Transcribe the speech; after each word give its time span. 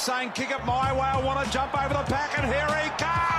saying, 0.00 0.30
kick 0.30 0.50
it 0.50 0.64
my 0.64 0.94
way. 0.94 1.00
I 1.00 1.22
want 1.22 1.44
to 1.44 1.52
jump 1.52 1.74
over 1.78 1.92
the 1.92 2.02
pack, 2.04 2.38
and 2.38 2.46
here 2.46 2.66
he 2.66 2.88
comes. 2.96 3.36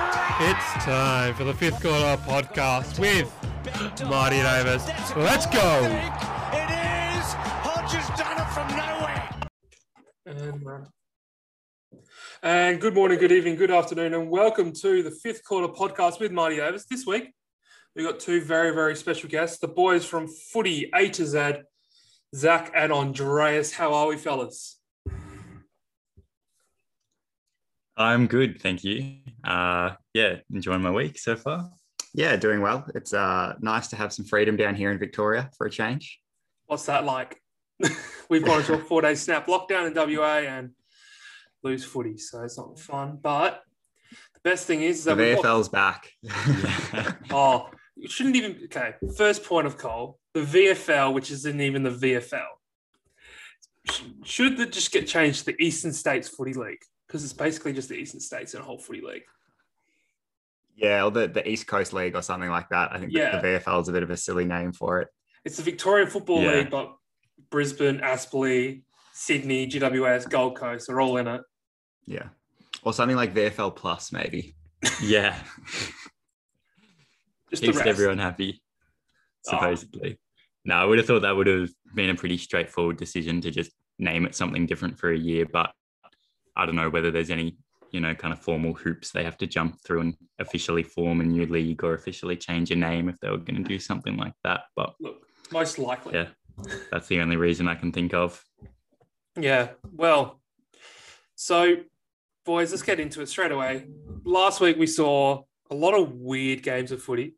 It's 0.42 0.84
time 0.84 1.34
for 1.34 1.44
the 1.44 1.52
fifth 1.52 1.82
quarter 1.82 2.16
podcast 2.22 2.98
with 2.98 3.28
Marty 4.08 4.36
Davis. 4.36 4.86
Let's 5.16 5.46
go. 5.46 5.82
It 6.52 6.70
is. 6.70 7.26
Hodge 7.66 7.92
has 7.92 8.08
done 8.18 8.38
it 8.40 8.50
from 8.54 8.68
nowhere. 8.68 9.40
And 10.24 10.64
run. 10.64 10.86
And 12.42 12.80
good 12.80 12.94
morning, 12.94 13.18
good 13.18 13.32
evening, 13.32 13.56
good 13.56 13.72
afternoon, 13.72 14.14
and 14.14 14.30
welcome 14.30 14.72
to 14.74 15.02
the 15.02 15.10
fifth 15.10 15.44
quarter 15.44 15.68
podcast 15.68 16.20
with 16.20 16.32
Marty 16.32 16.56
Davis. 16.56 16.86
This 16.86 17.04
week, 17.04 17.34
we've 17.94 18.06
got 18.06 18.20
two 18.20 18.40
very, 18.40 18.72
very 18.72 18.94
special 18.94 19.28
guests 19.28 19.58
the 19.58 19.68
boys 19.68 20.06
from 20.06 20.28
Footy 20.28 20.88
A 20.94 21.10
to 21.10 21.26
Z, 21.26 21.54
Zac 22.34 22.72
and 22.74 22.92
Andreas. 22.92 23.72
How 23.74 23.92
are 23.92 24.06
we, 24.06 24.16
fellas? 24.16 24.79
I'm 28.00 28.26
good, 28.28 28.62
thank 28.62 28.82
you. 28.82 29.16
Uh, 29.44 29.90
yeah, 30.14 30.36
enjoying 30.50 30.80
my 30.80 30.90
week 30.90 31.18
so 31.18 31.36
far. 31.36 31.70
Yeah, 32.14 32.34
doing 32.36 32.62
well. 32.62 32.86
It's 32.94 33.12
uh, 33.12 33.56
nice 33.60 33.88
to 33.88 33.96
have 33.96 34.10
some 34.10 34.24
freedom 34.24 34.56
down 34.56 34.74
here 34.74 34.90
in 34.90 34.98
Victoria 34.98 35.50
for 35.58 35.66
a 35.66 35.70
change. 35.70 36.18
What's 36.64 36.86
that 36.86 37.04
like? 37.04 37.42
We've 38.30 38.42
gone 38.42 38.60
into 38.60 38.72
a 38.72 38.78
four 38.78 39.02
day 39.02 39.14
snap 39.14 39.48
lockdown 39.48 39.86
in 39.86 40.16
WA 40.16 40.38
and 40.38 40.70
lose 41.62 41.84
footy, 41.84 42.16
so 42.16 42.42
it's 42.42 42.56
not 42.56 42.78
fun. 42.78 43.18
But 43.20 43.62
the 44.10 44.40
best 44.44 44.66
thing 44.66 44.80
is 44.80 45.04
The 45.04 45.14
that 45.14 45.34
we've 45.34 45.42
got- 45.42 45.70
back. 45.70 46.10
Oh, 47.30 47.68
it 47.98 48.10
shouldn't 48.10 48.36
even. 48.36 48.62
Okay, 48.64 48.94
first 49.14 49.44
point 49.44 49.66
of 49.66 49.76
call: 49.76 50.18
the 50.32 50.40
VFL, 50.40 51.12
which 51.12 51.30
isn't 51.30 51.60
even 51.60 51.82
the 51.82 51.90
VFL, 51.90 52.46
should 54.24 54.56
that 54.56 54.72
just 54.72 54.90
get 54.90 55.06
changed 55.06 55.40
to 55.40 55.44
the 55.52 55.62
Eastern 55.62 55.92
States 55.92 56.28
Footy 56.28 56.54
League 56.54 56.80
because 57.10 57.24
it's 57.24 57.32
basically 57.32 57.72
just 57.72 57.88
the 57.88 57.96
Eastern 57.96 58.20
States 58.20 58.54
and 58.54 58.62
a 58.62 58.64
whole 58.64 58.78
footy 58.78 59.00
league. 59.00 59.24
yeah, 60.76 61.02
or 61.04 61.10
the, 61.10 61.26
the 61.26 61.46
East 61.46 61.66
Coast 61.66 61.92
League 61.92 62.14
or 62.14 62.22
something 62.22 62.48
like 62.48 62.68
that. 62.68 62.92
I 62.92 62.98
think 63.00 63.10
Yeah. 63.12 63.40
the 63.40 63.46
VFL 63.48 63.82
is 63.82 63.88
a 63.88 63.92
bit 63.92 64.04
of 64.04 64.10
a 64.10 64.16
silly 64.16 64.44
name 64.44 64.72
for 64.72 65.00
it. 65.00 65.08
It's 65.44 65.56
the 65.56 65.62
Victorian 65.64 66.08
Football 66.08 66.40
Yeah. 66.42 66.52
League, 66.52 66.70
but 66.70 66.94
Brisbane, 67.50 67.98
Aspley, 67.98 68.82
Sydney, 69.12 69.66
GWS, 69.66 70.30
Gold 70.30 70.56
Coast 70.56 70.88
are 70.88 71.00
all 71.00 71.16
in 71.16 71.26
it. 71.26 71.42
Yeah. 72.06 72.28
Or 72.84 72.92
something 72.94 73.16
like 73.16 73.34
VFL 73.34 73.74
Plus, 73.74 74.12
maybe. 74.12 74.54
Yeah, 75.02 75.36
Just 77.50 77.62
the 77.62 77.72
keeps 77.72 77.80
everyone 77.80 78.18
happy, 78.18 78.62
Oh. 79.48 79.50
supposedly. 79.50 80.18
No, 80.64 80.76
I 80.76 80.84
would 80.84 80.98
have 80.98 81.06
thought 81.06 81.22
that 81.22 81.34
would 81.36 81.46
have 81.48 81.70
been 81.94 82.10
a 82.10 82.14
pretty 82.14 82.38
straightforward 82.38 82.96
decision 82.96 83.40
to 83.40 83.50
just 83.50 83.72
name 83.98 84.24
it 84.24 84.34
something 84.36 84.66
different 84.66 84.98
for 84.98 85.10
a 85.10 85.18
year. 85.18 85.46
But 85.50 85.72
I 86.60 86.66
don't 86.66 86.76
know 86.76 86.90
whether 86.90 87.10
there's 87.10 87.30
any, 87.30 87.56
you 87.90 88.00
know, 88.00 88.14
kind 88.14 88.34
of 88.34 88.38
formal 88.38 88.74
hoops 88.74 89.10
they 89.10 89.24
have 89.24 89.38
to 89.38 89.46
jump 89.46 89.80
through 89.82 90.00
and 90.02 90.14
officially 90.38 90.82
form 90.82 91.22
a 91.22 91.24
new 91.24 91.46
league 91.46 91.82
or 91.82 91.94
officially 91.94 92.36
change 92.36 92.70
a 92.70 92.76
name 92.76 93.08
if 93.08 93.18
they 93.18 93.30
were 93.30 93.38
going 93.38 93.62
to 93.62 93.68
do 93.68 93.78
something 93.78 94.18
like 94.18 94.34
that. 94.44 94.64
But 94.76 94.94
Look, 95.00 95.26
most 95.50 95.78
likely. 95.78 96.14
yeah, 96.14 96.26
that's 96.92 97.08
the 97.08 97.20
only 97.20 97.36
reason 97.36 97.66
I 97.66 97.76
can 97.76 97.92
think 97.92 98.12
of. 98.12 98.44
Yeah, 99.38 99.70
well, 99.96 100.42
so 101.34 101.76
boys, 102.44 102.72
let's 102.72 102.82
get 102.82 103.00
into 103.00 103.22
it 103.22 103.28
straight 103.30 103.52
away. 103.52 103.86
Last 104.24 104.60
week 104.60 104.76
we 104.76 104.86
saw 104.86 105.44
a 105.70 105.74
lot 105.74 105.94
of 105.94 106.12
weird 106.12 106.62
games 106.62 106.92
of 106.92 107.02
footy, 107.02 107.36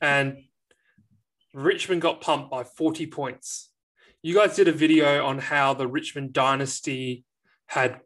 and 0.00 0.38
Richmond 1.52 2.00
got 2.00 2.22
pumped 2.22 2.50
by 2.50 2.64
40 2.64 3.08
points. 3.08 3.70
You 4.22 4.34
guys 4.34 4.56
did 4.56 4.68
a 4.68 4.72
video 4.72 5.26
on 5.26 5.38
how 5.38 5.74
the 5.74 5.86
Richmond 5.86 6.32
dynasty 6.32 7.26
had 7.66 8.00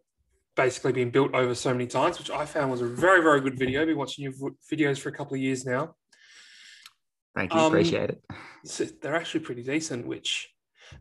basically 0.57 0.93
been 0.93 1.11
built 1.11 1.35
over 1.35 1.55
so 1.55 1.73
many 1.73 1.87
times, 1.87 2.19
which 2.19 2.31
I 2.31 2.45
found 2.45 2.71
was 2.71 2.81
a 2.81 2.87
very, 2.87 3.23
very 3.23 3.41
good 3.41 3.59
video. 3.59 3.81
I've 3.83 3.89
been 3.89 3.97
watching 3.97 4.25
your 4.25 4.33
videos 4.71 4.99
for 4.99 5.09
a 5.09 5.13
couple 5.13 5.35
of 5.35 5.41
years 5.41 5.65
now. 5.65 5.95
Thank 7.35 7.55
you. 7.55 7.61
Um, 7.61 7.67
Appreciate 7.73 8.11
it. 8.11 8.23
So 8.65 8.85
they're 8.85 9.17
actually 9.17 9.41
pretty 9.41 9.63
decent, 9.63 10.07
which 10.07 10.49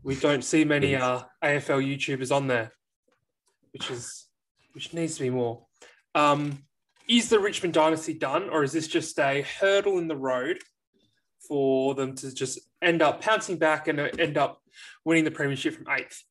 we 0.03 0.16
don't 0.16 0.44
see 0.44 0.63
many 0.63 0.95
uh, 0.95 1.22
AFL 1.44 1.85
YouTubers 1.85 2.34
on 2.34 2.47
there, 2.47 2.72
which 3.73 3.91
is 3.91 4.28
which 4.73 4.94
needs 4.94 5.16
to 5.16 5.23
be 5.23 5.29
more. 5.29 5.66
Um, 6.16 6.63
is 7.09 7.29
the 7.29 7.40
Richmond 7.40 7.73
dynasty 7.73 8.13
done, 8.13 8.50
or 8.50 8.63
is 8.63 8.72
this 8.72 8.88
just 8.88 9.19
a 9.19 9.41
hurdle 9.41 9.97
in 9.97 10.07
the 10.07 10.16
road 10.16 10.59
for 11.45 11.94
them 11.94 12.16
to 12.16 12.34
just 12.34 12.59
end 12.81 13.01
up 13.01 13.22
pouncing 13.22 13.57
back 13.57 13.90
and 13.90 14.00
end 14.00 14.38
up 14.38 14.61
winning 15.03 15.25
the 15.25 15.31
premiership 15.31 15.75
from 15.75 15.88
eighth? 15.90 16.23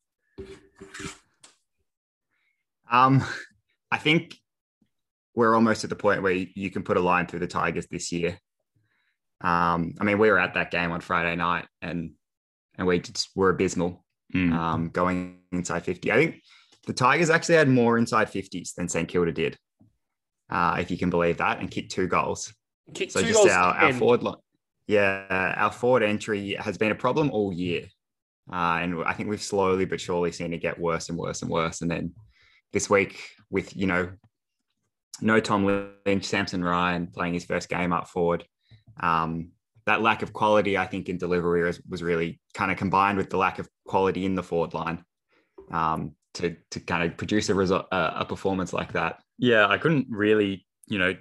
Um, 2.90 3.24
I 3.90 3.98
think 3.98 4.36
we're 5.34 5.54
almost 5.54 5.84
at 5.84 5.90
the 5.90 5.96
point 5.96 6.22
where 6.22 6.32
you, 6.32 6.70
can 6.70 6.82
put 6.82 6.96
a 6.96 7.00
line 7.00 7.26
through 7.26 7.40
the 7.40 7.46
Tigers 7.46 7.86
this 7.90 8.12
year. 8.12 8.38
Um, 9.40 9.94
I 10.00 10.04
mean, 10.04 10.18
we 10.18 10.30
were 10.30 10.38
at 10.38 10.54
that 10.54 10.70
game 10.70 10.92
on 10.92 11.00
Friday 11.00 11.34
night 11.36 11.66
and 11.82 12.12
and 12.76 12.86
we 12.86 13.00
just 13.00 13.30
were 13.34 13.50
abysmal 13.50 14.04
Mm. 14.34 14.52
um, 14.52 14.88
going 14.90 15.38
inside 15.50 15.84
50. 15.84 16.12
I 16.12 16.14
think 16.14 16.42
the 16.86 16.92
Tigers 16.92 17.30
actually 17.30 17.56
had 17.56 17.68
more 17.68 17.98
inside 17.98 18.30
50s 18.30 18.74
than 18.74 18.88
St 18.88 19.08
Kilda 19.08 19.32
did, 19.32 19.58
uh, 20.48 20.76
if 20.78 20.90
you 20.90 20.96
can 20.96 21.10
believe 21.10 21.38
that, 21.38 21.58
and 21.58 21.70
kicked 21.70 21.90
two 21.90 22.06
goals. 22.06 22.52
Kick 22.94 23.10
So 23.10 23.20
two 23.20 23.26
just 23.26 23.38
goals 23.42 23.50
our, 23.50 23.74
our 23.74 23.92
forward 23.92 24.22
line, 24.22 24.36
yeah, 24.86 25.54
our 25.56 25.72
forward 25.72 26.04
entry 26.04 26.54
has 26.60 26.78
been 26.78 26.92
a 26.92 26.96
problem 26.96 27.30
all 27.30 27.52
year, 27.52 27.86
uh, 28.52 28.78
and 28.80 29.02
I 29.04 29.14
think 29.14 29.28
we've 29.28 29.42
slowly 29.42 29.84
but 29.84 30.00
surely 30.00 30.30
seen 30.30 30.52
it 30.52 30.58
get 30.58 30.78
worse 30.78 31.08
and 31.08 31.18
worse 31.18 31.42
and 31.42 31.50
worse. 31.50 31.80
And 31.80 31.90
then 31.90 32.12
this 32.72 32.88
week, 32.88 33.20
with 33.50 33.76
you 33.76 33.86
know, 33.86 34.10
no 35.20 35.40
Tom 35.40 35.64
Lynch, 36.06 36.24
Samson 36.24 36.62
Ryan 36.62 37.06
playing 37.06 37.34
his 37.34 37.44
first 37.44 37.68
game 37.68 37.92
up 37.92 38.08
forward, 38.08 38.44
um, 39.00 39.50
that 39.86 40.02
lack 40.02 40.22
of 40.22 40.32
quality, 40.32 40.78
I 40.78 40.86
think, 40.86 41.08
in 41.08 41.18
delivery 41.18 41.62
was, 41.64 41.80
was 41.88 42.02
really 42.02 42.40
kind 42.54 42.70
of 42.70 42.78
combined 42.78 43.18
with 43.18 43.30
the 43.30 43.36
lack 43.36 43.58
of 43.58 43.68
quality 43.86 44.24
in 44.24 44.34
the 44.34 44.42
forward 44.42 44.74
line 44.74 45.04
um, 45.70 46.12
to 46.34 46.56
to 46.70 46.80
kind 46.80 47.02
of 47.02 47.16
produce 47.16 47.48
a 47.48 47.54
result, 47.54 47.86
a 47.90 48.24
performance 48.24 48.72
like 48.72 48.92
that. 48.92 49.20
Yeah, 49.38 49.66
I 49.66 49.78
couldn't 49.78 50.06
really, 50.10 50.66
you 50.86 50.98
know, 50.98 51.14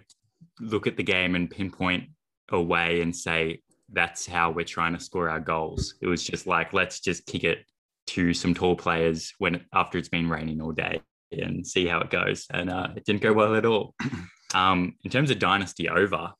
look 0.59 0.88
at 0.88 0.98
the 0.98 1.04
game 1.04 1.36
and 1.36 1.50
pinpoint 1.50 2.06
a 2.52 2.62
way 2.62 3.02
and 3.02 3.16
say 3.16 3.62
that's 3.92 4.26
how 4.26 4.52
we're 4.52 4.66
trying 4.66 4.94
to 4.94 5.00
score 5.00 5.30
our 5.30 5.40
goals. 5.40 5.96
It 6.02 6.08
was 6.08 6.24
just 6.24 6.48
like 6.48 6.74
let's 6.74 7.00
just 7.00 7.26
kick 7.26 7.44
it 7.44 7.66
to 8.08 8.34
some 8.34 8.54
tall 8.54 8.76
players 8.76 9.34
when 9.38 9.66
after 9.74 9.98
it's 9.98 10.09
been 10.09 10.30
raining 10.30 10.62
all 10.62 10.72
day 10.72 11.00
and 11.31 11.66
see 11.66 11.85
how 11.85 12.00
it 12.00 12.09
goes. 12.09 12.45
And 12.51 12.69
uh, 12.69 12.90
it 12.95 13.06
didn't 13.06 13.22
go 13.22 13.34
well 13.34 13.56
at 13.56 13.66
all. 13.66 13.95
Um, 14.51 14.95
in 15.03 15.12
terms 15.12 15.29
of 15.29 15.38
dynasty 15.38 15.90
over, 15.90 16.34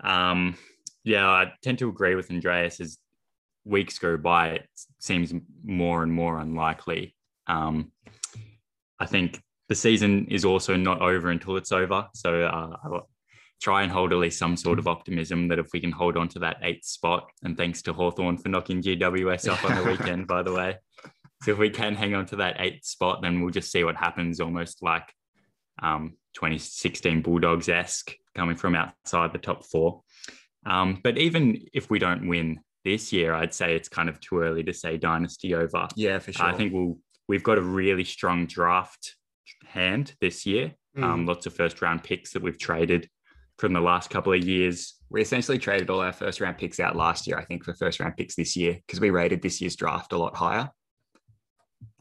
um, 0.00 0.58
yeah, 1.04 1.26
I 1.26 1.54
tend 1.62 1.78
to 1.78 1.88
agree 1.88 2.14
with 2.16 2.30
Andreas. 2.30 2.80
As 2.80 2.98
weeks 3.64 3.98
go 3.98 4.18
by, 4.18 4.48
it 4.48 4.68
seems 4.98 5.32
more 5.64 6.02
and 6.02 6.12
more 6.12 6.38
unlikely. 6.38 7.16
Um, 7.46 7.92
I 9.00 9.06
think 9.06 9.40
the 9.68 9.74
season 9.74 10.26
is 10.30 10.44
also 10.44 10.76
not 10.76 11.00
over 11.00 11.30
until 11.30 11.56
it's 11.56 11.72
over. 11.72 12.08
So 12.14 12.42
uh, 12.42 12.76
I'll 12.84 13.08
try 13.62 13.82
and 13.82 13.90
hold 13.90 14.12
at 14.12 14.18
least 14.18 14.38
some 14.38 14.56
sort 14.56 14.78
of 14.78 14.86
optimism 14.86 15.48
that 15.48 15.58
if 15.58 15.68
we 15.72 15.80
can 15.80 15.92
hold 15.92 16.16
on 16.16 16.28
to 16.28 16.38
that 16.40 16.58
eighth 16.62 16.84
spot, 16.84 17.30
and 17.42 17.56
thanks 17.56 17.82
to 17.82 17.92
Hawthorn 17.92 18.36
for 18.36 18.48
knocking 18.50 18.82
GWS 18.82 19.50
off 19.50 19.64
on 19.64 19.76
the 19.76 19.84
weekend, 19.90 20.26
by 20.26 20.42
the 20.42 20.52
way. 20.52 20.76
So 21.44 21.50
if 21.52 21.58
we 21.58 21.68
can 21.68 21.94
hang 21.94 22.14
on 22.14 22.24
to 22.26 22.36
that 22.36 22.56
eighth 22.58 22.86
spot, 22.86 23.20
then 23.20 23.42
we'll 23.42 23.50
just 23.50 23.70
see 23.70 23.84
what 23.84 23.96
happens, 23.96 24.40
almost 24.40 24.82
like 24.82 25.12
um, 25.82 26.14
2016 26.32 27.20
Bulldogs 27.20 27.68
esque 27.68 28.14
coming 28.34 28.56
from 28.56 28.74
outside 28.74 29.30
the 29.34 29.38
top 29.38 29.62
four. 29.62 30.00
Um, 30.64 31.00
but 31.04 31.18
even 31.18 31.66
if 31.74 31.90
we 31.90 31.98
don't 31.98 32.28
win 32.28 32.60
this 32.82 33.12
year, 33.12 33.34
I'd 33.34 33.52
say 33.52 33.76
it's 33.76 33.90
kind 33.90 34.08
of 34.08 34.18
too 34.20 34.40
early 34.40 34.62
to 34.64 34.72
say 34.72 34.96
dynasty 34.96 35.54
over. 35.54 35.86
Yeah, 35.96 36.18
for 36.18 36.32
sure. 36.32 36.46
I 36.46 36.54
think 36.54 36.72
we'll 36.72 36.96
we've 37.28 37.42
got 37.42 37.58
a 37.58 37.62
really 37.62 38.04
strong 38.04 38.46
draft 38.46 39.14
hand 39.66 40.14
this 40.22 40.46
year. 40.46 40.72
Um, 40.96 41.26
lots 41.26 41.44
of 41.44 41.52
first 41.52 41.82
round 41.82 42.04
picks 42.04 42.32
that 42.32 42.42
we've 42.42 42.58
traded 42.58 43.10
from 43.58 43.74
the 43.74 43.80
last 43.80 44.08
couple 44.08 44.32
of 44.32 44.42
years. 44.42 44.94
we 45.10 45.20
essentially 45.20 45.58
traded 45.58 45.90
all 45.90 46.00
our 46.00 46.12
first 46.12 46.40
round 46.40 46.56
picks 46.56 46.80
out 46.80 46.96
last 46.96 47.26
year, 47.26 47.36
I 47.36 47.44
think, 47.44 47.64
for 47.64 47.74
first 47.74 48.00
round 48.00 48.16
picks 48.16 48.34
this 48.34 48.56
year 48.56 48.78
because 48.86 48.98
we 48.98 49.10
rated 49.10 49.42
this 49.42 49.60
year's 49.60 49.76
draft 49.76 50.14
a 50.14 50.16
lot 50.16 50.34
higher. 50.34 50.70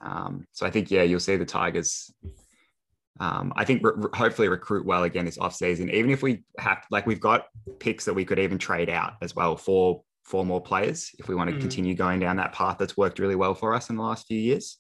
Um, 0.02 0.46
so 0.52 0.66
I 0.66 0.70
think, 0.70 0.92
yeah, 0.92 1.04
you'll 1.04 1.20
see 1.20 1.36
the 1.38 1.46
Tigers. 1.46 2.14
Um, 3.20 3.54
I 3.56 3.64
think 3.64 3.84
re- 3.84 3.92
re- 3.96 4.10
hopefully 4.14 4.48
recruit 4.48 4.86
well 4.86 5.04
again 5.04 5.26
this 5.26 5.38
offseason, 5.38 5.92
even 5.94 6.10
if 6.12 6.24
we 6.24 6.44
have 6.58 6.84
like 6.90 7.06
we've 7.06 7.20
got 7.20 7.46
picks 7.80 8.06
that 8.06 8.14
we 8.14 8.26
could 8.26 8.40
even 8.40 8.58
trade 8.58 8.90
out 8.90 9.14
as 9.22 9.36
well 9.36 9.56
for 9.56 10.02
four 10.24 10.44
more 10.46 10.60
players 10.62 11.12
if 11.20 11.28
we 11.28 11.36
want 11.36 11.50
to 11.50 11.56
Mhm. 11.56 11.60
continue 11.62 11.96
going 11.96 12.20
down 12.20 12.38
that 12.38 12.54
path 12.54 12.78
that's 12.80 12.98
worked 12.98 13.20
really 13.20 13.36
well 13.36 13.54
for 13.54 13.76
us 13.76 13.90
in 13.90 13.98
the 13.98 14.02
last 14.02 14.26
few 14.26 14.40
years. 14.40 14.80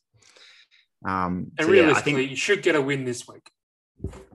Um, 1.05 1.51
And 1.59 1.67
so, 1.67 1.73
yeah, 1.73 1.81
I 1.81 1.85
realistically, 1.85 2.13
think 2.13 2.29
you 2.31 2.35
should 2.37 2.63
get 2.63 2.75
a 2.75 2.81
win 2.81 3.05
this 3.05 3.27
week. 3.27 3.51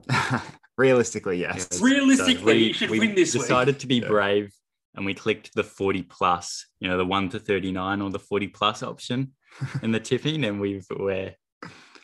realistically, 0.77 1.39
yes. 1.41 1.67
Yes. 1.71 1.81
Realistically, 1.81 2.63
you 2.63 2.73
should 2.73 2.89
win 2.89 3.15
this 3.15 3.33
week. 3.33 3.41
decided 3.43 3.79
to 3.79 3.87
be 3.87 3.95
Yeah. 3.95 4.07
brave 4.07 4.53
and 4.99 5.05
we 5.05 5.13
clicked 5.13 5.55
the 5.55 5.63
40 5.63 6.03
plus, 6.03 6.65
you 6.81 6.89
know, 6.89 6.97
the 6.97 7.05
one 7.05 7.29
to 7.29 7.39
39 7.39 8.01
or 8.01 8.09
the 8.09 8.19
40 8.19 8.49
plus 8.49 8.83
option 8.83 9.31
in 9.81 9.93
the 9.93 9.99
tipping. 9.99 10.43
And 10.43 10.59
we've, 10.59 10.85
we're, 10.91 11.33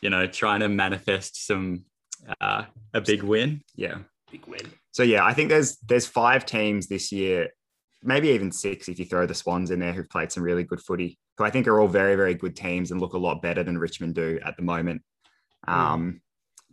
you 0.00 0.08
know, 0.08 0.26
trying 0.26 0.60
to 0.60 0.70
manifest 0.70 1.46
some 1.46 1.84
uh, 2.40 2.64
a 2.94 3.02
big 3.02 3.22
win. 3.22 3.60
Yeah. 3.74 3.98
Big 4.32 4.46
win. 4.46 4.72
So 4.92 5.02
yeah, 5.02 5.26
I 5.26 5.34
think 5.34 5.50
there's 5.50 5.76
there's 5.86 6.06
five 6.06 6.46
teams 6.46 6.86
this 6.86 7.12
year, 7.12 7.50
maybe 8.02 8.30
even 8.30 8.50
six 8.50 8.88
if 8.88 8.98
you 8.98 9.04
throw 9.04 9.26
the 9.26 9.34
Swans 9.34 9.70
in 9.70 9.78
there 9.78 9.92
who've 9.92 10.08
played 10.08 10.32
some 10.32 10.42
really 10.42 10.64
good 10.64 10.80
footy, 10.80 11.18
who 11.36 11.44
I 11.44 11.50
think 11.50 11.68
are 11.68 11.78
all 11.78 11.88
very 11.88 12.16
very 12.16 12.32
good 12.32 12.56
teams 12.56 12.92
and 12.92 13.00
look 13.00 13.12
a 13.12 13.18
lot 13.18 13.42
better 13.42 13.62
than 13.62 13.76
Richmond 13.76 14.14
do 14.14 14.40
at 14.42 14.56
the 14.56 14.62
moment, 14.62 15.02
um, 15.68 16.22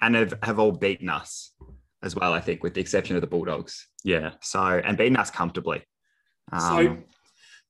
and 0.02 0.16
have, 0.16 0.34
have 0.42 0.58
all 0.58 0.72
beaten 0.72 1.10
us 1.10 1.52
as 2.02 2.16
well. 2.16 2.32
I 2.32 2.40
think, 2.40 2.64
with 2.64 2.76
the 2.76 2.82
exception 2.82 3.18
of 3.18 3.22
the 3.22 3.28
Bulldogs. 3.28 3.90
Yeah, 4.06 4.32
So 4.40 4.62
and 4.62 4.98
beaten 4.98 5.18
us 5.18 5.30
comfortably. 5.30 5.84
So, 6.52 6.78
Um, 6.78 7.06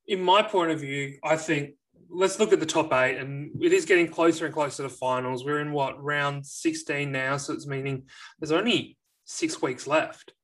in 0.06 0.20
my 0.22 0.42
point 0.42 0.70
of 0.70 0.80
view, 0.80 1.18
I 1.24 1.36
think 1.36 1.76
let's 2.08 2.38
look 2.38 2.52
at 2.52 2.60
the 2.60 2.66
top 2.66 2.92
eight, 2.92 3.16
and 3.16 3.50
it 3.62 3.72
is 3.72 3.84
getting 3.86 4.08
closer 4.08 4.44
and 4.44 4.54
closer 4.54 4.82
to 4.82 4.88
finals. 4.88 5.44
We're 5.44 5.60
in 5.60 5.72
what 5.72 6.02
round 6.02 6.46
16 6.46 7.10
now, 7.10 7.36
so 7.38 7.52
it's 7.54 7.66
meaning 7.66 8.08
there's 8.38 8.52
only 8.52 8.96
six 9.24 9.62
weeks 9.62 9.86
left, 9.86 10.34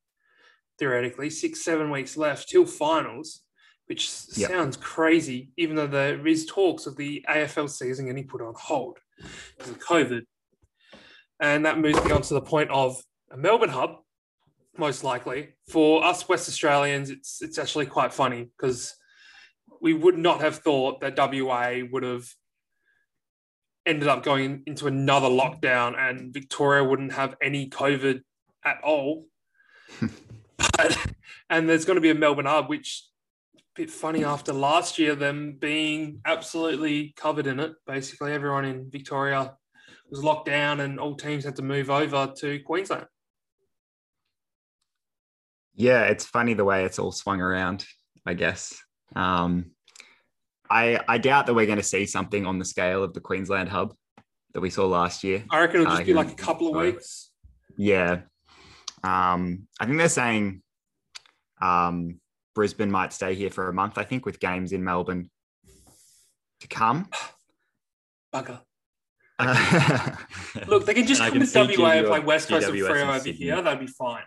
theoretically, 0.78 1.30
six, 1.30 1.62
seven 1.62 1.90
weeks 1.90 2.16
left 2.16 2.48
till 2.48 2.64
finals, 2.66 3.42
which 3.86 4.10
Yep. 4.36 4.50
sounds 4.50 4.76
crazy, 4.78 5.52
even 5.56 5.76
though 5.76 5.86
there 5.86 6.26
is 6.26 6.46
talks 6.46 6.86
of 6.86 6.96
the 6.96 7.24
AFL 7.28 7.68
season 7.68 8.06
getting 8.06 8.26
put 8.26 8.40
on 8.40 8.54
hold 8.56 8.98
because 9.56 9.70
of 9.72 9.78
COVID. 9.78 10.22
And 11.40 11.66
that 11.66 11.78
moves 11.78 12.02
me 12.04 12.10
on 12.10 12.22
to 12.22 12.34
the 12.34 12.40
point 12.40 12.70
of 12.70 13.02
a 13.30 13.36
Melbourne 13.36 13.70
hub, 13.70 14.02
most 14.76 15.04
likely. 15.04 15.54
For 15.68 16.04
us 16.04 16.28
West 16.28 16.48
Australians, 16.48 17.10
it's 17.10 17.42
it's 17.42 17.58
actually 17.58 17.86
quite 17.86 18.12
funny 18.12 18.50
because 18.56 18.94
we 19.80 19.94
would 19.94 20.18
not 20.18 20.40
have 20.40 20.56
thought 20.56 21.00
that 21.00 21.16
WA 21.16 21.80
would 21.90 22.02
have 22.02 22.28
ended 23.86 24.08
up 24.08 24.22
going 24.22 24.62
into 24.66 24.86
another 24.86 25.28
lockdown 25.28 25.98
and 25.98 26.32
Victoria 26.32 26.84
wouldn't 26.84 27.12
have 27.12 27.34
any 27.42 27.68
COVID 27.68 28.22
at 28.64 28.80
all. 28.84 29.26
but 30.58 30.98
and 31.48 31.68
there's 31.68 31.84
going 31.84 31.96
to 31.96 32.00
be 32.00 32.10
a 32.10 32.14
Melbourne 32.14 32.46
hub, 32.46 32.68
which 32.68 33.04
a 33.56 33.60
bit 33.74 33.90
funny 33.90 34.24
after 34.24 34.52
last 34.52 34.98
year, 34.98 35.14
them 35.14 35.56
being 35.58 36.20
absolutely 36.24 37.12
covered 37.16 37.46
in 37.46 37.58
it. 37.58 37.72
Basically, 37.86 38.32
everyone 38.32 38.64
in 38.64 38.90
Victoria 38.90 39.56
was 40.10 40.22
locked 40.22 40.46
down 40.46 40.80
and 40.80 40.98
all 40.98 41.14
teams 41.14 41.44
had 41.44 41.56
to 41.56 41.62
move 41.62 41.90
over 41.90 42.32
to 42.38 42.60
Queensland. 42.60 43.06
Yeah, 45.80 46.02
it's 46.04 46.26
funny 46.26 46.54
the 46.54 46.64
way 46.64 46.84
it's 46.84 46.98
all 46.98 47.12
swung 47.12 47.40
around. 47.40 47.86
I 48.26 48.34
guess. 48.34 48.78
Um, 49.16 49.72
I 50.68 51.00
I 51.08 51.18
doubt 51.18 51.46
that 51.46 51.54
we're 51.54 51.66
going 51.66 51.78
to 51.78 51.82
see 51.82 52.06
something 52.06 52.46
on 52.46 52.58
the 52.58 52.64
scale 52.64 53.02
of 53.02 53.14
the 53.14 53.20
Queensland 53.20 53.68
hub 53.70 53.94
that 54.52 54.60
we 54.60 54.68
saw 54.70 54.86
last 54.86 55.24
year. 55.24 55.44
I 55.50 55.60
reckon 55.60 55.80
it'll 55.80 55.92
Uh, 55.92 55.96
just 55.96 56.06
be 56.06 56.14
like 56.14 56.30
a 56.32 56.34
couple 56.34 56.68
of 56.68 56.82
weeks. 56.82 57.30
Yeah. 57.76 58.22
Um, 59.02 59.66
I 59.80 59.86
think 59.86 59.96
they're 59.96 60.08
saying 60.10 60.62
um, 61.62 62.20
Brisbane 62.54 62.90
might 62.90 63.14
stay 63.14 63.34
here 63.34 63.50
for 63.50 63.68
a 63.68 63.72
month, 63.72 63.96
I 63.96 64.04
think, 64.04 64.26
with 64.26 64.38
games 64.38 64.72
in 64.72 64.84
Melbourne 64.84 65.30
to 66.60 66.68
come. 66.68 67.08
Bugger. 68.34 68.60
Uh, 69.38 70.16
Look, 70.66 70.84
they 70.84 70.92
can 70.92 71.06
just 71.06 71.22
come 71.22 71.40
to 71.40 71.78
WA 71.80 71.90
and 71.92 72.06
play 72.06 72.20
West 72.20 72.48
Coast 72.50 72.68
and 72.68 72.76
Freo 72.76 73.16
over 73.16 73.30
here. 73.30 73.62
That'd 73.62 73.80
be 73.80 73.86
fine. 73.86 74.24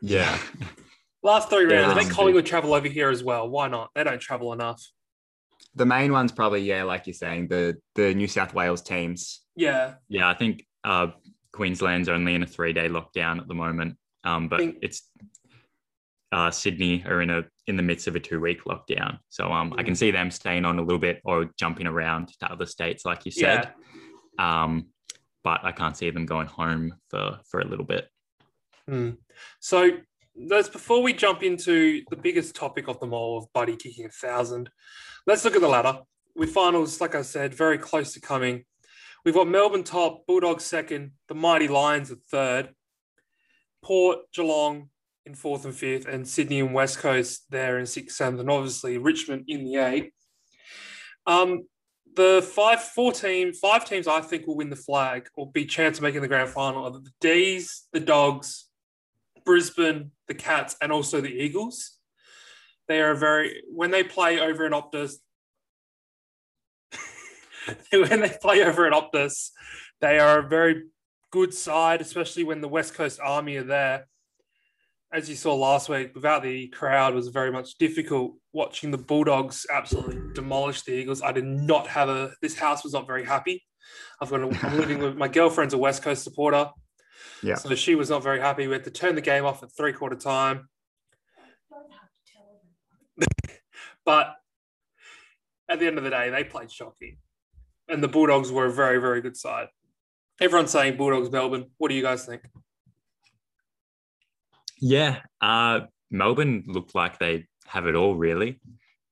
Yeah. 0.00 0.38
Last 1.22 1.50
three 1.50 1.68
Yeah, 1.70 1.80
rounds, 1.82 1.94
that's 1.94 2.06
make 2.06 2.14
Collingwood 2.16 2.46
travel 2.46 2.72
over 2.72 2.88
here 2.88 3.10
as 3.10 3.22
well. 3.22 3.48
Why 3.48 3.68
not? 3.68 3.90
They 3.94 4.04
don't 4.04 4.20
travel 4.20 4.54
enough. 4.54 4.82
The 5.74 5.84
main 5.84 6.12
one's 6.12 6.32
probably, 6.32 6.62
yeah, 6.62 6.82
like 6.84 7.06
you're 7.06 7.14
saying, 7.14 7.48
the 7.48 7.76
the 7.94 8.14
New 8.14 8.26
South 8.26 8.54
Wales 8.54 8.80
teams. 8.80 9.40
Yeah. 9.54 9.94
yeah. 10.08 10.28
I 10.28 10.34
think 10.34 10.66
uh, 10.82 11.08
Queensland's 11.52 12.08
only 12.08 12.34
in 12.34 12.42
a 12.42 12.46
three-day 12.46 12.88
lockdown 12.88 13.38
at 13.38 13.48
the 13.48 13.54
moment, 13.54 13.96
um, 14.24 14.48
but 14.48 14.60
Think- 14.60 14.78
it's 14.80 15.02
uh, 16.32 16.50
Sydney 16.50 17.04
are 17.06 17.20
in 17.20 17.28
a 17.30 17.44
in 17.66 17.76
the 17.76 17.82
midst 17.82 18.06
of 18.08 18.16
a 18.16 18.20
two-week 18.20 18.64
lockdown. 18.64 19.18
So 19.28 19.52
um, 19.52 19.74
I 19.76 19.82
can 19.82 19.94
see 19.94 20.10
them 20.10 20.30
staying 20.30 20.64
on 20.64 20.78
a 20.78 20.82
little 20.82 20.98
bit 20.98 21.20
or 21.24 21.50
jumping 21.58 21.86
around 21.86 22.28
to 22.40 22.50
other 22.50 22.66
states, 22.66 23.04
like 23.04 23.26
you 23.26 23.30
said. 23.32 23.72
Um, 24.38 24.86
but 25.44 25.60
I 25.64 25.72
can't 25.72 25.96
see 25.96 26.08
them 26.10 26.24
going 26.26 26.46
home 26.46 26.94
for 27.10 27.38
for 27.48 27.60
a 27.60 27.64
little 27.66 27.84
bit. 27.84 28.08
Hmm. 28.86 29.10
So 29.60 29.90
that's 30.48 30.68
before 30.68 31.02
we 31.02 31.12
jump 31.12 31.42
into 31.42 32.02
the 32.10 32.16
biggest 32.16 32.54
topic 32.54 32.88
of 32.88 33.00
them 33.00 33.12
all 33.12 33.38
of 33.38 33.52
Buddy 33.52 33.76
kicking 33.76 34.06
a 34.06 34.10
thousand. 34.10 34.70
Let's 35.26 35.44
look 35.44 35.54
at 35.54 35.60
the 35.60 35.68
ladder. 35.68 36.00
With 36.36 36.50
finals, 36.50 37.00
like 37.00 37.14
I 37.14 37.22
said, 37.22 37.54
very 37.54 37.76
close 37.76 38.14
to 38.14 38.20
coming. 38.20 38.64
We've 39.24 39.34
got 39.34 39.48
Melbourne 39.48 39.84
top, 39.84 40.26
Bulldogs 40.26 40.64
second, 40.64 41.12
the 41.28 41.34
Mighty 41.34 41.68
Lions 41.68 42.10
at 42.10 42.22
third, 42.30 42.70
Port, 43.82 44.20
Geelong 44.32 44.88
in 45.26 45.34
fourth 45.34 45.64
and 45.64 45.74
fifth, 45.74 46.06
and 46.06 46.26
Sydney 46.26 46.60
and 46.60 46.72
West 46.72 46.98
Coast 46.98 47.44
there 47.50 47.78
in 47.78 47.84
sixth, 47.84 48.16
seventh, 48.16 48.40
and 48.40 48.50
obviously 48.50 48.96
Richmond 48.96 49.44
in 49.48 49.64
the 49.64 49.76
eight. 49.76 50.12
Um, 51.26 51.64
the 52.16 52.42
five, 52.54 52.82
four 52.82 53.12
team, 53.12 53.52
five 53.52 53.84
teams 53.84 54.08
I 54.08 54.20
think 54.20 54.46
will 54.46 54.56
win 54.56 54.70
the 54.70 54.76
flag 54.76 55.28
or 55.36 55.50
be 55.50 55.66
chance 55.66 55.98
of 55.98 56.02
making 56.02 56.22
the 56.22 56.28
grand 56.28 56.48
final 56.48 56.84
are 56.84 56.90
the 56.90 57.06
D's, 57.20 57.86
the 57.92 58.00
Dogs, 58.00 58.69
Brisbane, 59.44 60.10
the 60.28 60.34
Cats, 60.34 60.76
and 60.80 60.92
also 60.92 61.20
the 61.20 61.28
Eagles. 61.28 61.98
They 62.88 63.00
are 63.00 63.14
very 63.14 63.62
when 63.72 63.90
they 63.90 64.02
play 64.02 64.40
over 64.40 64.66
in 64.66 64.72
Optus. 64.72 65.14
when 67.92 68.20
they 68.20 68.36
play 68.40 68.62
over 68.62 68.86
in 68.86 68.92
Optus, 68.92 69.50
they 70.00 70.18
are 70.18 70.40
a 70.40 70.48
very 70.48 70.84
good 71.30 71.54
side, 71.54 72.00
especially 72.00 72.44
when 72.44 72.60
the 72.60 72.68
West 72.68 72.94
Coast 72.94 73.20
Army 73.22 73.56
are 73.56 73.64
there. 73.64 74.06
As 75.12 75.28
you 75.28 75.34
saw 75.34 75.54
last 75.54 75.88
week, 75.88 76.14
without 76.14 76.42
the 76.42 76.68
crowd, 76.68 77.14
was 77.14 77.28
very 77.28 77.50
much 77.50 77.78
difficult 77.78 78.34
watching 78.52 78.90
the 78.90 78.98
Bulldogs 78.98 79.66
absolutely 79.72 80.20
demolish 80.34 80.82
the 80.82 80.92
Eagles. 80.92 81.22
I 81.22 81.32
did 81.32 81.44
not 81.44 81.86
have 81.88 82.08
a. 82.08 82.32
This 82.42 82.56
house 82.56 82.84
was 82.84 82.92
not 82.92 83.06
very 83.06 83.24
happy. 83.24 83.64
I've 84.20 84.30
got. 84.30 84.40
A, 84.40 84.66
I'm 84.66 84.78
living 84.78 84.98
with 84.98 85.16
my 85.16 85.28
girlfriend's 85.38 85.74
a 85.74 85.78
West 85.78 86.02
Coast 86.02 86.22
supporter. 86.22 86.70
Yeah. 87.42 87.54
So 87.54 87.74
she 87.74 87.94
was 87.94 88.10
not 88.10 88.22
very 88.22 88.40
happy. 88.40 88.66
We 88.66 88.72
had 88.72 88.84
to 88.84 88.90
turn 88.90 89.14
the 89.14 89.20
game 89.20 89.44
off 89.44 89.62
at 89.62 89.72
three 89.72 89.92
quarter 89.92 90.16
time. 90.16 90.68
but 94.04 94.36
at 95.68 95.78
the 95.78 95.86
end 95.86 95.98
of 95.98 96.04
the 96.04 96.10
day, 96.10 96.30
they 96.30 96.44
played 96.44 96.70
shocking. 96.70 97.18
And 97.88 98.02
the 98.02 98.08
Bulldogs 98.08 98.52
were 98.52 98.66
a 98.66 98.72
very, 98.72 99.00
very 99.00 99.20
good 99.20 99.36
side. 99.36 99.68
Everyone's 100.40 100.70
saying 100.70 100.96
Bulldogs 100.96 101.30
Melbourne. 101.30 101.66
What 101.78 101.88
do 101.88 101.94
you 101.94 102.02
guys 102.02 102.24
think? 102.24 102.42
Yeah, 104.80 105.18
uh, 105.40 105.80
Melbourne 106.10 106.64
looked 106.66 106.94
like 106.94 107.18
they 107.18 107.46
have 107.66 107.86
it 107.86 107.94
all 107.94 108.14
really. 108.14 108.60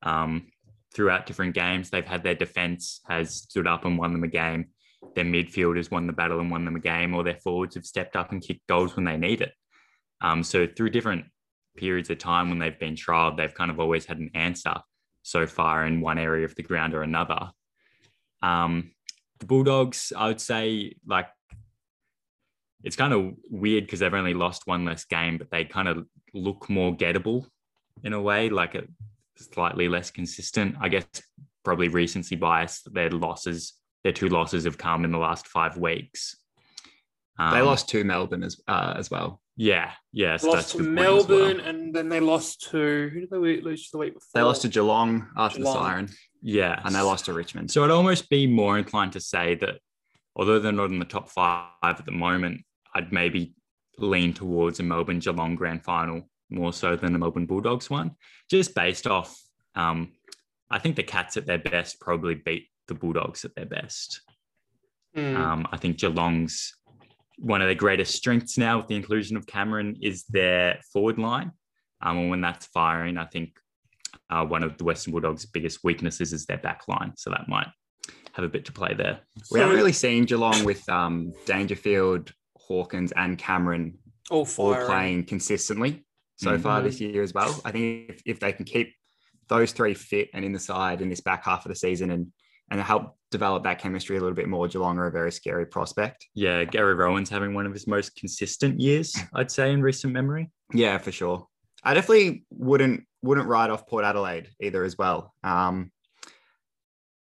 Um, 0.03 0.51
throughout 0.95 1.27
different 1.27 1.55
games, 1.55 1.91
they've 1.91 2.07
had 2.07 2.23
their 2.23 2.35
defense 2.35 3.01
has 3.07 3.35
stood 3.35 3.67
up 3.67 3.85
and 3.85 3.99
won 3.99 4.13
them 4.13 4.25
a 4.25 4.29
game. 4.29 4.69
Their 5.15 5.25
midfield 5.25 5.77
has 5.77 5.91
won 5.91 6.07
the 6.07 6.13
battle 6.13 6.41
and 6.41 6.51
won 6.51 6.65
them 6.65 6.77
a 6.77 6.81
game, 6.81 7.15
or 7.15 7.25
their 7.25 7.37
forwards 7.37 7.75
have 7.75 7.87
stepped 7.87 8.17
up 8.17 8.33
and 8.33 8.43
kicked 8.43 8.67
goals 8.67 8.97
when 8.97 9.05
they 9.05 9.17
need 9.17 9.41
it. 9.41 9.53
Um, 10.21 10.43
so 10.43 10.67
through 10.67 10.91
different 10.91 11.27
periods 11.77 12.11
of 12.11 12.19
time 12.19 12.49
when 12.49 12.59
they've 12.59 12.79
been 12.79 12.95
trialed, 12.95 13.37
they've 13.37 13.55
kind 13.55 13.71
of 13.71 13.81
always 13.81 14.07
had 14.07 14.19
an 14.19 14.31
answer 14.35 14.75
so 15.23 15.47
far 15.47 15.87
in 15.87 16.01
one 16.01 16.19
area 16.19 16.45
of 16.45 16.55
the 16.55 16.63
ground 16.63 16.95
or 16.95 17.03
another. 17.03 17.51
Um, 18.43 18.93
the 19.39 19.47
Bulldogs, 19.47 20.13
I 20.17 20.29
would 20.29 20.41
say, 20.41 20.97
like 21.07 21.29
it's 22.83 22.97
kind 22.97 23.13
of 23.13 23.35
weird 23.51 23.85
because 23.85 24.01
they've 24.01 24.15
only 24.15 24.35
lost 24.35 24.67
one 24.67 24.85
less 24.85 25.05
game, 25.05 25.39
but 25.39 25.51
they 25.51 25.65
kind 25.65 25.89
of 25.89 26.07
look 26.35 26.69
more 26.69 26.97
gettable 26.97 27.47
in 28.05 28.13
a 28.13 28.21
way, 28.21 28.49
like 28.49 28.75
a 28.75 28.85
slightly 29.37 29.89
less 29.89 30.11
consistent. 30.11 30.77
I 30.81 30.89
guess 30.89 31.07
probably 31.65 31.89
recency 31.89 32.37
bias. 32.37 32.83
Their 32.93 33.11
losses, 33.11 33.75
their 34.09 34.13
two 34.15 34.29
losses 34.31 34.65
have 34.65 34.79
come 34.79 35.05
in 35.05 35.13
the 35.13 35.19
last 35.19 35.47
five 35.47 35.77
weeks. 35.77 36.35
They 37.39 37.45
Um, 37.45 37.67
lost 37.67 37.91
to 37.91 38.03
Melbourne 38.05 38.43
as 38.43 38.59
uh, 38.67 38.95
as 38.97 39.11
well. 39.11 39.43
Yeah, 39.57 39.93
yeah. 40.13 40.39
so 40.39 40.47
lost 40.49 40.57
that's 40.57 40.73
to 40.73 40.79
a 40.79 40.83
good 40.83 40.97
point 40.97 40.99
as 40.99 41.29
well. 41.29 41.39
Melbourne, 41.39 41.61
and 41.61 41.95
then 41.95 42.09
they 42.09 42.21
lost 42.21 42.71
to 42.71 43.11
who 43.13 43.21
did 43.21 43.31
they 43.31 43.37
lose 43.37 43.91
the 43.91 43.99
week 43.99 44.15
before? 44.15 44.31
They 44.35 44.43
lost 44.43 44.63
to 44.63 44.69
Geelong 44.69 45.29
after 45.37 45.59
Geelong. 45.59 45.75
the 45.75 45.81
siren, 45.81 46.09
Yeah, 46.41 46.81
and 46.85 46.95
they 46.95 47.01
lost 47.03 47.27
to 47.27 47.35
Richmond. 47.35 47.71
So 47.71 47.85
I'd 47.85 47.91
almost 47.91 48.31
be 48.31 48.47
more 48.47 48.79
inclined 48.79 49.13
to 49.13 49.21
say 49.21 49.57
that 49.57 49.75
although 50.35 50.59
they're 50.59 50.73
not 50.73 50.91
in 50.91 50.99
the 51.01 51.05
top 51.05 51.29
five 51.29 51.67
at 51.83 52.07
the 52.07 52.13
moment, 52.13 52.63
I'd 52.95 53.13
maybe 53.13 53.55
lean 53.99 54.33
towards 54.33 54.81
a 54.81 54.83
Melbourne 54.85 55.19
Geelong 55.19 55.55
grand 55.55 55.85
final 55.85 56.31
more 56.51 56.73
so 56.73 56.97
than 56.97 57.15
a 57.15 57.19
Melbourne 57.19 57.45
Bulldogs 57.47 57.91
one, 57.91 58.13
just 58.51 58.75
based 58.75 59.07
off. 59.07 59.39
Um, 59.75 60.13
I 60.71 60.79
think 60.79 60.97
the 60.97 61.03
Cats 61.03 61.37
at 61.37 61.45
their 61.47 61.59
best 61.59 62.01
probably 62.01 62.37
beat 62.37 62.69
the 62.89 62.95
Bulldogs 62.95 63.45
at 63.45 63.55
their 63.55 63.67
best. 63.67 64.23
Hmm. 65.15 65.37
Um, 65.37 65.69
I 65.71 65.77
think 65.77 65.99
Geelong's 65.99 66.75
one 67.39 67.63
of 67.63 67.69
their 67.69 67.75
greatest 67.75 68.15
strengths 68.15 68.59
now 68.59 68.79
with 68.79 68.89
the 68.89 68.97
inclusion 68.97 69.37
of 69.37 69.47
Cameron 69.47 69.97
is 70.03 70.25
their 70.25 70.81
forward 70.93 71.19
line. 71.19 71.53
Um, 72.03 72.19
and 72.19 72.31
when 72.31 72.41
that's 72.41 72.67
firing, 72.67 73.17
I 73.17 73.27
think 73.27 73.53
uh, 74.31 74.45
one 74.45 74.65
of 74.65 74.77
the 74.77 74.85
Western 74.85 75.13
Bulldogs' 75.13 75.47
biggest 75.47 75.85
weaknesses 75.85 76.33
is 76.33 76.47
their 76.47 76.59
back 76.59 76.83
line. 76.89 77.13
So 77.17 77.31
that 77.31 77.49
might 77.49 77.69
have 78.33 78.45
a 78.45 78.49
bit 78.49 78.65
to 78.67 78.73
play 78.73 78.95
there. 78.95 79.21
We 79.51 79.61
haven't 79.61 79.77
really 79.77 79.93
seen 79.93 80.25
Geelong 80.25 80.65
with 80.65 80.89
um, 80.89 81.33
Dangerfield, 81.47 82.33
Hawkins, 82.57 83.13
and 83.13 83.39
Cameron 83.39 83.99
all 84.31 84.47
all 84.59 84.75
playing 84.87 85.25
consistently 85.25 86.05
so 86.37 86.57
Mhm. 86.57 86.63
far 86.63 86.83
this 86.83 87.01
year 87.01 87.23
as 87.23 87.33
well. 87.33 87.61
I 87.65 87.71
think 87.73 88.11
if, 88.11 88.23
if 88.27 88.41
they 88.41 88.53
can 88.53 88.65
keep 88.65 88.95
those 89.49 89.73
three 89.73 89.95
fit 89.95 90.29
and 90.35 90.45
in 90.45 90.53
the 90.53 90.59
side 90.59 91.01
in 91.01 91.09
this 91.09 91.21
back 91.21 91.45
half 91.45 91.65
of 91.65 91.71
the 91.71 91.77
season 91.77 92.11
and 92.11 92.33
and 92.71 92.81
help 92.81 93.17
develop 93.31 93.63
that 93.65 93.79
chemistry 93.79 94.17
a 94.17 94.21
little 94.21 94.35
bit 94.35 94.49
more, 94.49 94.69
Geelong 94.69 94.99
are 94.99 95.07
a 95.07 95.11
very 95.11 95.33
scary 95.33 95.67
prospect. 95.67 96.27
Yeah, 96.35 96.65
Gary 96.65 96.95
Rohan's 96.95 97.29
having 97.31 97.55
one 97.55 97.67
of 97.67 97.73
his 97.73 97.87
most 97.87 98.15
consistent 98.17 98.81
years, 98.81 99.15
I'd 99.35 99.51
say, 99.51 99.73
in 99.73 99.83
recent 99.83 100.13
memory. 100.13 100.51
Yeah, 100.73 100.99
for 100.99 101.13
sure. 101.13 101.47
I 101.85 101.95
definitely 101.95 102.45
wouldn't 102.51 103.05
wouldn't 103.23 103.49
write 103.49 103.71
off 103.71 103.87
Port 103.87 104.05
Adelaide 104.05 104.49
either 104.61 104.85
as 104.85 104.97
well. 104.97 105.35
Um, 105.43 105.91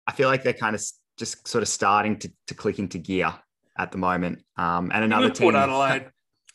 I 0.06 0.12
feel 0.12 0.28
like 0.28 0.42
they're 0.44 0.52
kind 0.52 0.74
of 0.76 0.82
just 1.18 1.46
sort 1.48 1.62
of 1.62 1.68
starting 1.68 2.18
to, 2.20 2.30
to 2.46 2.54
click 2.54 2.78
into 2.78 2.98
gear 2.98 3.34
at 3.78 3.90
the 3.92 3.98
moment. 3.98 4.42
Um, 4.56 4.90
and 4.94 5.04
another 5.04 5.30
team, 5.30 5.46
Port 5.52 5.54
Adelaide. 5.56 6.10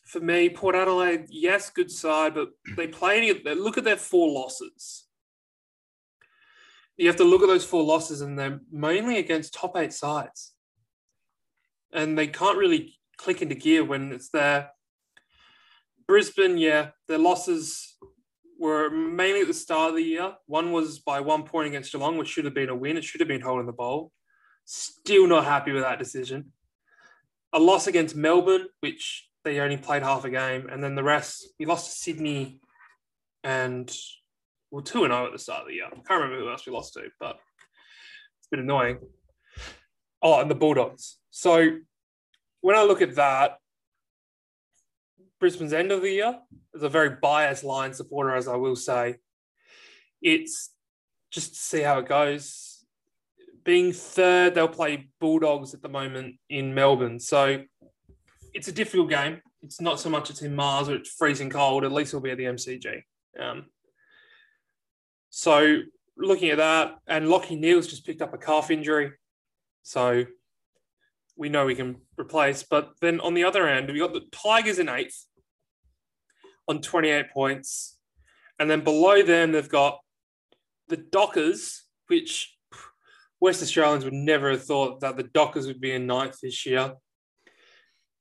For 0.06 0.20
me, 0.20 0.50
Port 0.50 0.76
Adelaide, 0.76 1.26
yes, 1.30 1.70
good 1.70 1.90
side, 1.92 2.34
but 2.36 2.50
they 2.78 2.88
play 2.88 3.18
any. 3.18 3.34
they- 3.34 3.56
Look 3.56 3.78
at 3.78 3.84
their 3.84 3.98
four 3.98 4.30
losses. 4.32 5.03
You 6.98 7.08
have 7.08 7.16
to 7.18 7.24
look 7.24 7.42
at 7.42 7.48
those 7.48 7.66
four 7.66 7.84
losses, 7.84 8.22
and 8.22 8.38
they're 8.38 8.60
mainly 8.72 9.18
against 9.18 9.54
top 9.54 9.76
eight 9.76 9.94
sides, 9.94 10.54
and 11.92 12.18
they 12.18 12.28
can't 12.28 12.58
really 12.58 13.00
click 13.18 13.42
into 13.42 13.56
gear 13.56 13.84
when 13.84 14.12
it's 14.12 14.30
there. 14.30 14.70
Brisbane, 16.08 16.58
yeah, 16.58 16.90
their 17.08 17.18
losses 17.18 17.96
were 18.60 18.90
mainly 18.90 19.42
at 19.42 19.48
the 19.48 19.54
start 19.54 19.90
of 19.90 19.96
the 19.96 20.04
year. 20.04 20.34
One 20.46 20.72
was 20.72 21.00
by 21.00 21.20
one 21.20 21.44
point 21.44 21.68
against 21.68 21.92
Geelong, 21.92 22.18
which 22.18 22.30
should 22.30 22.46
have 22.46 22.54
been 22.54 22.70
a 22.70 22.76
win. 22.76 22.98
It 22.98 23.04
should 23.04 23.22
have 23.22 23.28
been 23.28 23.42
holding 23.42 23.66
the 23.66 23.74
bowl. 23.74 24.12
Still 24.66 25.28
not 25.28 25.46
happy 25.46 25.72
with 25.72 25.84
that 25.84 26.00
decision 26.00 26.52
a 27.54 27.60
loss 27.60 27.88
against 27.88 28.16
Melbourne, 28.16 28.66
which 28.82 29.30
they 29.44 29.60
only 29.60 29.78
played 29.78 30.02
half 30.04 30.26
a 30.26 30.30
game, 30.30 30.68
and 30.70 30.84
then 30.84 30.96
the 30.96 31.04
rest, 31.04 31.48
we 31.60 31.66
lost 31.66 31.92
to 31.92 31.98
Sydney 31.98 32.60
and 33.44 33.96
well, 34.74 34.82
2 34.84 35.02
0 35.02 35.26
at 35.26 35.32
the 35.32 35.40
start 35.40 35.62
of 35.62 35.68
the 35.68 35.76
year. 35.76 35.86
I 35.86 35.90
can't 35.90 36.06
remember 36.10 36.40
who 36.40 36.50
else 36.50 36.66
we 36.66 36.74
lost 36.74 36.94
to, 36.94 37.04
but 37.20 37.38
it's 38.40 38.48
been 38.50 38.60
annoying. 38.60 38.98
Oh, 40.22 40.42
and 40.42 40.50
the 40.50 40.56
Bulldogs. 40.56 41.20
So 41.30 41.78
when 42.62 42.76
I 42.76 42.84
look 42.84 43.02
at 43.02 43.16
that, 43.16 43.58
Brisbane's 45.40 45.74
end 45.74 45.92
of 45.92 46.02
the 46.02 46.10
year, 46.10 46.40
as 46.76 46.84
a 46.84 46.90
very 46.90 47.18
biased 47.22 47.64
line 47.64 47.94
supporter, 47.94 48.36
as 48.36 48.48
I 48.48 48.56
will 48.56 48.76
say, 48.76 49.18
it's 50.22 50.72
just 51.30 51.54
to 51.54 51.60
see 51.60 51.82
how 51.82 52.00
it 52.00 52.08
goes 52.08 52.74
being 53.64 53.94
third, 53.94 54.56
they'll 54.56 54.68
play 54.68 55.08
Bulldogs 55.20 55.74
at 55.74 55.82
the 55.82 55.90
moment 55.90 56.36
in 56.50 56.74
Melbourne. 56.74 57.20
So 57.20 57.64
it's 58.54 58.68
a 58.68 58.72
difficult 58.72 59.10
game. 59.10 59.42
It's 59.62 59.80
not 59.80 60.00
so 60.00 60.10
much 60.10 60.30
it's 60.30 60.42
in 60.42 60.56
Mars 60.56 60.90
or 60.90 60.96
it's 60.96 61.10
freezing 61.10 61.50
cold. 61.50 61.86
At 61.86 61.92
least 61.92 62.10
it'll 62.10 62.22
be 62.22 62.32
at 62.32 62.38
the 62.38 62.46
MCG. 62.46 63.02
Um, 63.40 63.66
so 65.36 65.80
looking 66.16 66.52
at 66.52 66.58
that, 66.58 66.94
and 67.08 67.26
Lachie 67.26 67.60
Neale's 67.60 67.88
just 67.88 68.06
picked 68.06 68.22
up 68.22 68.36
a 68.36 68.38
calf 68.38 68.70
injury. 68.70 69.14
So 69.82 70.26
we 71.36 71.50
know 71.50 71.66
we 71.66 71.74
can 71.74 71.96
replace. 72.20 72.62
But 72.62 72.92
then 73.02 73.20
on 73.20 73.34
the 73.34 73.44
other 73.44 73.68
end, 73.68 73.92
we 73.92 73.98
got 73.98 74.14
the 74.14 74.28
Tigers 74.32 74.78
in 74.78 74.90
eighth 74.90 75.26
on 76.68 76.82
28 76.82 77.32
points. 77.32 77.98
And 78.60 78.70
then 78.70 78.84
below 78.84 79.24
them, 79.24 79.54
they've 79.54 79.68
got 79.68 80.02
the 80.88 80.98
Dockers, 80.98 81.82
which 82.10 82.56
West 83.40 83.64
Australians 83.64 84.06
would 84.06 84.14
never 84.14 84.52
have 84.52 84.64
thought 84.64 85.00
that 85.00 85.18
the 85.18 85.24
Dockers 85.24 85.66
would 85.66 85.82
be 85.82 85.94
in 85.94 86.06
ninth 86.06 86.42
this 86.44 86.64
year. 86.64 86.94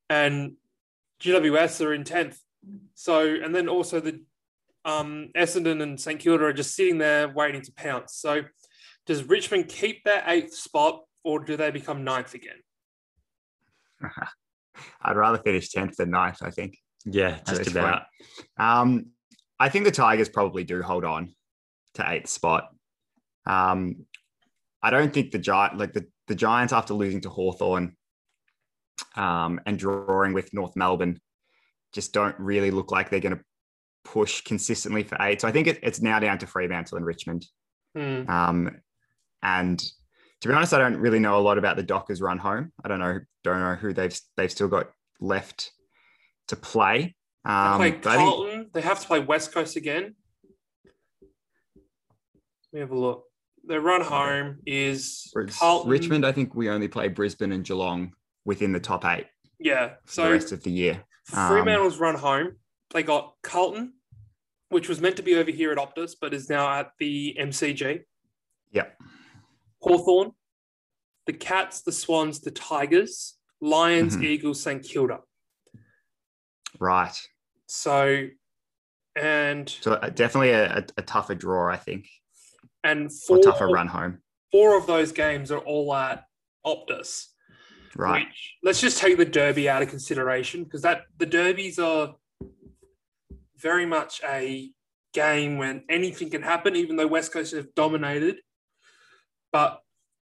And 0.09 0.54
GWS 1.21 1.85
are 1.85 1.92
in 1.92 2.04
10th. 2.04 2.38
So, 2.95 3.26
and 3.26 3.54
then 3.54 3.69
also 3.69 4.00
the 4.00 4.23
um, 4.85 5.29
Essendon 5.37 5.83
and 5.83 6.01
St 6.01 6.19
Kilda 6.19 6.45
are 6.45 6.53
just 6.53 6.75
sitting 6.75 6.99
there 6.99 7.29
waiting 7.29 7.62
to 7.62 7.73
pounce. 7.73 8.15
So, 8.15 8.43
does 9.07 9.25
Richmond 9.25 9.69
keep 9.69 10.05
their 10.05 10.23
eighth 10.27 10.55
spot 10.55 11.03
or 11.25 11.45
do 11.45 11.57
they 11.57 11.71
become 11.71 12.05
ninth 12.05 12.35
again? 12.35 12.61
I'd 15.03 15.17
rather 15.17 15.39
finish 15.39 15.71
10th 15.71 15.97
than 15.97 16.11
9th, 16.11 16.43
I 16.43 16.51
think. 16.51 16.79
Yeah, 17.05 17.39
just 17.47 17.65
this 17.65 17.73
about. 17.73 18.05
Um, 18.59 19.07
I 19.59 19.69
think 19.69 19.85
the 19.85 19.91
Tigers 19.91 20.29
probably 20.29 20.65
do 20.65 20.83
hold 20.83 21.05
on 21.05 21.35
to 21.95 22.11
eighth 22.11 22.29
spot. 22.29 22.69
Um, 23.47 24.07
I 24.83 24.91
don't 24.91 25.12
think 25.12 25.31
the 25.31 25.39
Giant 25.39 25.79
like 25.79 25.93
the, 25.93 26.07
the 26.29 26.35
Giants 26.35 26.73
after 26.73 26.95
losing 26.95 27.21
to 27.23 27.29
Hawthorn 27.29 27.97
um, 29.17 29.61
and 29.67 29.79
drawing 29.79 30.33
with 30.33 30.55
North 30.55 30.77
Melbourne 30.77 31.21
just 31.93 32.12
don't 32.12 32.39
really 32.39 32.71
look 32.71 32.91
like 32.91 33.11
they're 33.11 33.21
going 33.21 33.37
to 33.37 33.45
push 34.04 34.40
consistently 34.42 35.02
for 35.02 35.16
eight. 35.21 35.40
So 35.40 35.49
I 35.49 35.52
think 35.52 35.66
it, 35.66 35.78
it's 35.82 36.00
now 36.00 36.18
down 36.18 36.38
to 36.38 36.47
Fremantle 36.47 36.97
and 36.97 37.06
Richmond. 37.06 37.47
Hmm. 37.97 38.28
Um, 38.28 38.76
and 39.42 39.78
to 40.40 40.49
be 40.49 40.54
honest, 40.54 40.73
I 40.75 40.78
don't 40.78 40.97
really 40.97 41.18
know 41.21 41.38
a 41.38 41.40
lot 41.42 41.59
about 41.59 41.76
the 41.76 41.82
Dockers 41.82 42.21
run 42.21 42.38
home. 42.38 42.73
I 42.85 42.88
don't 42.88 42.99
know 42.99 43.21
don't 43.44 43.61
know 43.61 43.75
who 43.75 43.92
they've 43.92 44.18
they've 44.37 44.50
still 44.50 44.68
got 44.68 44.88
left 45.21 45.71
to 46.49 46.56
play. 46.56 47.14
They 47.44 47.50
Um, 47.50 47.76
play 47.78 47.90
but 47.92 48.06
I 48.06 48.16
think- 48.16 48.28
Carlton. 48.28 48.71
They 48.73 48.80
have 48.80 49.00
to 49.00 49.06
play 49.06 49.21
West 49.21 49.52
Coast 49.52 49.76
again. 49.76 50.14
Let 52.73 52.73
me 52.73 52.80
have 52.80 52.90
a 52.90 52.99
look. 52.99 53.25
Their 53.64 53.80
run 53.80 54.00
home 54.00 54.59
is 54.66 55.32
Carlton. 55.59 55.90
Richmond, 55.90 56.26
I 56.26 56.32
think 56.32 56.54
we 56.54 56.68
only 56.68 56.88
play 56.88 57.09
Brisbane 57.09 57.52
and 57.52 57.64
Geelong 57.64 58.12
within 58.44 58.73
the 58.73 58.80
top 58.80 59.04
eight 59.04 59.26
Yeah. 59.61 59.94
So 60.06 60.25
the 60.25 60.30
rest 60.32 60.50
of 60.52 60.62
the 60.64 60.71
year. 60.73 61.04
Um, 61.32 61.49
Fremantle's 61.49 61.99
run 61.99 62.16
home. 62.16 62.56
They 62.92 63.02
got 63.02 63.34
Carlton, 63.42 63.94
which 64.68 64.88
was 64.88 65.00
meant 65.00 65.16
to 65.16 65.22
be 65.22 65.34
over 65.37 65.50
here 65.50 65.72
at 65.72 65.78
Optus, 65.78 66.14
but 66.20 66.34
is 66.34 66.49
now 66.49 66.70
at 66.78 66.92
the 66.99 67.37
MCG. 67.38 68.00
Yep. 68.72 68.99
Hawthorn, 69.80 70.32
the 71.26 71.32
Cats, 71.32 71.82
the 71.82 71.92
Swans, 71.92 72.40
the 72.40 72.50
Tigers, 72.50 73.38
Lions, 73.61 74.16
Mhm. 74.16 74.25
Eagles, 74.25 74.62
St 74.62 74.82
Kilda. 74.82 75.20
Right. 76.78 77.16
So, 77.66 78.28
and 79.16 79.68
So 79.68 79.94
uh, 79.94 80.08
definitely 80.11 80.50
a, 80.50 80.87
a, 80.96 81.02
tougher 81.02 81.34
draw, 81.34 81.70
I 81.70 81.76
think, 81.76 82.08
and 82.82 83.06
or 83.06 83.37
four, 83.37 83.42
tougher 83.42 83.68
run 83.68 83.88
home. 83.88 84.22
four 84.50 84.76
of 84.76 84.87
those 84.87 85.12
games 85.12 85.50
are 85.50 85.58
all 85.58 85.94
at 85.94 86.25
Optus. 86.66 87.26
Right. 87.94 88.26
Which, 88.26 88.54
let's 88.62 88.80
just 88.80 88.99
take 88.99 89.16
the 89.18 89.25
Derby 89.25 89.68
out 89.68 89.82
of 89.82 89.88
consideration 89.88 90.64
because 90.64 90.82
that 90.82 91.02
the 91.18 91.26
Derbies 91.26 91.78
are 91.78 92.14
very 93.62 93.87
much 93.87 94.21
a 94.25 94.71
game 95.12 95.59
when 95.59 95.85
anything 95.88 96.31
can 96.31 96.42
happen, 96.42 96.76
even 96.76 96.97
though 96.97 97.07
West 97.07 97.33
Coast 97.33 97.54
have 97.54 97.75
dominated. 97.75 98.37
But 99.52 99.81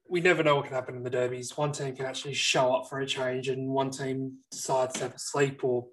we 0.10 0.22
never 0.22 0.44
know 0.44 0.56
what 0.56 0.66
can 0.66 0.74
happen 0.74 0.96
in 0.96 1.04
the 1.04 1.10
Derbies. 1.10 1.56
One 1.56 1.72
team 1.72 1.96
can 1.96 2.06
actually 2.06 2.34
show 2.34 2.74
up 2.76 2.90
for 2.90 3.00
a 3.00 3.06
change, 3.06 3.48
and 3.48 3.70
one 3.70 3.92
team 3.92 4.38
decides 4.52 4.96
to 4.96 5.04
have 5.04 5.16
a 5.16 5.20
sleep 5.20 5.64
or 5.64 5.88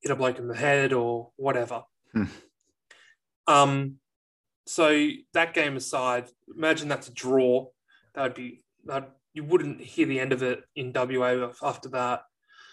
hit 0.00 0.10
a 0.10 0.16
bloke 0.16 0.38
in 0.38 0.48
the 0.48 0.56
head 0.56 0.92
or 0.92 1.30
whatever. 1.36 1.82
Hmm. 2.12 2.24
Um, 3.46 3.94
so 4.66 5.08
that 5.34 5.52
game 5.52 5.76
aside, 5.76 6.28
imagine 6.56 6.88
that's 6.88 7.08
a 7.08 7.12
draw. 7.12 7.66
That 8.14 8.22
would 8.22 8.34
be 8.34 8.62
that 8.86 9.10
you 9.34 9.44
wouldn't 9.44 9.80
hear 9.80 10.06
the 10.06 10.20
end 10.20 10.32
of 10.32 10.42
it 10.42 10.62
in 10.74 10.92
WA 10.94 11.50
after 11.62 11.90
that. 11.90 12.22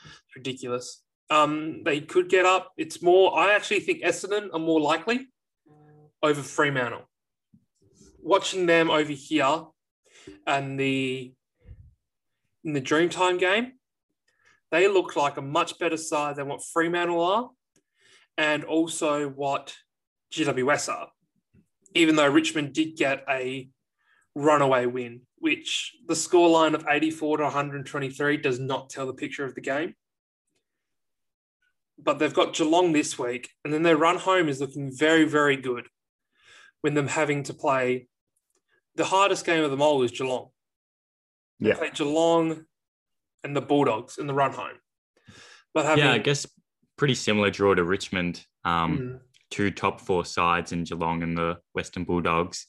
It's 0.05 0.35
ridiculous. 0.35 1.03
Um, 1.31 1.83
they 1.83 2.01
could 2.01 2.29
get 2.29 2.45
up. 2.45 2.73
It's 2.77 3.01
more. 3.01 3.39
I 3.39 3.55
actually 3.55 3.79
think 3.79 4.03
Essendon 4.03 4.49
are 4.53 4.59
more 4.59 4.81
likely 4.81 5.29
over 6.21 6.43
Fremantle. 6.43 7.09
Watching 8.21 8.65
them 8.65 8.91
over 8.91 9.13
here 9.13 9.63
and 10.45 10.77
the 10.77 11.33
in 12.65 12.73
the 12.73 12.81
Dreamtime 12.81 13.39
game, 13.39 13.71
they 14.71 14.89
look 14.89 15.15
like 15.15 15.37
a 15.37 15.41
much 15.41 15.79
better 15.79 15.95
side 15.95 16.35
than 16.35 16.49
what 16.49 16.65
Fremantle 16.65 17.23
are, 17.23 17.49
and 18.37 18.65
also 18.65 19.29
what 19.29 19.73
GWS 20.33 20.89
are. 20.89 21.07
Even 21.95 22.17
though 22.17 22.27
Richmond 22.27 22.73
did 22.73 22.97
get 22.97 23.23
a 23.29 23.69
runaway 24.35 24.85
win, 24.85 25.21
which 25.39 25.95
the 26.07 26.13
scoreline 26.13 26.73
of 26.73 26.85
84 26.89 27.37
to 27.37 27.43
123 27.43 28.37
does 28.37 28.59
not 28.59 28.89
tell 28.89 29.07
the 29.07 29.13
picture 29.13 29.45
of 29.45 29.55
the 29.55 29.61
game. 29.61 29.95
But 32.03 32.17
they've 32.19 32.33
got 32.33 32.53
Geelong 32.53 32.93
this 32.93 33.19
week, 33.19 33.49
and 33.63 33.73
then 33.73 33.83
their 33.83 33.97
run 33.97 34.17
home 34.17 34.49
is 34.49 34.59
looking 34.59 34.91
very, 34.95 35.23
very 35.23 35.55
good 35.55 35.87
when 36.81 36.95
them 36.95 37.07
having 37.07 37.43
to 37.43 37.53
play 37.53 38.07
the 38.95 39.05
hardest 39.05 39.45
game 39.45 39.63
of 39.63 39.71
them 39.71 39.81
all 39.81 40.01
is 40.03 40.11
Geelong. 40.11 40.49
They 41.59 41.69
Yeah. 41.69 41.75
play 41.77 41.91
Geelong 41.91 42.65
and 43.43 43.55
the 43.55 43.61
Bulldogs 43.61 44.17
in 44.17 44.25
the 44.27 44.33
run 44.33 44.53
home. 44.53 44.77
But 45.73 45.85
having 45.85 46.03
Yeah, 46.05 46.11
I 46.13 46.17
guess 46.17 46.45
pretty 46.97 47.15
similar 47.15 47.49
draw 47.51 47.73
to 47.75 47.83
Richmond. 47.83 48.45
Um, 48.63 48.97
Mm, 48.97 49.21
Two 49.49 49.69
top 49.69 49.99
four 49.99 50.23
sides 50.23 50.71
in 50.71 50.85
Geelong 50.85 51.23
and 51.23 51.37
the 51.37 51.59
Western 51.73 52.05
Bulldogs. 52.05 52.67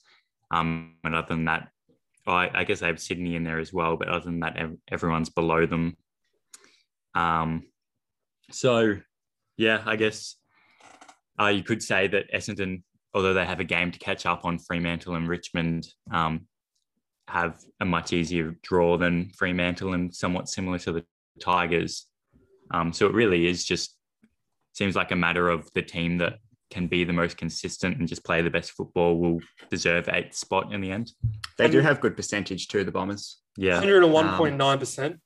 Um, 0.51 0.97
and 1.05 1.15
other 1.15 1.29
than 1.29 1.45
that, 1.45 1.71
oh, 2.27 2.33
I, 2.33 2.51
I 2.61 2.65
guess 2.65 2.81
they 2.81 2.87
have 2.89 3.01
Sydney 3.01 3.37
in 3.37 3.45
there 3.45 3.61
as 3.61 3.73
well, 3.73 3.97
but 3.97 4.09
other 4.09 4.25
than 4.25 4.41
that, 4.41 4.57
ev- 4.57 4.77
everyone's 4.91 5.31
below 5.31 5.65
them. 5.65 5.97
Um, 7.15 7.69
so 8.51 8.97
yeah, 9.57 9.83
I 9.87 9.97
guess 9.97 10.37
uh, 11.41 11.49
you 11.49 11.63
could 11.63 11.83
say 11.83 12.09
that 12.09 12.31
Essendon, 12.33 12.83
although 13.15 13.35
they 13.35 13.45
have 13.45 13.61
a 13.61 13.65
game 13.65 13.91
to 13.91 13.99
catch 13.99 14.27
up 14.27 14.45
on 14.45 14.59
Fremantle 14.59 15.15
and 15.15 15.29
Richmond, 15.29 15.89
um, 16.11 16.47
have 17.29 17.59
a 17.81 17.85
much 17.85 18.13
easier 18.13 18.57
draw 18.63 18.97
than 18.97 19.31
Fremantle 19.37 19.95
and 19.95 20.15
somewhat 20.15 20.49
similar 20.49 20.79
to 20.81 20.93
the 20.93 21.05
Tigers. 21.41 22.07
Um, 22.71 22.93
so 22.93 23.07
it 23.07 23.15
really 23.15 23.47
is 23.47 23.65
just 23.65 23.97
seems 24.73 24.97
like 24.97 25.11
a 25.11 25.17
matter 25.17 25.49
of 25.49 25.69
the 25.75 25.83
team 25.83 26.19
that 26.19 26.39
can 26.71 26.87
be 26.87 27.05
the 27.05 27.13
most 27.13 27.37
consistent 27.37 27.99
and 27.99 28.09
just 28.09 28.25
play 28.25 28.41
the 28.41 28.51
best 28.51 28.71
football 28.71 29.19
will 29.19 29.41
deserve 29.71 30.09
eighth 30.09 30.35
spot 30.35 30.73
in 30.73 30.81
the 30.81 30.91
end. 30.91 31.13
They 31.59 31.69
do 31.69 31.81
have 31.81 32.01
good 32.01 32.17
percentage 32.17 32.69
too, 32.69 32.83
the 32.83 32.91
Bombers. 32.91 33.41
Yeah. 33.59 33.83
101.9%. 33.83 35.19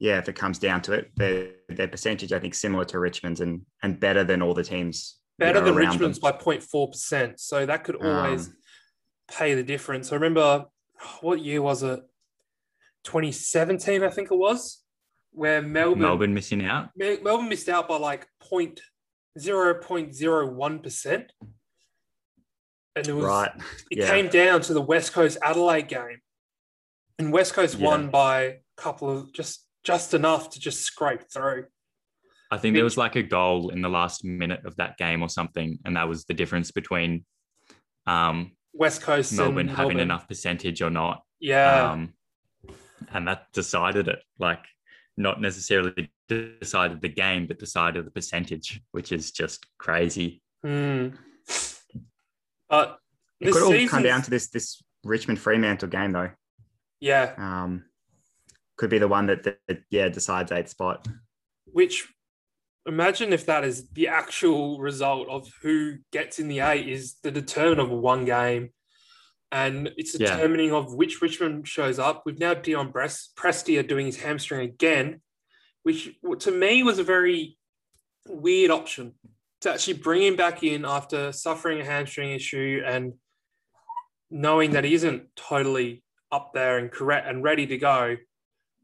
Yeah, 0.00 0.18
if 0.18 0.28
it 0.28 0.34
comes 0.36 0.58
down 0.58 0.82
to 0.82 0.92
it, 0.92 1.10
their 1.16 1.48
their 1.68 1.88
percentage 1.88 2.32
I 2.32 2.38
think 2.38 2.54
similar 2.54 2.84
to 2.86 2.98
Richmond's 3.00 3.40
and 3.40 3.62
and 3.82 3.98
better 3.98 4.22
than 4.24 4.42
all 4.42 4.54
the 4.54 4.62
teams. 4.64 5.16
better 5.38 5.60
than 5.60 5.74
Richmond's 5.76 6.18
them. 6.20 6.32
by 6.32 6.38
0.4%. 6.38 7.38
So 7.38 7.66
that 7.66 7.84
could 7.84 7.96
always 7.96 8.48
Um, 8.48 8.56
pay 9.30 9.54
the 9.54 9.62
difference. 9.62 10.10
I 10.12 10.16
remember, 10.16 10.64
what 11.20 11.40
year 11.40 11.60
was 11.62 11.82
it? 11.82 12.00
2017, 13.04 14.02
I 14.02 14.08
think 14.10 14.30
it 14.32 14.36
was, 14.36 14.82
where 15.30 15.62
Melbourne, 15.62 16.00
Melbourne 16.00 16.34
missing 16.34 16.64
out. 16.64 16.90
Melbourne 16.96 17.48
missed 17.48 17.68
out 17.68 17.86
by 17.88 17.96
like 17.98 18.26
0.01%. 18.42 21.26
And 22.96 23.06
it 23.06 23.12
was 23.12 23.24
right. 23.24 23.52
it 23.90 23.98
yeah. 23.98 24.08
came 24.10 24.28
down 24.28 24.60
to 24.62 24.72
the 24.74 24.80
West 24.82 25.12
Coast 25.12 25.38
Adelaide 25.42 25.86
game. 25.88 26.18
And 27.18 27.32
West 27.32 27.54
Coast 27.54 27.78
Yeah. 27.78 27.86
won 27.86 28.10
by 28.10 28.40
a 28.42 28.56
couple 28.76 29.08
of 29.16 29.32
just 29.32 29.64
just 29.88 30.12
enough 30.12 30.50
to 30.50 30.60
just 30.60 30.82
scrape 30.82 31.22
through. 31.32 31.64
I 32.50 32.58
think 32.58 32.74
there 32.74 32.84
was 32.84 32.98
like 32.98 33.16
a 33.16 33.22
goal 33.22 33.70
in 33.70 33.80
the 33.80 33.88
last 33.88 34.22
minute 34.22 34.60
of 34.66 34.76
that 34.76 34.98
game 34.98 35.22
or 35.22 35.30
something, 35.30 35.78
and 35.86 35.96
that 35.96 36.06
was 36.06 36.26
the 36.26 36.34
difference 36.34 36.70
between 36.70 37.24
um, 38.06 38.52
West 38.74 39.00
Coast 39.00 39.32
Melbourne 39.32 39.60
and 39.60 39.70
having 39.70 39.96
Melbourne. 39.96 40.00
enough 40.00 40.28
percentage 40.28 40.82
or 40.82 40.90
not. 40.90 41.22
Yeah. 41.40 41.90
Um, 41.92 42.12
and 43.14 43.26
that 43.28 43.46
decided 43.54 44.08
it. 44.08 44.18
Like, 44.38 44.62
not 45.16 45.40
necessarily 45.40 46.10
decided 46.28 47.00
the 47.00 47.08
game, 47.08 47.46
but 47.46 47.58
decided 47.58 48.04
the 48.04 48.10
percentage, 48.10 48.82
which 48.92 49.10
is 49.10 49.32
just 49.32 49.66
crazy. 49.78 50.42
Hmm. 50.62 51.08
But 52.68 52.98
It 53.40 53.46
this 53.46 53.54
could 53.54 53.62
all 53.82 53.88
come 53.88 54.02
down 54.02 54.20
to 54.22 54.30
this 54.30 54.48
this 54.50 54.82
Richmond 55.02 55.38
Fremantle 55.40 55.88
game 55.88 56.12
though. 56.12 56.30
yeah, 57.00 57.32
Um, 57.38 57.84
could 58.78 58.88
be 58.90 58.98
the 58.98 59.08
one 59.08 59.26
that, 59.26 59.42
that, 59.44 59.82
yeah 59.90 60.08
decides 60.08 60.50
eighth 60.52 60.70
spot. 60.70 61.06
which 61.66 62.08
imagine 62.86 63.32
if 63.34 63.44
that 63.44 63.64
is 63.64 63.88
the 63.90 64.08
actual 64.08 64.78
result 64.80 65.28
of 65.28 65.46
who 65.62 65.96
gets 66.10 66.38
in 66.38 66.48
the 66.48 66.60
eight 66.60 66.88
is 66.88 67.16
the 67.22 67.30
determinant 67.30 67.80
of 67.80 67.90
one 67.90 68.24
game. 68.24 68.70
And 69.52 69.92
it's 69.98 70.18
Yeah. 70.18 70.36
determining 70.36 70.72
of 70.72 70.94
which 70.94 71.20
Richmond 71.20 71.68
shows 71.68 71.98
up. 71.98 72.22
We've 72.24 72.38
now 72.38 72.54
Dion 72.54 72.90
Brest, 72.90 73.34
Prestia 73.36 73.86
doing 73.86 74.06
his 74.06 74.16
hamstring 74.20 74.60
again, 74.60 75.20
which 75.82 76.10
to 76.40 76.50
me 76.50 76.82
was 76.82 76.98
a 76.98 77.04
very 77.04 77.58
weird 78.26 78.70
option 78.70 79.14
to 79.60 79.72
actually 79.72 79.94
bring 79.94 80.22
him 80.22 80.36
back 80.36 80.62
in 80.62 80.84
after 80.86 81.32
suffering 81.32 81.80
a 81.80 81.84
hamstring 81.84 82.30
issue 82.32 82.82
and 82.86 83.14
knowing 84.30 84.70
that 84.72 84.84
he 84.84 84.94
isn't 84.94 85.34
totally 85.36 86.02
up 86.30 86.52
there 86.54 86.78
and 86.78 86.90
correct 86.90 87.26
and 87.28 87.42
ready 87.42 87.66
to 87.66 87.76
go. 87.78 88.16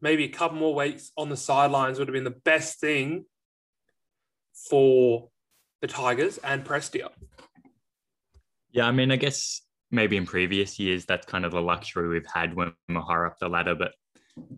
Maybe 0.04 0.24
a 0.24 0.28
couple 0.28 0.58
more 0.58 0.74
weeks 0.74 1.12
on 1.16 1.30
the 1.30 1.36
sidelines 1.36 1.98
would 1.98 2.08
have 2.08 2.12
been 2.12 2.24
the 2.24 2.30
best 2.44 2.78
thing 2.78 3.24
for 4.68 5.30
the 5.80 5.86
Tigers 5.86 6.36
and 6.36 6.62
Prestia. 6.62 7.08
Yeah, 8.70 8.86
I 8.86 8.90
mean, 8.90 9.10
I 9.10 9.16
guess 9.16 9.62
maybe 9.90 10.18
in 10.18 10.26
previous 10.26 10.78
years, 10.78 11.06
that's 11.06 11.24
kind 11.24 11.46
of 11.46 11.52
the 11.52 11.62
luxury 11.62 12.06
we've 12.06 12.26
had 12.26 12.54
when 12.54 12.74
we're 12.86 13.00
higher 13.00 13.24
up 13.24 13.38
the 13.38 13.48
ladder. 13.48 13.74
But 13.74 13.92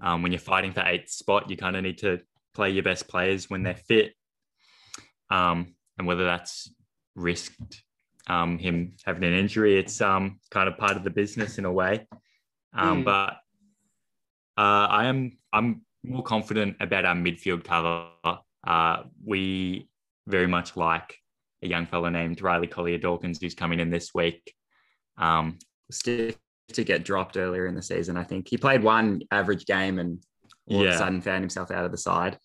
um, 0.00 0.24
when 0.24 0.32
you're 0.32 0.40
fighting 0.40 0.72
for 0.72 0.80
eighth 0.84 1.10
spot, 1.10 1.48
you 1.48 1.56
kind 1.56 1.76
of 1.76 1.84
need 1.84 1.98
to 1.98 2.18
play 2.52 2.70
your 2.70 2.82
best 2.82 3.06
players 3.06 3.48
when 3.48 3.62
they're 3.62 3.74
fit. 3.76 4.14
Um, 5.30 5.76
and 5.96 6.08
whether 6.08 6.24
that's 6.24 6.74
risked 7.14 7.84
um, 8.26 8.58
him 8.58 8.96
having 9.04 9.22
an 9.22 9.32
injury, 9.32 9.78
it's 9.78 10.00
um, 10.00 10.40
kind 10.50 10.68
of 10.68 10.76
part 10.76 10.96
of 10.96 11.04
the 11.04 11.10
business 11.10 11.58
in 11.58 11.66
a 11.66 11.72
way. 11.72 12.08
Um, 12.74 13.02
Mm. 13.02 13.04
But 13.04 13.36
uh, 14.56 14.86
I 14.90 15.06
am 15.06 15.38
I'm 15.52 15.82
more 16.04 16.22
confident 16.22 16.76
about 16.80 17.04
our 17.04 17.14
midfield 17.14 17.64
cover. 17.64 18.06
Uh, 18.66 19.02
we 19.24 19.88
very 20.26 20.46
much 20.46 20.76
like 20.76 21.16
a 21.62 21.68
young 21.68 21.86
fellow 21.86 22.08
named 22.08 22.42
Riley 22.42 22.66
Collier 22.66 22.98
Dawkins 22.98 23.40
who's 23.40 23.54
coming 23.54 23.80
in 23.80 23.90
this 23.90 24.12
week. 24.14 24.52
Um, 25.18 25.58
Stiff 25.90 26.36
to 26.72 26.84
get 26.84 27.04
dropped 27.04 27.36
earlier 27.36 27.66
in 27.66 27.74
the 27.74 27.82
season. 27.82 28.16
I 28.16 28.24
think 28.24 28.48
he 28.48 28.56
played 28.56 28.82
one 28.82 29.22
average 29.30 29.66
game 29.66 29.98
and 29.98 30.22
all 30.68 30.80
of 30.82 30.88
a 30.88 30.98
sudden 30.98 31.20
found 31.20 31.42
himself 31.42 31.70
out 31.70 31.84
of 31.84 31.92
the 31.92 31.98
side. 31.98 32.38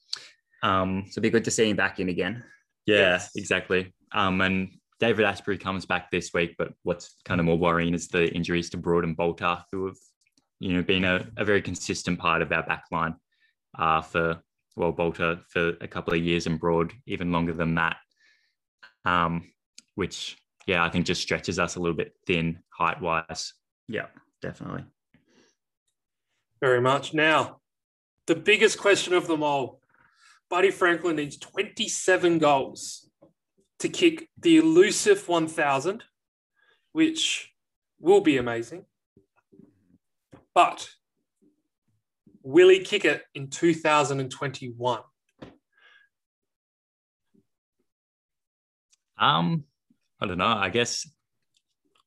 um, 0.63 1.05
So 1.07 1.13
it'd 1.13 1.23
be 1.23 1.29
good 1.31 1.45
to 1.45 1.51
see 1.51 1.69
him 1.69 1.75
back 1.75 1.99
in 1.99 2.07
again. 2.09 2.43
yeah, 2.85 2.97
Yes. 2.97 3.31
exactly. 3.35 3.93
Um, 4.13 4.41
and 4.41 4.77
David 4.99 5.25
Astbury 5.25 5.59
comes 5.59 5.87
back 5.87 6.11
this 6.11 6.31
week, 6.33 6.53
but 6.59 6.71
what's 6.83 7.15
kind 7.25 7.39
of 7.39 7.45
more 7.45 7.57
worrying 7.57 7.95
is 7.95 8.07
the 8.09 8.31
injuries 8.31 8.69
to 8.69 8.77
Broad 8.77 9.03
and 9.03 9.17
Balta, 9.17 9.65
who 9.71 9.87
have, 9.87 9.97
you 10.61 10.73
know, 10.73 10.83
been 10.83 11.03
a, 11.03 11.25
a 11.37 11.43
very 11.43 11.61
consistent 11.61 12.19
part 12.19 12.43
of 12.43 12.51
our 12.51 12.61
back 12.61 12.83
line 12.91 13.15
uh, 13.79 13.99
for, 13.99 14.39
well, 14.75 14.91
Balta 14.91 15.39
for 15.49 15.69
a 15.81 15.87
couple 15.87 16.13
of 16.13 16.23
years 16.23 16.45
and 16.45 16.59
Broad 16.59 16.93
even 17.07 17.31
longer 17.31 17.51
than 17.51 17.73
that, 17.75 17.97
um, 19.03 19.49
which, 19.95 20.37
yeah, 20.67 20.85
I 20.85 20.89
think 20.89 21.07
just 21.07 21.21
stretches 21.21 21.57
us 21.57 21.77
a 21.77 21.79
little 21.79 21.97
bit 21.97 22.13
thin 22.27 22.59
height 22.69 23.01
wise. 23.01 23.53
Yeah, 23.87 24.05
definitely. 24.43 24.85
Very 26.61 26.79
much. 26.79 27.11
Now, 27.15 27.59
the 28.27 28.35
biggest 28.35 28.77
question 28.77 29.15
of 29.15 29.25
them 29.25 29.41
all 29.41 29.81
Buddy 30.51 30.69
Franklin 30.69 31.15
needs 31.15 31.37
27 31.37 32.37
goals 32.37 33.09
to 33.79 33.89
kick 33.89 34.27
the 34.37 34.57
elusive 34.57 35.27
1000, 35.27 36.03
which 36.91 37.51
will 37.99 38.21
be 38.21 38.37
amazing. 38.37 38.85
But 40.53 40.89
will 42.43 42.69
he 42.69 42.79
kick 42.79 43.05
it 43.05 43.23
in 43.33 43.49
2021? 43.49 44.99
Um, 49.17 49.63
I 50.19 50.25
don't 50.25 50.37
know. 50.37 50.45
I 50.47 50.69
guess 50.69 51.09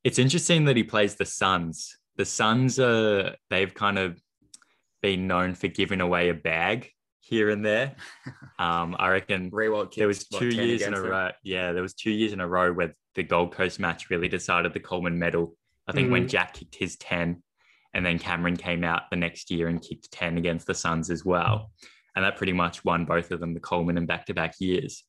it's 0.03 0.19
interesting 0.19 0.65
that 0.65 0.77
he 0.77 0.83
plays 0.85 1.15
the 1.15 1.25
Suns. 1.25 1.97
The 2.17 2.25
Suns 2.25 2.79
are 2.79 3.37
they've 3.51 3.73
kind 3.73 3.99
of 3.99 4.21
been 5.03 5.27
known 5.27 5.55
for 5.55 5.69
giving 5.69 6.01
away 6.01 6.29
a 6.31 6.35
bag 6.35 6.91
here 7.21 7.51
and 7.51 7.65
there. 7.65 7.95
Um, 8.57 8.95
I 9.01 9.09
reckon 9.09 9.51
Riewoldt 9.51 9.95
there 9.97 10.07
was 10.07 10.29
two 10.29 10.53
10 10.53 10.69
years 10.69 10.83
in 10.83 10.89
a 10.95 10.97
against 10.99 11.03
them? 11.03 11.11
row. 11.11 11.31
Yeah, 11.43 11.73
there 11.73 11.83
was 11.83 11.93
two 11.95 12.13
years 12.13 12.33
in 12.33 12.39
a 12.41 12.47
row 12.47 12.73
where 12.73 12.95
the 13.17 13.25
Gold 13.25 13.53
Coast 13.53 13.81
match 13.81 14.11
really 14.11 14.29
decided 14.29 14.73
the 14.73 14.79
Coleman 14.79 15.19
medal. 15.19 15.57
I 15.89 15.93
think 15.93 16.13
when 16.13 16.27
Mhm. 16.27 16.29
Jack 16.29 16.55
kicked 16.55 16.77
his 16.77 16.95
10 16.97 17.43
and 17.95 18.05
then 18.05 18.19
Cameron 18.19 18.57
came 18.57 18.85
out 18.85 19.03
the 19.11 19.17
next 19.17 19.51
year 19.51 19.69
and 19.69 19.81
kicked 19.81 20.11
10 20.13 20.37
against 20.37 20.67
the 20.67 20.75
Suns 20.75 21.11
as 21.11 21.25
well. 21.25 21.71
And 22.17 22.25
that 22.25 22.37
pretty 22.37 22.53
much 22.53 22.85
won 22.85 23.05
both 23.07 23.31
of 23.31 23.41
them 23.41 23.55
the 23.55 23.61
Coleman 23.61 23.97
and 23.99 24.07
back-to-back 24.07 24.55
years. 24.61 25.05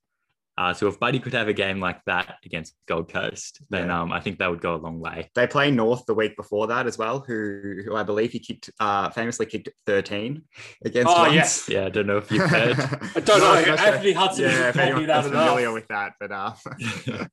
Uh, 0.58 0.74
so 0.74 0.88
if 0.88 0.98
Buddy 1.02 1.20
could 1.20 1.34
have 1.34 1.50
a 1.50 1.54
game 1.54 1.82
like 1.82 2.00
that 2.06 2.36
against 2.46 2.76
Gold 2.88 3.12
Coast, 3.12 3.60
then 3.70 3.88
Yeah. 3.88 4.02
um, 4.02 4.14
I 4.14 4.22
think 4.22 4.40
that 4.40 4.50
would 4.50 4.62
go 4.62 4.74
a 4.76 4.78
long 4.78 5.02
way. 5.02 5.30
They 5.36 5.48
play 5.48 5.70
North 5.70 6.06
the 6.06 6.14
week 6.14 6.38
before 6.38 6.68
that 6.68 6.88
as 6.88 6.98
well, 6.98 7.20
who 7.20 7.82
who 7.84 7.94
I 7.94 8.04
believe 8.04 8.32
he 8.32 8.40
kicked 8.40 8.70
uh 8.80 9.10
famously 9.10 9.48
kicked 9.48 9.68
13 9.86 10.42
against 10.86 11.12
Oh, 11.14 11.24
once. 11.24 11.34
yes. 11.36 11.68
Yeah, 11.68 11.86
I 11.88 11.90
don't 11.90 12.08
know 12.08 12.20
if 12.20 12.32
you've 12.32 12.50
heard. 12.50 12.80
I 13.16 13.20
don't 13.20 13.40
know. 13.42 13.54
Not- 13.54 13.68
not. 13.68 13.80
Anthony 13.82 14.14
Hudson 14.14 14.44
Yeah, 14.46 14.52
yeah, 14.52 14.70
if 14.70 14.76
told 14.76 14.86
me 14.86 14.92
anyone's 15.04 15.08
that 15.08 15.24
familiar 15.26 15.74
with 15.74 15.88
that, 15.90 16.14
but 16.22 16.32
uh, 16.32 16.54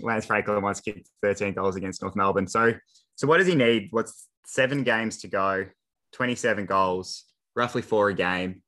Lance 0.00 0.26
Franklin 0.26 0.62
once 0.62 0.80
kicked 0.80 1.08
13 1.22 1.54
goals 1.54 1.74
against 1.74 2.02
North 2.02 2.14
Melbourne. 2.16 2.46
So, 2.46 2.74
so 3.16 3.26
what 3.26 3.38
does 3.38 3.46
he 3.48 3.54
need? 3.56 3.88
What's 3.90 4.28
seven 4.44 4.82
games 4.82 5.18
to 5.18 5.28
go? 5.28 5.66
27 6.12 6.66
goals, 6.66 7.24
roughly 7.54 7.82
four 7.82 8.08
a 8.08 8.14
game. 8.14 8.62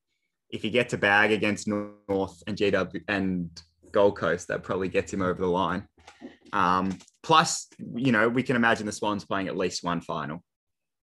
If 0.50 0.62
he 0.62 0.70
gets 0.70 0.92
a 0.92 0.98
bag 0.98 1.32
against 1.32 1.66
North 1.66 2.42
and 2.46 2.56
GW 2.56 3.02
and 3.08 3.50
Gold 3.90 4.16
Coast, 4.16 4.48
that 4.48 4.62
probably 4.62 4.88
gets 4.88 5.12
him 5.12 5.22
over 5.22 5.40
the 5.40 5.48
line. 5.48 5.88
Um, 6.52 6.98
plus, 7.22 7.68
you 7.94 8.12
know, 8.12 8.28
we 8.28 8.42
can 8.42 8.56
imagine 8.56 8.86
the 8.86 8.92
Swans 8.92 9.24
playing 9.24 9.48
at 9.48 9.56
least 9.56 9.82
one 9.82 10.00
final 10.00 10.42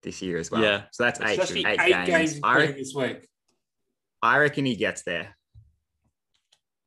this 0.04 0.22
year 0.22 0.38
as 0.38 0.50
well. 0.50 0.62
Yeah. 0.62 0.84
So 0.92 1.04
that's 1.04 1.20
It's 1.20 1.30
eight, 1.30 1.36
just 1.38 1.56
eight, 1.56 1.66
eight, 1.68 2.06
games. 2.06 2.08
games, 2.08 2.40
I, 2.44 2.48
including 2.48 2.60
reckon, 2.60 2.78
this 2.78 2.94
week. 2.96 3.30
I 4.22 4.38
reckon 4.40 4.66
he 4.66 4.76
gets 4.76 5.04
there. 5.04 5.36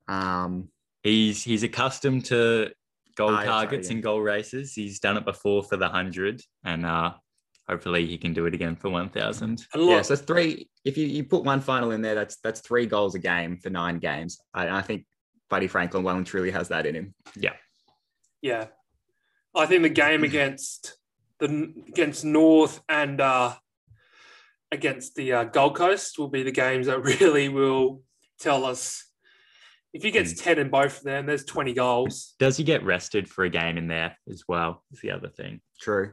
Um, 0.09 0.69
he's 1.03 1.45
he's 1.45 1.63
accustomed 1.63 2.25
to 2.27 2.71
goal 3.17 3.31
that's 3.31 3.47
right, 3.47 3.47
targets 3.47 3.89
yeah. 3.89 3.95
and 3.95 4.03
goal 4.03 4.21
races. 4.21 4.73
He's 4.73 4.99
done 5.01 5.17
it 5.17 5.25
before 5.25 5.63
for 5.63 5.77
the 5.77 5.89
hundred, 5.89 6.41
and 6.65 6.87
uh, 6.87 7.13
hopefully 7.69 8.07
he 8.07 8.19
can 8.19 8.33
do 8.33 8.47
it 8.47 8.55
again 8.55 8.77
for 8.77 8.91
1,000. 8.91 9.67
And 9.75 9.89
yeah, 9.89 10.03
so 10.03 10.17
three. 10.17 10.69
If 10.85 10.97
you, 10.97 11.07
you 11.07 11.25
put 11.25 11.45
one 11.45 11.61
final 11.61 11.91
in 11.91 12.03
there, 12.03 12.15
that's 12.15 12.37
that's 12.43 12.61
three 12.61 12.87
goals 12.87 13.15
a 13.15 13.19
game 13.19 13.59
for 13.59 13.71
nine 13.71 13.99
games. 13.99 14.39
I, 14.55 14.79
I 14.79 14.83
think 14.83 15.05
Buddy 15.51 15.67
Franklin 15.67 16.03
well 16.03 16.17
and 16.17 16.27
truly 16.27 16.51
has 16.51 16.69
that 16.69 16.87
in 16.87 16.95
him. 16.95 17.15
Yeah 17.37 17.55
yeah, 18.43 18.67
I 19.55 19.67
think 19.67 19.83
the 19.83 19.89
game 19.89 20.25
against 20.25 20.97
the 21.39 21.73
against 21.89 22.25
North 22.25 22.81
and 22.89 23.21
uh, 23.21 23.55
against 24.71 25.15
the 25.15 25.33
uh, 25.33 25.45
Gold 25.45 25.77
Coast 25.77 26.19
will 26.19 26.29
be 26.29 26.43
the 26.43 26.53
games 26.53 26.87
that 26.87 27.03
really 27.21 27.49
will 27.49 28.03
tell 28.41 28.65
us 28.65 29.05
if 29.93 30.03
he 30.03 30.11
gets 30.11 30.35
ten 30.35 30.59
in 30.59 30.71
both 30.71 30.99
of 30.99 31.05
them. 31.05 31.27
There's 31.27 31.45
twenty 31.45 31.75
goals. 31.75 32.35
Does 32.39 32.57
he 32.57 32.65
get 32.65 32.85
rested 32.85 33.29
for 33.29 33.45
a 33.45 33.51
game 33.51 33.77
in 33.77 33.89
there 33.89 34.17
as 34.31 34.45
well? 34.47 34.85
Is 34.93 35.01
the 35.01 35.11
other 35.11 35.29
thing. 35.29 35.61
True. 35.81 36.13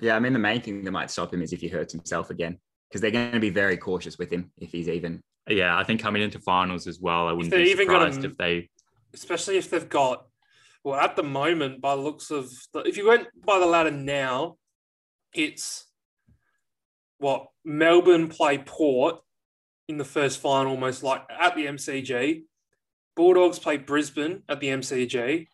Yeah, 0.00 0.16
I 0.16 0.18
mean 0.18 0.32
the 0.32 0.38
main 0.38 0.60
thing 0.60 0.84
that 0.84 0.90
might 0.90 1.10
stop 1.10 1.32
him 1.32 1.42
is 1.42 1.52
if 1.52 1.60
he 1.60 1.68
hurts 1.68 1.92
himself 1.92 2.30
again, 2.30 2.58
because 2.88 3.00
they're 3.00 3.10
going 3.10 3.32
to 3.32 3.40
be 3.40 3.50
very 3.50 3.76
cautious 3.76 4.18
with 4.18 4.30
him 4.30 4.50
if 4.58 4.72
he's 4.72 4.88
even. 4.88 5.20
Yeah, 5.48 5.78
I 5.78 5.84
think 5.84 6.00
coming 6.00 6.22
into 6.22 6.38
finals 6.38 6.86
as 6.86 7.00
well, 7.00 7.28
I 7.28 7.32
wouldn't 7.32 7.50
they 7.52 7.64
be 7.64 7.70
even 7.70 7.86
got 7.86 8.12
surprised 8.12 8.24
if 8.24 8.36
they. 8.36 8.70
especially 9.12 9.56
if 9.56 9.70
they've 9.70 9.88
got 9.88 10.26
well 10.84 11.00
at 11.00 11.16
the 11.16 11.22
moment 11.22 11.80
by 11.80 11.96
the 11.96 12.02
looks 12.02 12.30
of 12.30 12.50
the, 12.72 12.80
if 12.80 12.96
you 12.96 13.08
went 13.08 13.26
by 13.44 13.58
the 13.58 13.66
ladder 13.66 13.90
now 13.90 14.56
it's 15.34 15.86
what 17.18 17.46
melbourne 17.64 18.28
play 18.28 18.58
port 18.58 19.16
in 19.88 19.96
the 19.96 20.04
first 20.04 20.40
final 20.40 20.76
most 20.76 21.02
like 21.02 21.22
at 21.30 21.56
the 21.56 21.66
mcg 21.66 22.42
bulldogs 23.16 23.58
play 23.58 23.76
brisbane 23.76 24.42
at 24.48 24.60
the 24.60 24.68
mcg 24.68 25.46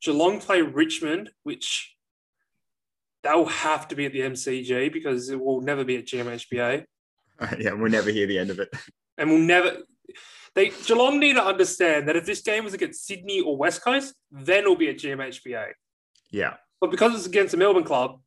geelong 0.00 0.40
play 0.40 0.62
richmond 0.62 1.30
which 1.42 1.94
they'll 3.22 3.44
have 3.46 3.86
to 3.88 3.94
be 3.96 4.06
at 4.06 4.12
the 4.12 4.20
mcg 4.20 4.92
because 4.92 5.28
it 5.30 5.38
will 5.40 5.60
never 5.60 5.84
be 5.84 5.96
at 5.96 6.06
gmhba 6.06 6.84
yeah, 7.58 7.72
we'll 7.72 7.90
never 7.90 8.10
hear 8.10 8.26
the 8.26 8.38
end 8.38 8.50
of 8.50 8.58
it. 8.60 8.68
and 9.16 9.30
we'll 9.30 9.38
never. 9.38 9.78
They 10.54 10.68
Geelong 10.70 11.18
need 11.20 11.34
to 11.34 11.42
understand 11.44 12.06
that 12.08 12.16
if 12.16 12.26
this 12.26 12.42
game 12.42 12.64
was 12.64 12.74
against 12.74 13.06
Sydney 13.06 13.40
or 13.40 13.56
West 13.56 13.82
Coast, 13.82 14.14
then 14.30 14.64
it'll 14.64 14.76
be 14.76 14.88
at 14.90 14.98
GMHBA. 14.98 15.68
Yeah, 16.30 16.54
But 16.82 16.90
because 16.90 17.14
it's 17.14 17.26
against 17.26 17.54
a 17.54 17.56
Melbourne 17.56 17.84
club, 17.84 18.20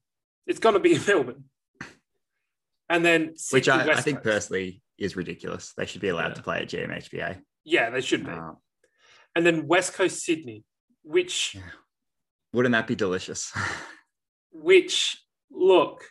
it's 0.47 0.57
going 0.59 0.73
to 0.73 0.79
be 0.79 0.95
in 0.95 1.01
Melbourne. 1.05 1.43
And 2.89 3.05
then 3.05 3.27
which 3.51 3.65
Sydney, 3.65 3.71
I, 3.71 3.83
I 3.83 3.87
West 3.87 4.03
think 4.03 4.17
Coast. 4.23 4.25
personally 4.49 4.81
is 4.97 5.15
ridiculous. 5.15 5.73
They 5.77 5.85
should 5.85 6.01
be 6.01 6.09
allowed 6.09 6.29
Yeah. 6.29 6.33
to 6.35 6.41
play 6.43 6.57
at 6.61 6.69
GMHBA. 6.69 7.41
yeah, 7.65 7.89
they 7.91 8.01
should 8.01 8.25
be. 8.25 8.31
Uh, 8.31 8.53
And 9.35 9.45
then 9.45 9.67
West 9.67 9.93
Coast 9.93 10.23
Sydney, 10.23 10.63
which 11.03 11.55
wouldn't 12.51 12.73
that 12.73 12.87
be 12.87 12.95
delicious? 12.95 13.51
which 14.53 15.17
look, 15.51 16.05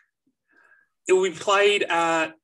it 1.08 1.12
will 1.12 1.24
be 1.24 1.30
played 1.30 1.82
at 1.84 2.34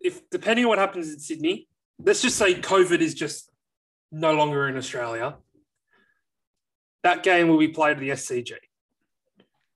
if 0.00 0.28
depending 0.30 0.64
on 0.64 0.70
what 0.70 0.78
happens 0.78 1.12
in 1.12 1.18
Sydney. 1.18 1.68
Let's 1.98 2.22
just 2.22 2.36
say 2.36 2.54
COVID 2.54 3.00
is 3.00 3.14
just 3.14 3.50
no 4.10 4.32
longer 4.32 4.68
in 4.68 4.76
Australia. 4.76 5.36
That 7.02 7.22
game 7.22 7.48
will 7.48 7.58
be 7.58 7.68
played 7.68 7.92
at 7.92 8.00
the 8.00 8.10
SCG. 8.10 8.52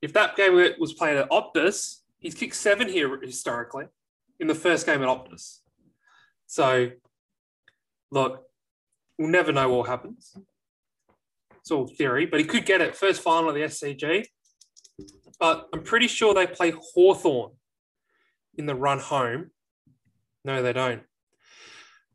If 0.00 0.12
that 0.14 0.36
game 0.36 0.54
was 0.78 0.92
played 0.94 1.16
at 1.16 1.30
Optus, 1.30 1.98
he's 2.18 2.34
kicked 2.34 2.54
seven 2.54 2.88
here 2.88 3.20
historically 3.20 3.86
in 4.40 4.46
the 4.46 4.54
first 4.54 4.86
game 4.86 5.02
at 5.02 5.08
Optus. 5.08 5.58
So, 6.46 6.90
look, 8.10 8.44
we'll 9.18 9.28
never 9.28 9.52
know 9.52 9.68
what 9.68 9.88
happens. 9.88 10.36
It's 11.58 11.70
all 11.70 11.86
theory, 11.86 12.26
but 12.26 12.40
he 12.40 12.46
could 12.46 12.64
get 12.64 12.80
it 12.80 12.96
first 12.96 13.20
final 13.20 13.50
of 13.50 13.54
the 13.54 13.62
SCG 13.62 14.24
but 15.38 15.68
I'm 15.72 15.82
pretty 15.82 16.08
sure 16.08 16.34
they 16.34 16.46
play 16.46 16.72
Hawthorn 16.94 17.52
in 18.56 18.66
the 18.66 18.74
run 18.74 18.98
home. 18.98 19.50
No, 20.44 20.62
they 20.62 20.72
don't. 20.72 21.02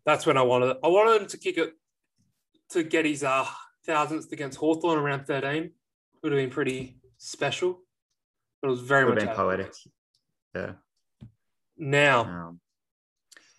That's 0.05 0.25
when 0.25 0.37
I 0.37 0.41
wanted 0.41 0.77
I 0.83 0.87
wanted 0.87 1.21
him 1.21 1.27
to 1.29 1.37
kick 1.37 1.57
it 1.57 1.73
to 2.71 2.83
get 2.83 3.05
his 3.05 3.23
uh 3.23 3.45
thousandth 3.85 4.31
against 4.31 4.57
Hawthorn 4.57 4.97
around 4.99 5.25
13. 5.25 5.71
Would 6.23 6.31
have 6.31 6.39
been 6.41 6.49
pretty 6.49 6.97
special. 7.17 7.79
But 8.61 8.69
it 8.69 8.71
was 8.71 8.81
very 8.81 9.05
Would 9.05 9.15
much 9.15 9.19
been 9.19 9.29
out 9.29 9.31
of 9.31 9.37
the 9.37 9.43
poetic. 9.43 9.73
Yeah. 10.55 10.71
Now, 11.77 12.21
Um, 12.23 12.59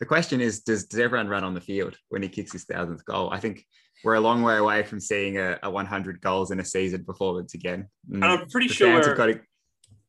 the 0.01 0.07
question 0.07 0.41
is, 0.41 0.61
does, 0.61 0.87
does 0.87 1.01
everyone 1.01 1.29
run 1.29 1.45
on 1.45 1.55
the 1.55 1.61
field 1.61 1.97
when 2.09 2.23
he 2.23 2.29
kicks 2.29 2.53
his 2.53 2.65
thousandth 2.65 3.05
goal? 3.05 3.31
I 3.31 3.39
think 3.41 3.67
we're 4.03 4.15
a 4.15 4.21
long 4.21 4.43
way 4.43 4.57
away 4.57 4.83
from 4.83 5.01
seeing 5.01 5.39
a, 5.39 5.59
a 5.63 5.71
100 5.71 6.21
goals 6.21 6.51
in 6.51 6.61
a 6.61 6.65
season 6.65 7.05
performance 7.05 7.55
again. 7.55 7.89
and 8.13 8.25
I'm 8.25 8.49
pretty 8.49 8.69
the 8.69 8.75
sure 8.75 8.93
fans 8.93 9.07
have 9.07 9.17
got 9.17 9.27
to, 9.27 9.41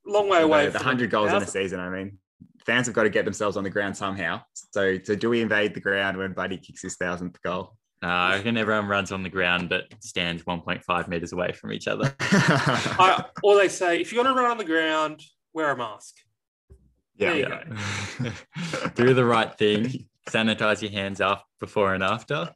long 0.06 0.30
way 0.30 0.42
away. 0.42 0.66
the, 0.66 0.72
the 0.72 0.78
100 0.80 1.10
goals 1.10 1.32
in 1.32 1.42
a 1.42 1.48
season. 1.48 1.80
I 1.80 1.90
mean, 1.90 2.18
fans 2.66 2.88
have 2.88 2.96
got 2.96 3.04
to 3.04 3.10
get 3.10 3.26
themselves 3.26 3.58
on 3.58 3.64
the 3.64 3.70
ground 3.70 3.96
somehow. 3.96 4.42
So, 4.72 4.98
so 5.04 5.16
do 5.16 5.30
we 5.30 5.42
invade 5.42 5.74
the 5.74 5.80
ground 5.80 6.18
when 6.18 6.34
Buddy 6.34 6.58
kicks 6.58 6.82
his 6.82 6.96
thousandth 6.96 7.42
goal? 7.42 7.76
Uh, 8.04 8.08
I 8.08 8.36
reckon 8.36 8.58
everyone 8.58 8.88
runs 8.88 9.12
on 9.12 9.24
the 9.24 9.30
ground 9.30 9.70
but 9.70 9.86
stands 10.00 10.44
1.5 10.44 11.08
meters 11.08 11.34
away 11.34 11.54
from 11.54 11.72
each 11.72 11.88
other. 11.88 12.14
I, 12.20 13.24
or 13.42 13.56
they 13.56 13.70
say, 13.70 14.00
if 14.00 14.12
you're 14.12 14.24
going 14.24 14.36
to 14.36 14.40
run 14.42 14.52
on 14.52 14.58
the 14.58 14.66
ground, 14.66 15.22
wear 15.54 15.72
a 15.72 15.78
mask. 15.78 16.16
yeah, 17.18 17.34
yeah. 17.34 18.32
Do 18.96 19.14
the 19.14 19.26
right 19.26 19.56
thing. 19.58 20.08
Sanitize 20.30 20.82
your 20.82 20.92
hands 20.92 21.22
up 21.22 21.46
before 21.60 21.94
and 21.94 22.04
after. 22.04 22.54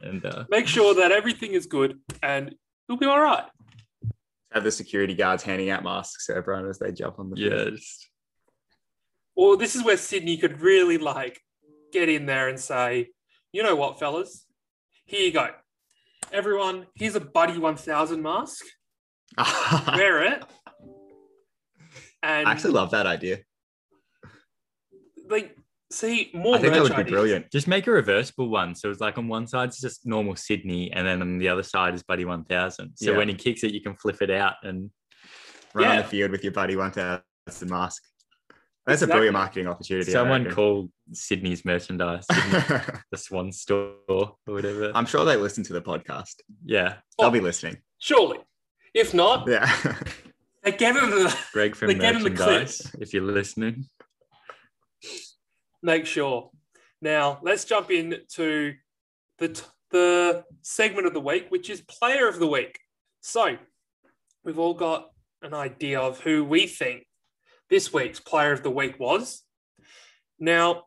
And 0.00 0.24
uh, 0.24 0.44
Make 0.48 0.66
sure 0.66 0.94
that 0.94 1.12
everything 1.12 1.52
is 1.52 1.66
good 1.66 1.98
and 2.22 2.54
you'll 2.88 2.98
be 2.98 3.06
all 3.06 3.20
right. 3.20 3.44
Have 4.54 4.64
the 4.64 4.70
security 4.70 5.14
guards 5.14 5.42
handing 5.42 5.70
out 5.70 5.82
masks 5.82 6.26
to 6.26 6.34
everyone 6.34 6.68
as 6.68 6.78
they 6.78 6.92
jump 6.92 7.18
on 7.18 7.30
the 7.30 7.36
field. 7.36 7.72
yes, 7.72 8.06
Well, 9.34 9.56
this 9.56 9.74
is 9.74 9.82
where 9.82 9.96
Sydney 9.96 10.36
could 10.36 10.60
really 10.60 10.98
like 10.98 11.40
get 11.92 12.08
in 12.08 12.26
there 12.26 12.48
and 12.48 12.60
say, 12.60 13.08
you 13.52 13.62
know 13.62 13.76
what, 13.76 13.98
fellas, 13.98 14.46
here 15.04 15.20
you 15.20 15.32
go. 15.32 15.48
Everyone, 16.32 16.86
here's 16.94 17.14
a 17.14 17.20
Buddy 17.20 17.58
1000 17.58 18.22
mask. 18.22 18.64
Wear 19.88 20.34
it. 20.34 20.44
And 22.22 22.46
actually 22.46 22.72
love 22.72 22.92
that 22.92 23.06
idea. 23.06 23.38
like, 25.28 25.56
see 25.92 26.30
more 26.34 26.56
I 26.56 26.58
think 26.60 26.72
that 26.72 26.82
merch 26.82 26.96
would 26.96 27.04
be 27.06 27.10
brilliant. 27.12 27.50
just 27.52 27.68
make 27.68 27.86
a 27.86 27.90
reversible 27.92 28.48
one. 28.48 28.74
So 28.74 28.90
it's 28.90 29.00
like 29.00 29.18
on 29.18 29.28
one 29.28 29.46
side 29.46 29.68
it's 29.68 29.80
just 29.80 30.06
normal 30.06 30.34
Sydney, 30.36 30.90
and 30.92 31.06
then 31.06 31.20
on 31.22 31.38
the 31.38 31.48
other 31.48 31.62
side 31.62 31.94
is 31.94 32.02
Buddy 32.02 32.24
1000. 32.24 32.92
So 32.96 33.10
Yeah. 33.12 33.16
when 33.18 33.28
he 33.28 33.34
kicks 33.34 33.62
it, 33.64 33.72
you 33.72 33.80
can 33.80 33.94
flip 33.96 34.20
it 34.22 34.30
out 34.30 34.54
and 34.62 34.90
Run 35.74 35.86
on 35.90 35.96
the 35.98 36.04
field 36.04 36.30
with 36.32 36.42
your 36.44 36.52
buddy 36.52 36.76
1000 36.76 37.22
mask. 37.70 38.02
That's 38.84 39.00
a 39.02 39.06
brilliant 39.06 39.32
marketing 39.32 39.68
opportunity. 39.68 40.10
Someone 40.10 40.42
reckon. 40.42 40.54
call 40.54 40.90
Sydney's 41.12 41.64
merchandise 41.64 42.26
Sydney- 42.30 42.80
the 43.10 43.16
Swan 43.16 43.52
Store 43.52 43.94
or 44.08 44.36
whatever. 44.44 44.92
I'm 44.94 45.06
sure 45.06 45.24
they 45.24 45.36
listen 45.36 45.64
to 45.64 45.72
the 45.72 45.80
podcast. 45.80 46.34
yeah, 46.64 46.96
They'll 47.18 47.28
Oh. 47.28 47.30
be 47.30 47.40
listening. 47.40 47.78
Surely. 47.98 48.38
If 48.92 49.14
not, 49.14 49.48
Yeah. 49.48 49.64
they 50.62 50.72
get 50.72 50.94
into 50.96 51.14
the 51.14 51.38
Greg 51.54 51.74
from 51.74 51.88
They 51.88 51.94
get 51.94 52.16
in 52.16 52.22
the 52.22 52.30
merchandise. 52.30 52.90
If 53.00 53.14
you're 53.14 53.22
listening, 53.22 53.86
make 55.82 56.06
sure. 56.06 56.50
Now, 57.00 57.40
let's 57.42 57.64
jump 57.64 57.90
into 57.90 58.74
the, 59.38 59.48
t- 59.48 59.62
the 59.90 60.44
segment 60.62 61.06
of 61.06 61.14
the 61.14 61.20
week, 61.20 61.46
which 61.48 61.68
is 61.70 61.80
player 61.82 62.28
of 62.28 62.38
the 62.38 62.46
week. 62.46 62.78
So, 63.20 63.56
we've 64.44 64.58
all 64.58 64.74
got 64.74 65.10
an 65.42 65.54
idea 65.54 66.00
of 66.00 66.20
who 66.20 66.44
we 66.44 66.66
think 66.66 67.06
this 67.70 67.92
week's 67.92 68.20
player 68.20 68.52
of 68.52 68.62
the 68.62 68.70
week 68.70 68.98
was. 69.00 69.42
Now, 70.38 70.84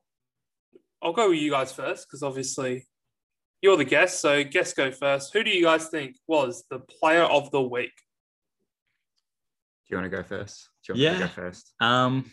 I'll 1.01 1.13
go 1.13 1.29
with 1.29 1.39
you 1.39 1.51
guys 1.51 1.71
first 1.71 2.07
because 2.07 2.23
obviously 2.23 2.87
you're 3.61 3.77
the 3.77 3.83
guest. 3.85 4.21
So, 4.21 4.43
guest 4.43 4.75
go 4.75 4.91
first. 4.91 5.33
Who 5.33 5.43
do 5.43 5.49
you 5.49 5.63
guys 5.65 5.87
think 5.89 6.15
was 6.27 6.63
the 6.69 6.79
player 6.79 7.23
of 7.23 7.51
the 7.51 7.61
week? 7.61 7.91
Do 9.87 9.95
you 9.95 9.97
want 10.01 10.11
to 10.11 10.17
go 10.17 10.23
first? 10.23 10.69
Do 10.85 10.93
you 10.93 11.05
want 11.07 11.19
Yeah. 11.19 11.27
to 11.27 11.33
go 11.35 11.41
first? 11.41 11.73
um, 11.79 12.31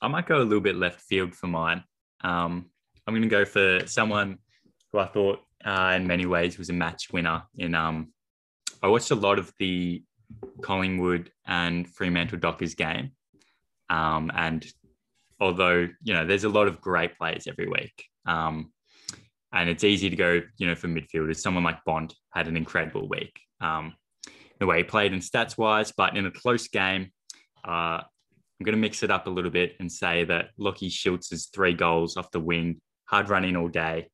I 0.00 0.08
might 0.08 0.26
go 0.26 0.38
a 0.38 0.44
little 0.44 0.60
bit 0.60 0.76
left 0.76 1.00
field 1.00 1.34
for 1.34 1.46
mine. 1.46 1.82
Um, 2.22 2.66
I'm 3.06 3.14
going 3.14 3.22
to 3.22 3.28
go 3.28 3.44
for 3.44 3.86
someone 3.86 4.38
who 4.92 4.98
I 4.98 5.06
thought, 5.06 5.40
uh, 5.64 5.92
in 5.96 6.06
many 6.06 6.26
ways, 6.26 6.58
was 6.58 6.70
a 6.70 6.74
match 6.74 7.12
winner. 7.12 7.42
In 7.56 7.74
um, 7.74 8.12
I 8.82 8.88
watched 8.88 9.10
a 9.10 9.16
lot 9.16 9.38
of 9.38 9.52
the 9.58 10.02
Collingwood 10.62 11.30
and 11.46 11.88
Fremantle 11.88 12.38
Dockers 12.38 12.74
game, 12.74 13.12
um, 13.90 14.30
and 14.34 14.66
although 15.40 15.88
you 16.02 16.14
know 16.14 16.26
there's 16.26 16.44
a 16.44 16.48
lot 16.48 16.68
of 16.68 16.80
great 16.80 17.16
players 17.16 17.46
every 17.46 17.68
week, 17.68 18.04
um, 18.26 18.72
and 19.52 19.68
it's 19.68 19.84
easy 19.84 20.10
to 20.10 20.16
go, 20.16 20.40
you 20.56 20.66
know, 20.66 20.74
for 20.74 20.88
midfielders. 20.88 21.36
Someone 21.36 21.64
like 21.64 21.84
Bond 21.84 22.14
had 22.32 22.48
an 22.48 22.56
incredible 22.56 23.08
week. 23.08 23.38
Um, 23.60 23.94
the 24.58 24.66
way 24.66 24.78
he 24.78 24.84
played 24.84 25.12
in 25.12 25.20
stats 25.20 25.58
wise, 25.58 25.92
but 25.96 26.16
in 26.16 26.26
a 26.26 26.30
close 26.30 26.68
game, 26.68 27.10
uh, 27.66 28.02
I'm 28.64 28.72
going 28.72 28.80
to 28.80 28.80
mix 28.80 29.02
it 29.02 29.10
up 29.10 29.26
a 29.26 29.30
little 29.30 29.50
bit 29.50 29.76
and 29.78 29.92
say 29.92 30.24
that 30.24 30.56
Lachie 30.58 30.90
Schultz's 30.90 31.50
three 31.52 31.74
goals 31.74 32.16
off 32.16 32.30
the 32.30 32.40
wing, 32.40 32.80
hard 33.04 33.28
running 33.28 33.56
all 33.56 33.68
day 33.68 34.08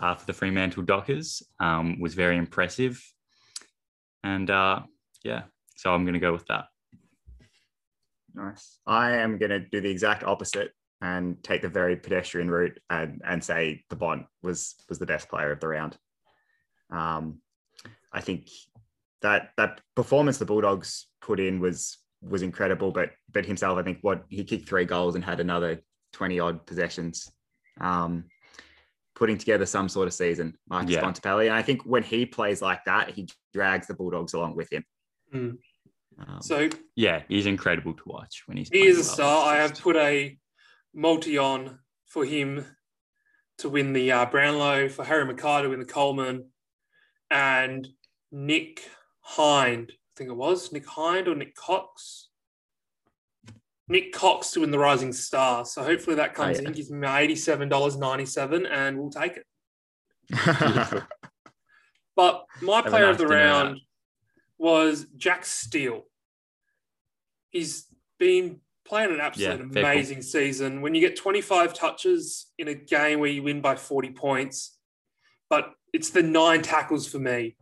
uh, 0.00 0.16
for 0.16 0.26
the 0.26 0.32
Fremantle 0.32 0.82
Dockers, 0.82 1.40
um, 1.60 2.00
was 2.00 2.14
very 2.14 2.36
impressive. 2.36 3.00
And 4.24 4.50
uh, 4.50 4.80
yeah, 5.22 5.42
so 5.76 5.94
I'm 5.94 6.02
going 6.02 6.14
to 6.14 6.18
go 6.18 6.32
with 6.32 6.44
that. 6.46 6.64
Nice. 8.34 8.80
I 8.88 9.12
am 9.18 9.38
going 9.38 9.50
to 9.50 9.60
do 9.60 9.80
the 9.80 9.90
exact 9.90 10.24
opposite 10.24 10.72
and 11.00 11.40
take 11.44 11.62
the 11.62 11.68
very 11.68 11.94
pedestrian 11.94 12.50
route 12.50 12.80
and, 12.90 13.22
and 13.24 13.44
say 13.44 13.84
the 13.88 13.94
Bond 13.94 14.24
was 14.42 14.74
was 14.88 14.98
the 14.98 15.06
best 15.06 15.28
player 15.28 15.52
of 15.52 15.60
the 15.60 15.68
round. 15.68 15.96
Um, 16.90 17.38
I 18.12 18.20
think 18.20 18.50
that 19.20 19.50
that 19.58 19.80
performance 19.94 20.38
the 20.38 20.44
Bulldogs 20.44 21.06
put 21.20 21.38
in 21.38 21.60
was 21.60 21.98
was 22.22 22.42
incredible, 22.42 22.90
but 22.92 23.10
but 23.32 23.44
himself, 23.44 23.78
I 23.78 23.82
think 23.82 23.98
what 24.02 24.24
he 24.28 24.44
kicked 24.44 24.68
three 24.68 24.84
goals 24.84 25.14
and 25.14 25.24
had 25.24 25.40
another 25.40 25.80
twenty 26.12 26.38
odd 26.40 26.64
possessions, 26.66 27.30
um, 27.80 28.24
putting 29.14 29.38
together 29.38 29.66
some 29.66 29.88
sort 29.88 30.06
of 30.08 30.14
season. 30.14 30.56
Marcus 30.68 30.90
Yeah. 30.92 31.02
Bontempelli, 31.02 31.46
and 31.46 31.54
I 31.54 31.62
think 31.62 31.82
when 31.82 32.02
he 32.02 32.26
plays 32.26 32.62
like 32.62 32.84
that, 32.84 33.10
he 33.10 33.28
drags 33.52 33.86
the 33.86 33.94
Bulldogs 33.94 34.34
along 34.34 34.56
with 34.56 34.72
him. 34.72 34.84
Mm. 35.34 35.58
Um, 36.18 36.42
So 36.42 36.68
Yeah, 36.94 37.22
he's 37.28 37.46
incredible 37.46 37.94
to 37.94 38.02
watch 38.06 38.42
when 38.46 38.56
he's. 38.56 38.68
he 38.68 38.78
playing 38.78 38.90
is 38.90 38.96
a 38.98 39.00
well. 39.00 39.14
star. 39.14 39.54
I 39.54 39.56
have 39.58 39.78
put 39.80 39.96
a 39.96 40.38
multi 40.94 41.38
on 41.38 41.78
for 42.06 42.24
him 42.24 42.64
to 43.58 43.68
win 43.68 43.92
the 43.92 44.12
uh, 44.12 44.26
Brownlow, 44.26 44.88
for 44.88 45.04
Harry 45.04 45.24
McKay 45.32 45.62
to 45.62 45.68
win 45.70 45.78
the 45.80 45.86
Coleman, 45.86 46.50
and 47.30 47.88
Nick 48.30 48.82
Hind, 49.20 49.92
I 49.92 49.94
think 50.16 50.30
it 50.30 50.36
was 50.36 50.72
Nick 50.72 50.86
Hind 50.86 51.28
or 51.28 51.34
Nik 51.34 51.54
Cox. 51.54 52.28
Nik 53.88 54.12
Cox 54.12 54.52
to 54.52 54.60
win 54.60 54.70
the 54.70 54.78
Rising 54.78 55.12
Star. 55.12 55.64
So 55.64 55.82
hopefully 55.82 56.16
that 56.16 56.34
comes 56.34 56.60
yeah. 56.60 56.68
in, 56.68 56.72
gives 56.72 56.90
me 56.90 57.06
eighty-seven 57.06 57.68
dollars 57.68 57.96
ninety-seven, 57.96 58.66
and 58.66 58.98
we'll 58.98 59.10
take 59.10 59.38
it. 59.38 61.02
But 62.14 62.44
my 62.60 62.76
Have 62.76 62.86
player 62.86 63.06
nice 63.06 63.12
of 63.12 63.18
the 63.18 63.26
round 63.26 63.80
was 64.58 65.06
Jack 65.16 65.44
Steele. 65.44 66.04
He's 67.50 67.86
been 68.18 68.60
playing 68.84 69.12
an 69.12 69.20
absolute 69.20 69.72
Yeah, 69.72 69.80
amazing 69.80 70.22
season. 70.22 70.82
When 70.82 70.94
you 70.94 71.00
get 71.00 71.16
25 71.16 71.74
touches 71.74 72.46
in 72.58 72.68
a 72.68 72.74
game 72.74 73.20
where 73.20 73.30
you 73.30 73.42
win 73.42 73.60
by 73.60 73.76
40 73.76 74.10
points, 74.10 74.78
but 75.48 75.72
it's 75.92 76.10
the 76.10 76.22
nine 76.22 76.62
tackles 76.62 77.06
for 77.08 77.18
me. 77.18 77.56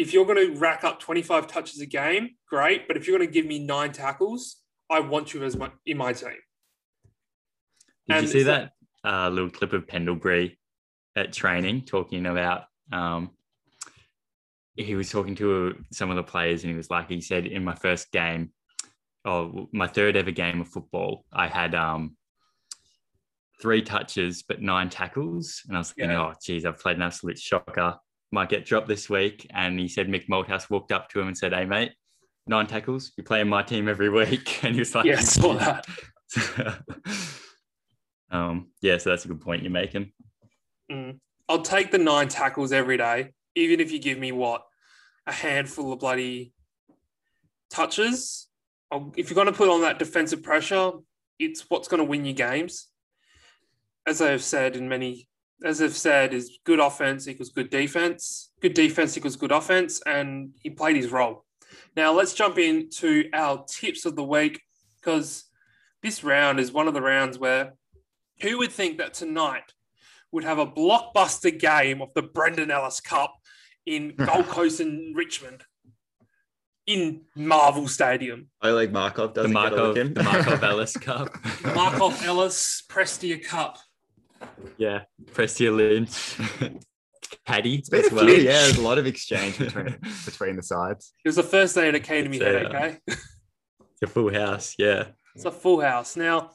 If 0.00 0.14
you're 0.14 0.24
going 0.24 0.54
to 0.54 0.58
rack 0.58 0.82
up 0.82 0.98
25 0.98 1.46
touches 1.46 1.78
a 1.82 1.86
game, 1.86 2.30
great. 2.48 2.88
But 2.88 2.96
if 2.96 3.06
you're 3.06 3.18
going 3.18 3.28
to 3.28 3.32
give 3.32 3.44
me 3.44 3.58
nine 3.58 3.92
tackles, 3.92 4.56
I 4.88 5.00
want 5.00 5.34
you 5.34 5.44
as 5.44 5.58
my 5.58 5.70
in 5.84 5.98
my 5.98 6.14
team. 6.14 6.30
Did 8.08 8.16
and 8.16 8.26
you 8.26 8.32
see 8.32 8.42
that 8.44 8.72
uh, 9.04 9.28
little 9.28 9.50
clip 9.50 9.74
of 9.74 9.86
Pendlebury 9.86 10.58
at 11.16 11.34
training 11.34 11.82
talking 11.82 12.24
about? 12.24 12.62
Um, 12.90 13.32
he 14.74 14.94
was 14.94 15.10
talking 15.10 15.34
to 15.34 15.76
some 15.92 16.08
of 16.08 16.16
the 16.16 16.22
players, 16.22 16.62
and 16.62 16.70
he 16.70 16.76
was 16.78 16.88
like, 16.88 17.10
he 17.10 17.20
said, 17.20 17.46
in 17.46 17.62
my 17.62 17.74
first 17.74 18.10
game, 18.10 18.52
oh, 19.26 19.68
my 19.74 19.86
third 19.86 20.16
ever 20.16 20.30
game 20.30 20.62
of 20.62 20.68
football, 20.68 21.26
I 21.30 21.46
had 21.46 21.74
um, 21.74 22.16
three 23.60 23.82
touches 23.82 24.42
but 24.48 24.62
nine 24.62 24.88
tackles, 24.88 25.60
and 25.68 25.76
I 25.76 25.80
was 25.80 25.92
thinking, 25.92 26.12
Yeah. 26.12 26.28
oh, 26.28 26.32
geez, 26.42 26.64
I've 26.64 26.78
played 26.78 26.96
an 26.96 27.02
absolute 27.02 27.38
shocker. 27.38 27.96
Might 28.32 28.48
get 28.48 28.64
dropped 28.64 28.88
this 28.88 29.10
week. 29.10 29.46
And 29.50 29.78
he 29.78 29.88
said 29.88 30.08
Mick 30.08 30.28
Malthouse 30.28 30.70
walked 30.70 30.92
up 30.92 31.08
to 31.10 31.20
him 31.20 31.28
and 31.28 31.36
said, 31.36 31.52
"Hey, 31.52 31.64
mate." 31.64 31.92
Nine 32.46 32.66
tackles. 32.66 33.12
You 33.16 33.22
play 33.22 33.40
in 33.40 33.48
my 33.48 33.62
team 33.62 33.88
every 33.88 34.08
week, 34.08 34.64
and 34.64 34.74
he 34.74 34.80
was 34.80 34.94
like, 34.94 35.04
Yeah, 35.04 35.18
I 35.18 35.20
saw 35.20 35.54
that. 35.58 35.86
um, 38.30 38.70
yeah, 38.80 38.98
so 38.98 39.10
that's 39.10 39.24
a 39.24 39.28
good 39.28 39.40
point 39.40 39.62
you're 39.62 39.70
making. 39.70 40.12
Mm. 40.90 41.20
I'll 41.48 41.62
take 41.62 41.90
the 41.90 41.98
nine 41.98 42.28
tackles 42.28 42.72
every 42.72 42.96
day, 42.96 43.30
even 43.54 43.80
if 43.80 43.92
you 43.92 43.98
give 43.98 44.18
me 44.18 44.32
what 44.32 44.64
a 45.26 45.32
handful 45.32 45.92
of 45.92 45.98
bloody 45.98 46.52
touches. 47.70 48.48
I'll, 48.90 49.12
if 49.16 49.30
you're 49.30 49.36
going 49.36 49.46
to 49.46 49.52
put 49.52 49.68
on 49.68 49.82
that 49.82 49.98
defensive 49.98 50.42
pressure, 50.42 50.92
it's 51.38 51.64
what's 51.68 51.88
going 51.88 51.98
to 51.98 52.04
win 52.04 52.24
you 52.24 52.32
games. 52.32 52.88
As 54.06 54.20
I've 54.20 54.42
said 54.42 54.76
in 54.76 54.88
many, 54.88 55.28
as 55.64 55.80
I've 55.82 55.96
said, 55.96 56.32
is 56.34 56.58
good 56.64 56.80
offense 56.80 57.28
equals 57.28 57.50
good 57.50 57.70
defense. 57.70 58.50
Good 58.60 58.74
defense 58.74 59.16
equals 59.16 59.36
good 59.36 59.52
offense, 59.52 60.00
and 60.06 60.54
he 60.62 60.70
played 60.70 60.96
his 60.96 61.10
role. 61.12 61.44
Now 61.96 62.12
let's 62.12 62.34
jump 62.34 62.58
into 62.58 63.28
our 63.32 63.64
tips 63.68 64.04
of 64.04 64.16
the 64.16 64.24
week 64.24 64.60
because 65.00 65.44
this 66.02 66.24
round 66.24 66.60
is 66.60 66.72
one 66.72 66.88
of 66.88 66.94
the 66.94 67.02
rounds 67.02 67.38
where 67.38 67.74
who 68.40 68.58
would 68.58 68.72
think 68.72 68.98
that 68.98 69.12
tonight 69.14 69.72
would 70.32 70.44
have 70.44 70.58
a 70.58 70.66
blockbuster 70.66 71.56
game 71.58 72.00
of 72.00 72.08
the 72.14 72.22
Brandon 72.22 72.70
Ellis 72.70 73.00
Cup 73.00 73.34
in 73.86 74.14
Gold 74.16 74.46
Coast 74.46 74.80
and 74.80 75.14
Richmond 75.16 75.64
in 76.86 77.22
Marvel 77.36 77.86
Stadium. 77.88 78.48
Oleg 78.62 78.92
Markov 78.92 79.34
doesn't 79.34 79.52
get 79.52 79.58
a 79.58 79.70
Markov, 79.70 79.88
look 79.88 79.96
in. 79.98 80.14
the 80.14 80.22
Markov 80.22 80.62
Ellis 80.70 80.96
Cup. 80.96 81.36
Markov 81.74 82.24
Ellis 82.24 82.82
Prestia 82.88 83.42
Cup. 83.44 83.78
Yeah, 84.78 85.02
Prestia 85.32 85.74
Lynch, 85.74 86.36
Paddy 87.46 87.82
as 87.92 88.10
well. 88.12 88.24
few, 88.26 88.34
yeah. 88.36 88.52
There's 88.52 88.78
a 88.78 88.82
lot 88.82 88.98
of 88.98 89.06
exchange 89.06 89.58
between 89.58 89.96
between 90.24 90.56
the 90.56 90.62
sides. 90.62 91.12
It 91.24 91.28
was 91.28 91.36
the 91.36 91.42
first 91.42 91.74
day 91.74 91.88
it 91.88 92.02
came 92.04 92.24
to 92.24 92.30
me 92.30 92.38
It's 92.38 92.46
a, 92.46 92.48
headache, 92.76 93.00
eh? 93.08 93.14
It's 93.92 94.02
a 94.02 94.06
full 94.06 94.32
house. 94.32 94.74
Yeah, 94.78 95.08
It's 95.34 95.44
a 95.44 95.50
full 95.50 95.80
house. 95.80 96.16
Now, 96.16 96.50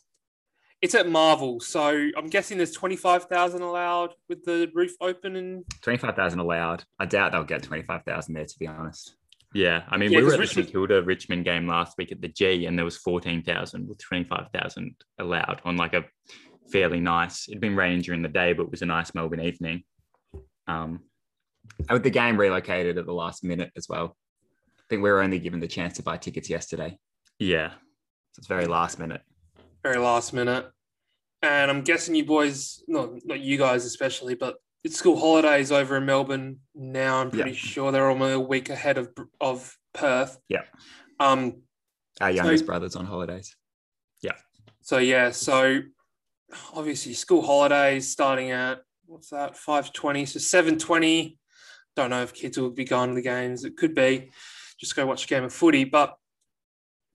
it's 0.81 0.95
at 0.95 1.07
Marvel, 1.09 1.59
so 1.59 2.09
I'm 2.17 2.27
guessing 2.29 2.57
there's 2.57 2.71
25,000 2.73 3.61
allowed 3.61 4.13
with 4.29 4.43
the 4.45 4.69
roof 4.73 4.91
open 5.01 5.35
and 5.35 5.63
Twenty 5.81 5.97
five 5.97 6.15
thousand 6.15 6.39
allowed. 6.39 6.83
I 6.99 7.05
doubt 7.05 7.31
they'll 7.31 7.43
get 7.43 7.63
twenty 7.63 7.83
five 7.83 8.03
thousand 8.03 8.33
there. 8.35 8.45
To 8.45 8.55
be 8.59 8.67
honest. 8.67 9.15
yeah. 9.53 9.83
I 9.89 9.97
mean, 9.97 10.11
Yeah, 10.11 10.17
we 10.19 10.23
were 10.25 10.29
'cause 10.31 10.33
at 10.35 10.39
Richmond- 10.41 10.67
the 10.67 10.67
St 10.69 10.73
Kilda 10.73 11.03
Richmond 11.03 11.45
game 11.45 11.67
last 11.67 11.97
week 11.97 12.11
at 12.11 12.21
the 12.21 12.27
G, 12.27 12.65
and 12.65 12.77
there 12.77 12.85
was 12.85 12.97
fourteen 12.97 13.41
thousand 13.43 13.87
with 13.87 13.99
twenty 13.99 14.25
five 14.25 14.47
thousand 14.53 14.95
allowed 15.19 15.61
on 15.63 15.77
like 15.77 15.93
a 15.93 16.03
fairly 16.71 16.99
nice. 16.99 17.47
It'd 17.47 17.61
been 17.61 17.75
raining 17.75 18.01
during 18.01 18.21
the 18.21 18.29
day, 18.29 18.53
but 18.53 18.63
it 18.63 18.71
was 18.71 18.81
a 18.81 18.85
nice 18.85 19.13
Melbourne 19.13 19.41
evening. 19.41 19.83
Um, 20.67 21.01
And 21.79 21.91
with 21.91 22.03
the 22.03 22.09
game 22.11 22.39
relocated 22.39 22.97
at 22.97 23.05
the 23.05 23.13
last 23.13 23.43
minute 23.43 23.71
as 23.75 23.87
well. 23.89 24.15
I 24.77 24.83
think 24.89 25.01
we 25.03 25.09
were 25.09 25.21
only 25.21 25.39
given 25.39 25.59
the 25.59 25.67
chance 25.67 25.95
to 25.97 26.03
buy 26.03 26.17
tickets 26.17 26.49
yesterday. 26.49 26.97
yeah, 27.39 27.71
So 28.33 28.39
it's 28.39 28.47
very 28.47 28.65
last 28.65 28.99
minute. 28.99 29.21
very 29.83 29.97
last 29.97 30.31
minute. 30.33 30.69
And 31.41 31.69
I'm 31.69 31.81
guessing 31.81 32.15
you 32.15 32.25
boys, 32.25 32.83
not 32.87 33.09
not 33.25 33.39
you 33.39 33.57
guys 33.57 33.85
especially, 33.85 34.33
but 34.35 34.55
it's 34.83 34.95
school 34.97 35.19
holidays 35.19 35.71
over 35.71 35.97
in 35.97 36.05
Melbourne 36.05 36.59
now. 36.73 37.21
I'm 37.21 37.29
pretty 37.29 37.53
sure 37.53 37.91
they're 37.91 38.09
only 38.09 38.31
a 38.31 38.39
week 38.39 38.69
ahead 38.69 38.97
of 38.97 39.09
of 39.39 39.77
Perth. 39.93 40.39
Yeah. 40.49 40.63
Um. 41.19 41.61
Our 42.21 42.31
youngest 42.31 42.65
brother's 42.65 42.95
on 42.95 43.05
holidays. 43.05 43.55
Yeah. 44.21 44.37
So 44.81 44.97
yeah. 44.97 45.31
So 45.31 45.81
obviously 46.73 47.13
school 47.13 47.41
holidays 47.41 48.11
starting 48.11 48.51
at 48.51 48.79
what's 49.05 49.29
that? 49.29 49.57
Five 49.57 49.93
twenty. 49.93 50.25
So 50.25 50.39
seven 50.39 50.77
twenty. 50.77 51.37
Don't 51.95 52.09
know 52.09 52.23
if 52.23 52.33
kids 52.33 52.57
will 52.57 52.71
be 52.71 52.83
going 52.85 53.09
to 53.09 53.15
the 53.15 53.21
games. 53.21 53.63
It 53.63 53.77
could 53.77 53.95
be. 53.95 54.31
Just 54.79 54.95
go 54.95 55.05
watch 55.05 55.23
a 55.25 55.27
game 55.27 55.43
of 55.45 55.53
footy. 55.53 55.85
But 55.85 56.15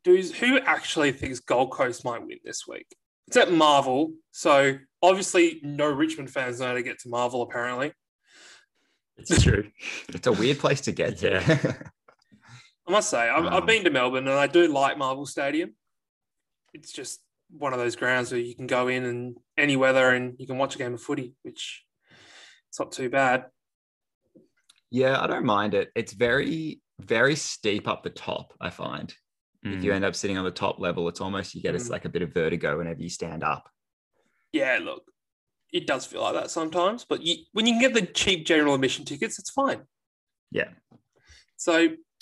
dudes, 0.05 0.33
who 0.33 0.59
actually 0.61 1.12
thinks 1.12 1.40
Gold 1.40 1.70
Coast 1.72 2.05
might 2.05 2.26
win 2.26 2.38
this 2.44 2.66
week? 2.66 2.87
It's 3.29 3.37
at 3.37 3.53
Marvel. 3.53 4.12
So 4.31 4.79
obviously 5.03 5.61
no 5.62 5.87
Richmond 5.87 6.31
fans 6.31 6.61
know 6.61 6.68
how 6.68 6.72
to 6.74 6.83
get 6.83 6.98
to 7.00 7.09
Marvel, 7.09 7.42
apparently. 7.42 7.92
it's 9.18 9.42
true. 9.42 9.70
It's 10.09 10.26
a 10.26 10.33
weird 10.33 10.59
place 10.59 10.81
to 10.83 10.92
get 10.92 11.18
to. 11.18 11.37
I 12.88 12.90
must 12.92 13.11
say, 13.11 13.29
I've, 13.29 13.44
I've 13.46 13.53
Um, 13.62 13.66
been 13.66 13.85
to 13.85 13.90
Melbourne 13.90 14.26
and 14.26 14.37
I 14.38 14.46
do 14.46 14.66
like 14.66 14.98
Marvel 14.98 15.26
Stadium. 15.26 15.74
It's 16.72 16.90
just 16.92 17.20
one 17.56 17.72
of 17.72 17.78
those 17.78 17.96
grounds 17.96 18.30
where 18.32 18.40
you 18.40 18.54
can 18.54 18.66
go 18.66 18.88
in 18.88 19.04
and 19.04 19.36
any 19.58 19.76
weather 19.76 20.10
and 20.10 20.34
you 20.38 20.46
can 20.46 20.58
watch 20.58 20.74
a 20.74 20.78
game 20.78 20.94
of 20.94 21.02
footy, 21.02 21.34
which 21.42 21.84
it's 22.68 22.78
not 22.78 22.92
too 22.92 23.08
bad. 23.10 23.46
yeah, 24.92 25.20
I 25.22 25.28
don't 25.28 25.44
mind 25.44 25.74
it. 25.74 25.88
It's 25.94 26.12
very, 26.12 26.80
very 27.00 27.36
steep 27.36 27.86
up 27.86 28.02
the 28.02 28.10
top, 28.10 28.52
I 28.60 28.70
find. 28.70 29.14
If 29.62 29.84
you 29.84 29.92
Mm. 29.92 29.94
end 29.96 30.04
up 30.04 30.16
sitting 30.16 30.36
on 30.36 30.44
the 30.44 30.50
top 30.50 30.80
level, 30.80 31.06
it's 31.08 31.20
almost 31.20 31.54
you 31.54 31.62
get 31.62 31.74
Mm. 31.74 31.76
it's 31.80 31.90
like 31.90 32.06
a 32.06 32.08
bit 32.08 32.22
of 32.22 32.32
vertigo 32.34 32.76
whenever 32.78 33.00
you 33.00 33.08
stand 33.08 33.44
up. 33.44 33.70
Yeah, 34.52 34.78
look, 34.82 35.04
it 35.72 35.86
does 35.86 36.06
feel 36.06 36.22
like 36.22 36.34
that 36.34 36.50
sometimes, 36.50 37.04
but 37.04 37.22
you, 37.22 37.44
when 37.52 37.66
you 37.66 37.74
can 37.74 37.80
get 37.80 37.94
the 37.94 38.04
cheap 38.04 38.44
general 38.46 38.74
admission 38.74 39.04
tickets, 39.04 39.38
it's 39.38 39.50
fine. 39.50 39.82
Yeah. 40.50 40.70
So 41.56 41.76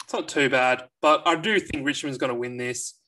it's 0.05 0.13
not 0.13 0.29
too 0.29 0.51
bad, 0.51 0.89
but 1.01 1.27
I 1.27 1.37
do 1.37 1.59
think 1.61 1.87
Richmond's 1.87 2.19
going 2.19 2.33
to 2.33 2.39
win 2.39 2.57
this. 2.59 3.01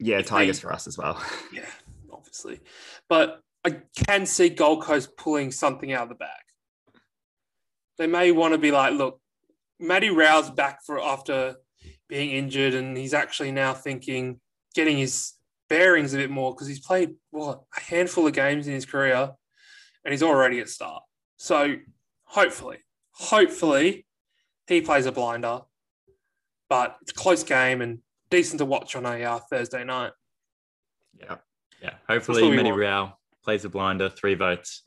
Yeah, 0.00 0.18
If 0.18 0.26
Tigers 0.26 0.58
they- 0.58 0.62
for 0.62 0.72
us 0.72 0.86
as 0.86 0.98
well. 0.98 1.22
Yeah, 1.52 1.66
obviously. 2.12 2.60
But 3.08 3.40
I 3.64 3.80
can 4.06 4.26
see 4.26 4.48
Gold 4.48 4.82
Coast 4.82 5.16
pulling 5.16 5.50
something 5.50 5.92
out 5.92 6.04
of 6.04 6.08
the 6.10 6.14
bag. 6.16 6.28
They 7.98 8.06
may 8.06 8.32
want 8.32 8.52
to 8.52 8.58
be 8.58 8.70
like, 8.72 8.94
look, 8.94 9.20
Matty 9.78 10.10
Rowell's 10.10 10.50
back 10.50 10.80
for 10.84 11.00
after 11.00 11.56
being 12.08 12.30
injured, 12.30 12.74
and 12.74 12.96
he's 12.96 13.14
actually 13.14 13.52
now 13.52 13.72
thinking, 13.72 14.40
getting 14.74 14.98
his 14.98 15.34
bearings 15.68 16.12
a 16.12 16.18
bit 16.18 16.30
more 16.30 16.52
because 16.52 16.66
he's 16.66 16.80
played 16.84 17.14
what 17.30 17.62
a 17.76 17.80
handful 17.80 18.26
of 18.26 18.32
games 18.32 18.66
in 18.66 18.74
his 18.74 18.84
career, 18.84 19.30
and 20.04 20.12
he's 20.12 20.22
already 20.22 20.58
at 20.60 20.68
start. 20.68 21.02
So 21.36 21.76
hopefully, 22.24 22.78
hopefully, 23.12 24.06
he 24.66 24.80
plays 24.80 25.06
a 25.06 25.12
blinder. 25.12 25.60
But 26.68 26.96
it's 27.02 27.12
a 27.12 27.14
close 27.14 27.44
game, 27.44 27.80
and 27.80 28.00
decent 28.30 28.58
to 28.58 28.64
watch 28.64 28.96
on 28.96 29.06
a 29.06 29.22
uh, 29.22 29.38
Thursday 29.38 29.84
night. 29.84 30.12
Yeah. 31.18 31.36
Yeah. 31.82 31.94
Hopefully, 32.08 32.42
what 32.42 32.50
we 32.50 32.56
Matty 32.56 32.70
want. 32.70 32.80
Rowell 32.80 33.20
plays 33.44 33.64
a 33.64 33.68
blinder, 33.68 34.08
three 34.08 34.34
votes, 34.34 34.82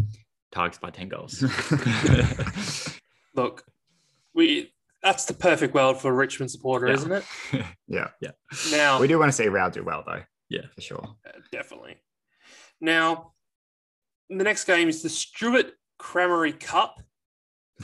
targets 0.51 0.79
by 0.79 0.89
10 0.89 1.09
goals. 1.09 1.43
Look, 3.35 3.63
we 4.33 4.73
that's 5.03 5.25
the 5.25 5.33
perfect 5.33 5.73
world 5.73 6.01
for 6.01 6.09
a 6.09 6.13
Richmond 6.13 6.49
supporter, 6.51 6.87
Yeah. 6.87 6.93
isn't 6.93 7.11
it? 7.11 7.23
yeah. 7.87 8.07
Yeah. 8.19 8.31
Now, 8.71 8.99
We 8.99 9.07
do 9.07 9.19
want 9.19 9.29
to 9.29 9.35
see 9.35 9.47
Rowell 9.47 9.69
do 9.69 9.83
well, 9.83 10.03
though. 10.05 10.23
Yeah. 10.49 10.63
For 10.75 10.81
sure. 10.81 11.15
Uh, 11.25 11.31
definitely. 11.51 11.97
Now, 12.81 13.33
the 14.29 14.43
next 14.43 14.65
game 14.65 14.89
is 14.89 15.03
the 15.03 15.09
Stuart 15.09 15.71
Crameri 15.99 16.59
Cup 16.59 16.99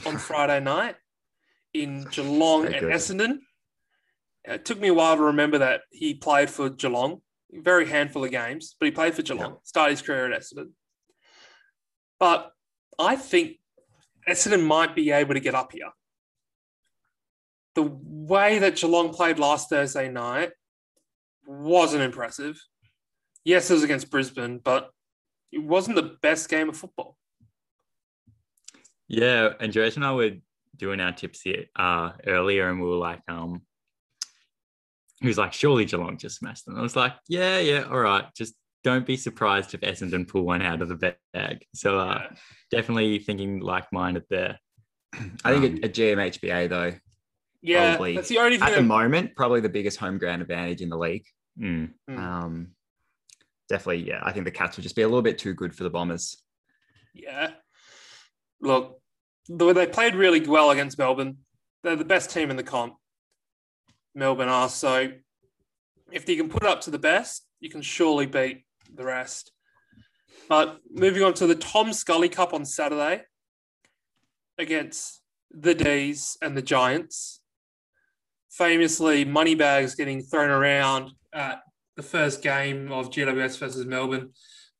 on 0.04 0.18
Friday 0.18 0.60
night 0.60 0.96
in 1.72 2.04
Geelong 2.10 2.62
Very 2.64 2.78
and. 2.78 2.86
Essendon. 2.88 3.38
It 4.44 4.64
took 4.64 4.78
me 4.78 4.88
a 4.88 4.94
while 4.94 5.16
to 5.16 5.22
remember 5.22 5.58
that 5.58 5.82
he 5.90 6.14
played 6.14 6.50
for 6.50 6.68
Geelong, 6.68 7.22
very 7.50 7.88
handful 7.88 8.24
of 8.24 8.30
games, 8.30 8.76
but 8.78 8.86
he 8.86 8.92
played 8.92 9.14
for 9.14 9.22
Geelong, 9.22 9.56
started 9.62 9.92
his 9.92 10.02
career 10.02 10.30
at 10.30 10.40
Essendon. 10.40 10.72
But 12.18 12.52
I 12.98 13.16
think 13.16 13.58
Essendon 14.28 14.64
might 14.66 14.94
be 14.94 15.10
able 15.10 15.34
to 15.34 15.40
get 15.40 15.54
up 15.54 15.72
here. 15.72 15.90
The 17.74 17.82
way 17.82 18.58
that 18.58 18.76
Geelong 18.76 19.12
played 19.12 19.38
last 19.38 19.70
Thursday 19.70 20.08
night 20.08 20.52
wasn't 21.46 22.02
impressive. 22.02 22.60
Yes, 23.44 23.70
it 23.70 23.74
was 23.74 23.82
against 23.82 24.10
Brisbane, 24.10 24.58
but 24.58 24.90
it 25.52 25.62
wasn't 25.62 25.96
the 25.96 26.16
best 26.22 26.48
game 26.48 26.68
of 26.68 26.76
football. 26.76 27.16
Yeah, 29.08 29.50
and 29.60 29.72
Joyce 29.72 29.96
and 29.96 30.04
I 30.04 30.12
were 30.12 30.32
doing 30.76 31.00
our 31.00 31.12
tips 31.12 31.42
here 31.42 31.66
uh, 31.76 32.12
earlier, 32.26 32.68
and 32.68 32.80
we 32.80 32.88
were 32.88 32.96
like, 32.96 33.20
um, 33.28 33.62
he 35.24 35.28
was 35.28 35.38
like, 35.38 35.54
surely 35.54 35.86
Geelong 35.86 36.18
just 36.18 36.36
smashed 36.36 36.66
them. 36.66 36.78
I 36.78 36.82
was 36.82 36.94
like, 36.96 37.14
yeah, 37.28 37.58
yeah, 37.58 37.84
all 37.84 37.98
right. 37.98 38.24
Just 38.36 38.54
don't 38.82 39.06
be 39.06 39.16
surprised 39.16 39.72
if 39.72 39.80
Essendon 39.80 40.28
pull 40.28 40.42
one 40.42 40.60
out 40.60 40.82
of 40.82 40.90
the 40.90 41.16
bag. 41.32 41.64
So 41.74 41.98
uh, 41.98 42.18
Yeah. 42.30 42.36
definitely 42.70 43.18
thinking 43.20 43.60
like-minded 43.60 44.24
there. 44.28 44.58
I 45.44 45.52
think 45.52 45.64
Um, 45.64 45.76
at, 45.78 45.84
at 45.84 45.94
GMHBA, 45.94 46.68
though, 46.68 46.92
Yeah, 47.62 47.92
Probably. 47.94 48.16
that's 48.16 48.28
the 48.28 48.38
only 48.38 48.58
thing. 48.58 48.68
at 48.68 48.74
the 48.74 48.82
moment, 48.82 49.34
probably 49.34 49.60
the 49.62 49.70
biggest 49.70 49.96
home 49.98 50.18
ground 50.18 50.42
advantage 50.42 50.82
in 50.82 50.90
the 50.90 50.98
league. 50.98 51.24
Mm. 51.58 51.92
Um, 52.10 52.72
definitely, 53.70 54.06
yeah. 54.06 54.20
I 54.22 54.32
think 54.32 54.44
the 54.44 54.50
Cats 54.50 54.76
would 54.76 54.82
just 54.82 54.96
be 54.96 55.02
a 55.02 55.08
little 55.08 55.22
bit 55.22 55.38
too 55.38 55.54
good 55.54 55.74
for 55.74 55.84
the 55.84 55.90
Bombers. 55.90 56.36
Yeah. 57.14 57.52
Look, 58.60 59.00
the- 59.48 59.72
they 59.72 59.86
played 59.86 60.14
really 60.14 60.40
well 60.46 60.70
against 60.70 60.98
Melbourne. 60.98 61.38
They're 61.82 61.96
the 61.96 62.04
best 62.04 62.30
team 62.30 62.50
in 62.50 62.56
the 62.56 62.62
comp. 62.62 62.96
Melbourne 64.14 64.48
are. 64.48 64.68
So 64.68 65.12
if 66.12 66.28
you 66.28 66.36
can 66.36 66.48
put 66.48 66.64
up 66.64 66.80
to 66.82 66.90
the 66.90 66.98
best, 66.98 67.46
you 67.60 67.70
can 67.70 67.82
surely 67.82 68.26
beat 68.26 68.64
the 68.94 69.04
rest. 69.04 69.52
But 70.48 70.78
moving 70.90 71.22
on 71.22 71.34
to 71.34 71.46
the 71.46 71.54
Tom 71.54 71.92
Scully 71.92 72.28
Cup 72.28 72.52
on 72.52 72.64
Saturday 72.64 73.22
against 74.58 75.20
the 75.50 75.74
D's 75.74 76.36
and 76.42 76.56
the 76.56 76.62
Giants. 76.62 77.40
Famously, 78.50 79.24
money 79.24 79.54
bags 79.54 79.94
getting 79.94 80.22
thrown 80.22 80.50
around 80.50 81.12
at 81.32 81.62
the 81.96 82.02
first 82.02 82.42
game 82.42 82.92
of 82.92 83.10
GWS 83.10 83.58
versus 83.58 83.86
Melbourne. 83.86 84.30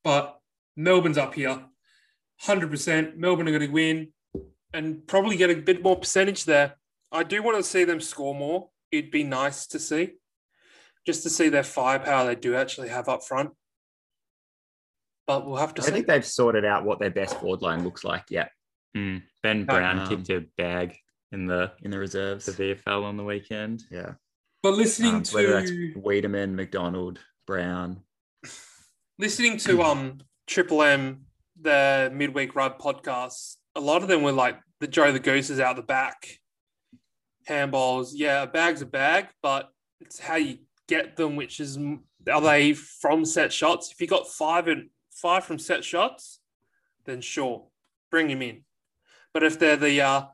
But 0.02 0.38
Melbourne's 0.76 1.18
up 1.18 1.34
here. 1.34 1.64
100%. 2.42 3.16
Melbourne 3.16 3.48
are 3.48 3.58
going 3.58 3.66
to 3.66 3.68
win 3.68 4.12
and 4.72 5.06
probably 5.06 5.36
get 5.36 5.50
a 5.50 5.56
bit 5.56 5.82
more 5.82 5.96
percentage 5.96 6.44
there. 6.44 6.76
I 7.10 7.22
do 7.22 7.42
want 7.42 7.56
to 7.56 7.62
see 7.62 7.84
them 7.84 8.00
score 8.00 8.34
more. 8.34 8.68
It'd 8.98 9.10
be 9.10 9.24
nice 9.24 9.66
to 9.68 9.78
see, 9.78 10.12
just 11.06 11.22
to 11.24 11.30
see 11.30 11.48
their 11.48 11.62
firepower 11.64 12.26
they 12.26 12.34
do 12.34 12.54
actually 12.54 12.88
have 12.88 13.08
up 13.08 13.24
front. 13.24 13.50
But 15.26 15.46
we'll 15.46 15.56
have 15.56 15.74
to 15.74 15.82
see. 15.82 15.86
I 15.86 15.88
see. 15.90 15.94
think 15.94 16.06
they've 16.06 16.24
sorted 16.26 16.64
out 16.64 16.84
what 16.84 16.98
their 17.00 17.10
best 17.10 17.38
forward 17.40 17.62
line 17.62 17.82
looks 17.84 18.04
like 18.04 18.24
yet 18.30 18.50
Mm. 18.96 19.22
Ben 19.42 19.64
Brown 19.64 19.98
Um, 19.98 20.08
kicked 20.08 20.30
a 20.30 20.46
bag 20.56 20.96
in 21.32 21.46
the, 21.46 21.72
in 21.82 21.90
the 21.90 21.98
reserves. 21.98 22.46
the 22.46 22.52
VFL 22.52 23.02
on 23.02 23.16
the 23.16 23.24
weekend. 23.24 23.82
Yeah. 23.90 24.12
but 24.62 24.74
listening 24.74 25.14
Um, 25.16 25.22
whether 25.32 25.52
that's 25.54 25.70
to 25.70 25.94
Weideman, 25.96 26.52
McDonald, 26.54 27.18
Brown. 27.44 28.04
listening 29.18 29.56
to 29.58 29.82
um 29.82 30.20
Triple 30.46 30.82
M, 30.82 31.26
the 31.60 32.10
midweek 32.14 32.54
rub 32.54 32.78
podcast, 32.78 33.56
a 33.74 33.80
lot 33.80 34.02
of 34.02 34.08
them 34.08 34.22
were 34.22 34.30
like 34.32 34.60
the 34.80 34.86
Joe 34.86 35.10
the 35.10 35.18
Goose 35.18 35.50
is 35.50 35.58
out 35.58 35.74
the 35.76 35.82
back. 35.82 36.38
Handballs, 37.48 38.10
yeah, 38.14 38.42
a 38.42 38.46
bag's 38.46 38.82
a 38.82 38.86
bag, 38.86 39.28
but 39.42 39.70
it's 40.00 40.18
how 40.18 40.36
you 40.36 40.58
get 40.88 41.16
them, 41.16 41.36
which 41.36 41.60
is 41.60 41.78
are 42.30 42.40
they 42.40 42.72
from 42.72 43.24
set 43.24 43.52
shots? 43.52 43.90
If 43.92 44.00
you 44.00 44.06
got 44.06 44.28
five 44.28 44.68
and 44.68 44.88
five 45.10 45.44
from 45.44 45.58
set 45.58 45.84
shots, 45.84 46.40
then 47.04 47.20
sure, 47.20 47.66
bring 48.10 48.30
him 48.30 48.42
in. 48.42 48.64
But 49.32 49.42
if 49.42 49.58
they're 49.58 49.76
the 49.76 50.00
uh, 50.00 50.24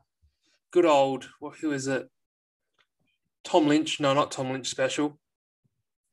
good 0.71 0.85
old, 0.85 1.29
well, 1.39 1.53
who 1.59 1.71
is 1.71 1.87
it? 1.87 2.07
Tom 3.43 3.67
Lynch? 3.67 3.99
No, 3.99 4.13
not 4.13 4.31
Tom 4.31 4.51
Lynch 4.51 4.67
special. 4.67 5.17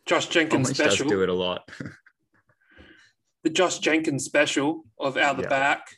Josh 0.07 0.27
Jenkins 0.27 0.71
special 0.71 1.09
do 1.09 1.23
it 1.23 1.29
a 1.29 1.35
lot. 1.35 1.69
the 3.45 3.51
Josh 3.51 3.79
Jenkins 3.79 4.25
special 4.25 4.85
of 4.99 5.17
out 5.17 5.37
the 5.37 5.43
Yeah. 5.43 5.49
back 5.49 5.97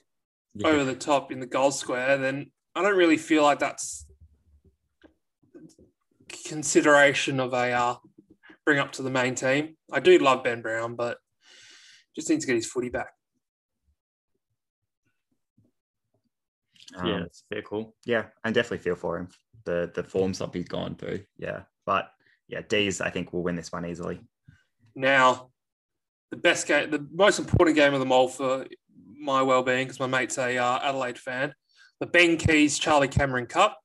over 0.65 0.85
the 0.85 0.97
top 0.97 1.31
in 1.31 1.39
the 1.39 1.47
goal 1.47 1.71
square, 1.71 2.19
then 2.19 2.51
I 2.75 2.83
don't 2.83 2.97
really 2.97 3.17
feel 3.17 3.45
like 3.45 3.61
that's 3.61 4.07
consideration 6.47 7.41
of 7.41 7.53
a 7.53 7.73
uh, 7.73 7.97
bring 8.65 8.79
up 8.79 8.93
to 8.93 9.03
the 9.03 9.11
main 9.11 9.35
team. 9.35 9.77
I 9.93 10.01
do 10.01 10.19
love 10.19 10.45
Ben 10.45 10.63
Brown, 10.63 10.97
but 10.97 11.19
just 12.15 12.29
needs 12.29 12.45
to 12.45 12.47
get 12.47 12.57
his 12.57 12.67
footy 12.67 12.89
back. 12.89 13.13
Um, 16.97 17.07
yeah, 17.07 17.23
it's 17.23 17.45
fair 17.49 17.63
call. 17.63 17.95
yeah, 18.05 18.27
and 18.45 18.55
definitely 18.55 18.79
feel 18.79 18.97
for 18.97 19.19
him. 19.19 19.29
The 19.65 19.91
the 19.95 20.03
form 20.03 20.35
slump 20.35 20.55
he's 20.55 20.69
gone 20.69 20.97
through. 20.97 21.21
Yeah. 21.39 21.63
But 21.87 22.11
yeah, 22.49 22.63
D's 22.69 23.01
I 23.01 23.11
think 23.11 23.33
will 23.33 23.43
win 23.43 23.57
this 23.57 23.73
one 23.73 23.87
easily. 23.87 24.21
Now, 24.95 25.51
the 26.31 26.37
best 26.37 26.67
game, 26.67 26.91
the 26.91 27.07
most 27.13 27.39
important 27.39 27.77
game 27.77 27.95
of 27.95 28.01
them 28.01 28.13
all 28.13 28.29
for 28.29 28.67
my 29.19 29.43
well-being, 29.43 29.87
because 29.87 30.01
my 30.01 30.07
mate's 30.07 30.39
a 30.39 30.57
uh, 30.57 30.79
Adelaide 30.83 31.19
fan, 31.19 31.55
the 32.01 32.07
Ben 32.07 32.37
Keays 32.37 32.79
Charlie 32.79 33.09
Cameron 33.09 33.47
Cup, 33.47 33.80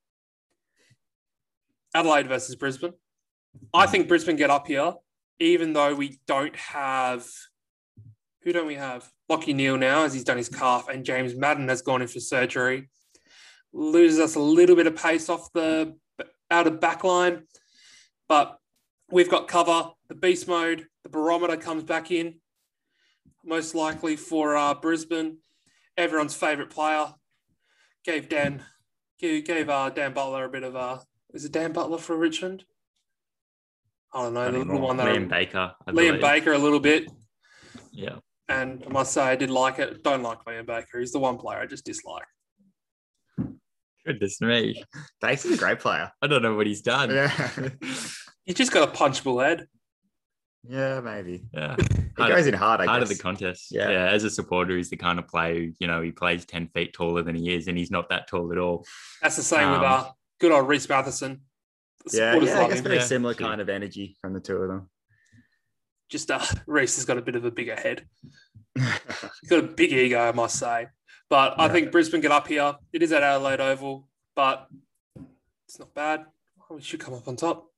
Adelaide 1.96 2.28
versus 2.28 2.56
Brisbane. 2.56 2.94
I 3.74 3.88
think 3.88 4.10
Brisbane 4.10 4.36
get 4.36 4.50
up 4.50 4.68
here, 4.68 4.94
even 5.40 5.72
though 5.72 5.96
we 5.96 6.20
don't 6.28 6.56
have. 6.56 7.26
Who 8.42 8.52
don't 8.52 8.68
we 8.68 8.76
have? 8.76 9.10
Lachie 9.32 9.56
Neale 9.56 9.78
now, 9.78 10.04
as 10.04 10.14
he's 10.14 10.26
done 10.26 10.38
his 10.38 10.50
calf, 10.50 10.90
and 10.90 11.06
James 11.06 11.36
Madden 11.36 11.70
has 11.70 11.82
gone 11.82 12.02
in 12.02 12.08
for 12.08 12.20
surgery. 12.20 12.90
Loses 13.74 14.20
us 14.20 14.36
a 14.36 14.40
little 14.40 14.76
bit 14.76 14.88
of 14.88 14.96
pace 14.96 15.30
off 15.30 15.52
the 15.54 15.96
out 16.52 16.68
of 16.68 16.80
back 16.82 17.04
line, 17.04 17.44
but 18.28 18.58
we've 19.10 19.30
got 19.30 19.48
cover. 19.48 19.92
The 20.10 20.16
beast 20.16 20.48
mode, 20.48 20.86
the 21.04 21.10
barometer 21.10 21.58
comes 21.58 21.84
back 21.84 22.12
in, 22.12 22.36
most 23.44 23.74
likely 23.74 24.18
for 24.18 24.56
uh, 24.56 24.74
Brisbane. 24.76 25.38
Everyone's 25.98 26.36
favourite 26.36 26.70
player 26.70 27.08
gave 28.04 28.28
Dan 28.30 28.64
gave, 29.18 29.46
gave 29.46 29.70
uh, 29.70 29.90
Dan 29.90 30.14
Butler 30.14 30.44
a 30.44 30.50
bit 30.50 30.64
of 30.64 30.76
a. 30.76 31.02
Is 31.36 31.46
it 31.46 31.52
Dan 31.52 31.74
Butler 31.74 31.98
for 31.98 32.16
Richmond? 32.18 32.64
I 34.14 34.24
don't 34.24 34.34
know 34.34 34.44
Not 34.46 34.52
the 34.54 34.60
little 34.60 34.80
one 34.80 34.98
that 34.98 35.08
Liam 35.14 35.28
Baker. 35.28 35.74
I 35.86 35.92
Liam 35.92 35.96
believe. 35.96 36.22
Baker 36.22 36.54
a 36.54 36.58
little 36.58 36.80
bit, 36.80 37.12
Yeah. 37.92 38.20
and 38.48 38.82
I 38.88 38.90
must 38.90 39.12
say 39.14 39.22
I 39.22 39.36
did 39.36 39.50
like 39.52 39.78
it. 39.80 40.02
Don't 40.04 40.24
like 40.24 40.40
Liam 40.46 40.66
Baker. 40.66 41.00
He's 41.00 41.12
the 41.12 41.20
one 41.20 41.38
player 41.38 41.60
I 41.60 41.66
just 41.66 41.84
dislike. 41.86 42.24
Goodness 44.06 44.40
me. 44.40 44.84
Bates 45.20 45.46
is 45.46 45.56
a 45.56 45.58
great 45.58 45.80
player. 45.80 46.12
I 46.22 46.28
don't 46.28 46.42
know 46.44 46.54
what 46.56 46.68
he's 46.68 46.82
done. 46.82 47.10
Yeah. 47.10 47.32
Yeah. 47.60 47.70
He's 48.46 48.54
just 48.56 48.72
got 48.72 48.88
a 48.88 48.92
punchable 48.92 49.44
head. 49.44 49.68
yeah, 50.70 51.00
maybe. 51.02 51.46
yeah. 51.52 51.76
It 51.80 52.16
goes 52.16 52.46
in 52.46 52.54
hard, 52.54 52.80
I 52.80 52.86
Out 52.86 53.02
of 53.02 53.10
the 53.10 53.16
contest. 53.18 53.70
Yeah. 53.72 53.90
Yeah. 53.90 54.06
As 54.06 54.24
a 54.24 54.30
supporter, 54.30 54.78
he's 54.78 54.92
the 54.92 54.98
kind 54.98 55.18
of 55.18 55.28
player 55.28 55.56
who, 55.56 55.72
you 55.80 55.88
know, 55.88 56.00
he 56.04 56.12
plays 56.12 56.46
10 56.46 56.68
feet 56.68 56.94
taller 56.94 57.24
than 57.24 57.34
he 57.36 57.56
is, 57.56 57.68
and 57.68 57.76
he's 57.76 57.90
not 57.90 58.08
that 58.10 58.28
tall 58.28 58.52
at 58.52 58.60
all. 58.60 58.86
That's 59.24 59.36
the 59.38 59.42
same 59.42 59.72
with 59.72 59.80
Um, 59.80 59.86
uh, 59.86 60.10
good 60.40 60.52
old 60.52 60.68
Rhys 60.68 60.88
Mathieson. 60.88 61.42
Yeah, 62.12 62.32
supporters 62.32 62.50
yeah, 62.50 62.56
I 62.56 62.60
love 62.62 62.70
guess 62.70 62.78
him. 62.80 62.84
very 62.84 62.96
Yeah. 62.98 63.04
similar 63.04 63.34
Yeah. 63.34 63.48
kind 63.48 63.62
of 63.62 63.70
energy 63.70 64.18
from 64.22 64.34
the 64.34 64.40
two 64.40 64.58
of 64.58 64.68
them. 64.70 64.90
Just 66.10 66.30
uh, 66.30 66.44
Reese 66.68 66.96
has 66.98 67.06
got 67.06 67.18
a 67.18 67.22
bit 67.22 67.36
of 67.36 67.46
a 67.46 67.52
bigger 67.52 67.76
head. 67.76 68.08
He's 68.76 69.50
got 69.50 69.60
a 69.60 69.64
big 69.68 69.92
ego, 69.92 70.20
I 70.20 70.32
must 70.32 70.60
say. 70.60 70.88
But 71.30 71.60
I 71.60 71.66
Yeah. 71.66 71.72
think 71.72 71.92
Brisbane 71.92 72.22
get 72.22 72.32
up 72.32 72.48
here. 72.48 72.76
It 72.94 73.02
is 73.02 73.12
at 73.12 73.24
Adelaide 73.24 73.60
Oval, 73.62 74.08
but 74.36 74.68
it's 75.68 75.80
not 75.80 75.94
bad. 75.94 76.26
We 76.70 76.82
should 76.82 77.00
come 77.00 77.14
up 77.16 77.28
on 77.28 77.36
top. 77.36 77.72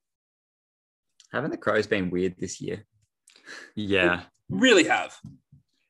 Haven't 1.32 1.50
the 1.50 1.56
Crows 1.56 1.86
been 1.86 2.10
weird 2.10 2.34
this 2.38 2.60
year? 2.60 2.84
Yeah. 3.74 4.24
Really 4.50 4.84
have. 4.84 5.16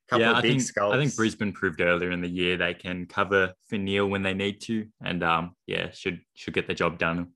Couple 0.09 0.24
yeah, 0.24 0.30
of 0.30 0.36
I 0.36 0.40
big 0.40 0.50
think 0.52 0.62
skulls. 0.62 0.94
I 0.94 0.96
think 0.98 1.14
Brisbane 1.14 1.52
proved 1.52 1.80
earlier 1.82 2.11
in 2.12 2.22
the 2.22 2.28
year 2.28 2.56
they 2.56 2.72
can 2.72 3.04
cover 3.06 3.52
for 3.68 3.76
Neale 3.76 4.06
when 4.06 4.22
they 4.22 4.32
need 4.32 4.61
to, 4.62 4.86
and 5.04 5.22
um, 5.22 5.54
yeah, 5.66 5.90
should 5.90 6.20
should 6.34 6.54
get 6.54 6.66
the 6.66 6.74
job 6.74 6.98
done. 6.98 7.32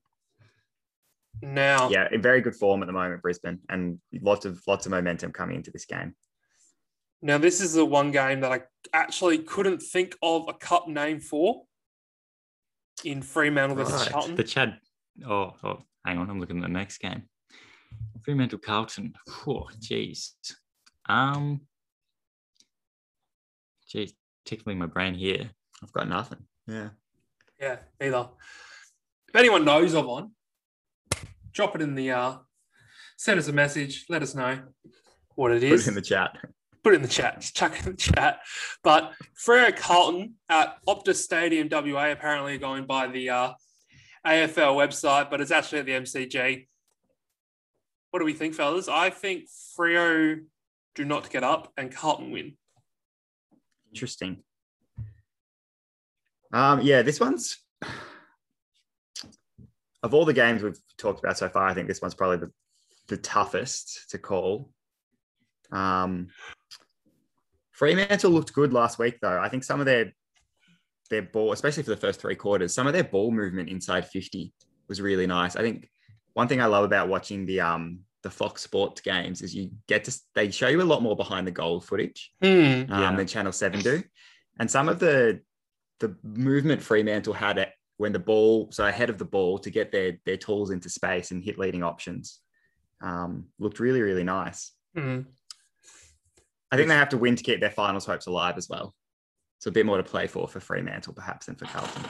Now, 1.41 1.89
Yeah, 1.89 2.07
in 2.11 2.21
very 2.21 2.41
good 2.41 2.55
form 2.55 2.81
at 2.81 2.87
the 2.87 2.93
moment, 2.93 3.21
Brisbane, 3.21 3.59
and 3.69 3.99
lots 4.21 4.45
of 4.45 4.61
lots 4.67 4.85
of 4.85 4.91
momentum 4.91 5.31
coming 5.31 5.55
into 5.57 5.71
this 5.71 5.85
game. 5.85 6.15
now 7.21 7.37
this 7.37 7.61
is 7.61 7.73
the 7.73 7.85
one 7.85 8.11
game 8.11 8.39
that 8.41 8.51
I 8.51 8.61
actually 8.91 9.39
couldn't 9.39 9.79
think 9.81 10.15
of 10.23 10.47
a 10.47 10.53
cup 10.53 10.87
name 10.87 11.19
for 11.19 11.63
in 13.03 13.21
Fremantle 13.21 13.75
versus 13.77 14.01
Right. 14.01 14.11
Carlton. 14.11 14.35
The 14.35 14.43
Chad. 14.43 14.77
Oh, 15.27 15.53
oh, 15.63 15.79
hang 16.05 16.17
on. 16.17 16.29
I'm 16.29 16.39
looking 16.39 16.57
at 16.57 16.63
the 16.63 16.69
next 16.69 16.97
game. 16.99 17.23
Fremantle 18.23 18.59
Carlton. 18.59 19.13
Oh, 19.47 19.67
jeez. 19.79 20.31
Um, 21.07 21.61
jeez, 23.93 24.13
tickling 24.45 24.77
my 24.79 24.85
brain 24.85 25.13
here. 25.13 25.51
I've 25.81 25.93
got 25.93 26.07
nothing. 26.07 26.39
Yeah, 26.67 26.89
Yeah, 27.59 27.77
either. 28.01 28.29
If 29.29 29.35
anyone 29.35 29.65
knows 29.65 29.93
of 29.93 30.05
one, 30.05 30.31
drop 31.51 31.75
it 31.75 31.81
in 31.81 31.95
the 31.95 32.11
uh 32.11 32.37
send 33.17 33.39
us 33.39 33.47
a 33.47 33.53
message, 33.53 34.05
let 34.09 34.21
us 34.21 34.35
know 34.35 34.59
what 35.35 35.51
it 35.51 35.63
is. 35.63 35.71
put 35.71 35.87
it 35.87 35.87
in 35.89 35.95
the 35.95 36.01
chat. 36.01 36.37
Put 36.83 36.93
it 36.93 36.97
in 36.97 37.01
the 37.01 37.07
chat, 37.07 37.39
just 37.39 37.55
chuck 37.55 37.73
it 37.79 37.85
in 37.85 37.91
the 37.93 37.97
chat. 37.97 38.39
But 38.83 39.13
Freo 39.35 39.75
Carlton 39.75 40.35
at 40.49 40.75
Optus 40.87 41.15
Stadium 41.15 41.69
WA 41.71 42.11
apparently 42.11 42.57
going 42.57 42.85
by 42.85 43.07
the 43.07 43.29
uh, 43.29 43.53
AFL 44.25 44.75
website, 44.75 45.29
but 45.29 45.41
it's 45.41 45.51
actually 45.51 45.79
at 45.79 45.85
the 45.85 45.93
MCG. 45.93 46.67
What 48.11 48.19
do 48.19 48.25
we 48.25 48.33
think, 48.33 48.53
fellas? 48.53 48.87
I 48.87 49.09
think 49.09 49.45
Freo 49.77 50.41
do 50.95 51.05
not 51.05 51.29
get 51.29 51.43
up 51.43 51.71
and 51.77 51.91
Carlton 51.91 52.31
win. 52.31 52.57
Interesting. 53.93 54.41
Um, 56.51 56.81
yeah, 56.81 57.03
this 57.03 57.19
one's 57.19 57.59
of 60.01 60.13
all 60.13 60.25
the 60.25 60.33
games 60.33 60.63
we've 60.63 60.79
talked 60.97 61.19
about 61.19 61.37
so 61.37 61.47
far. 61.47 61.67
I 61.67 61.75
think 61.75 61.87
this 61.87 62.01
one's 62.01 62.15
probably 62.15 62.37
the, 62.37 62.51
the 63.07 63.17
toughest 63.17 64.09
to 64.09 64.17
call. 64.17 64.71
Um, 65.71 66.27
Fremantle 67.71 68.31
looked 68.31 68.53
good 68.53 68.73
last 68.73 68.97
week, 68.97 69.19
though. 69.21 69.39
I 69.39 69.47
think 69.49 69.63
some 69.63 69.79
of 69.79 69.85
their 69.85 70.13
their 71.09 71.21
ball, 71.21 71.51
especially 71.51 71.83
for 71.83 71.91
the 71.91 71.97
first 71.97 72.19
three 72.19 72.35
quarters, 72.35 72.73
some 72.73 72.87
of 72.87 72.93
their 72.93 73.03
ball 73.03 73.29
movement 73.29 73.69
inside 73.69 74.07
fifty 74.07 74.53
was 74.87 75.01
really 75.01 75.27
nice. 75.27 75.55
I 75.55 75.61
think 75.61 75.87
one 76.33 76.47
thing 76.47 76.61
I 76.61 76.65
love 76.65 76.83
about 76.83 77.09
watching 77.09 77.45
the 77.45 77.61
um 77.61 77.99
the 78.23 78.29
Fox 78.31 78.61
Sports 78.61 79.01
games 79.01 79.41
is 79.41 79.53
you 79.53 79.69
get 79.87 80.03
to 80.05 80.17
they 80.33 80.49
show 80.49 80.67
you 80.69 80.81
a 80.81 80.83
lot 80.83 81.01
more 81.03 81.15
behind 81.15 81.45
the 81.45 81.51
goal 81.51 81.79
footage 81.81 82.31
Hmm. 82.41 82.47
um, 82.49 82.87
Yeah. 82.89 83.15
than 83.15 83.27
Channel 83.27 83.51
Seven 83.51 83.81
do, 83.81 84.01
and 84.59 84.69
some 84.71 84.89
of 84.89 84.99
the 84.99 85.41
the 85.99 86.15
movement 86.23 86.81
Fremantle 86.81 87.33
had 87.33 87.57
it 87.57 87.69
when 87.97 88.11
the 88.11 88.19
ball, 88.19 88.69
so 88.71 88.85
ahead 88.87 89.09
of 89.09 89.17
the 89.17 89.25
ball 89.25 89.59
to 89.59 89.69
get 89.69 89.91
their 89.91 90.17
their 90.25 90.37
tools 90.37 90.71
into 90.71 90.89
space 90.89 91.31
and 91.31 91.43
hit 91.43 91.59
leading 91.59 91.83
options, 91.83 92.39
um, 93.01 93.45
looked 93.59 93.79
really 93.79 94.01
really 94.01 94.23
nice. 94.23 94.71
Hmm. 94.95 95.21
I 96.71 96.75
think 96.77 96.87
they 96.89 96.95
have 96.95 97.09
to 97.09 97.17
win 97.17 97.35
to 97.35 97.43
keep 97.43 97.59
their 97.59 97.69
finals 97.69 98.05
hopes 98.05 98.25
alive 98.25 98.57
as 98.57 98.67
well. 98.67 98.95
So 99.59 99.69
a 99.69 99.71
bit 99.71 99.85
more 99.85 99.97
to 99.97 100.03
play 100.03 100.27
for 100.27 100.47
for 100.47 100.59
Fremantle 100.59 101.13
perhaps 101.13 101.45
than 101.45 101.55
for 101.55 101.65
Carlton. 101.65 102.03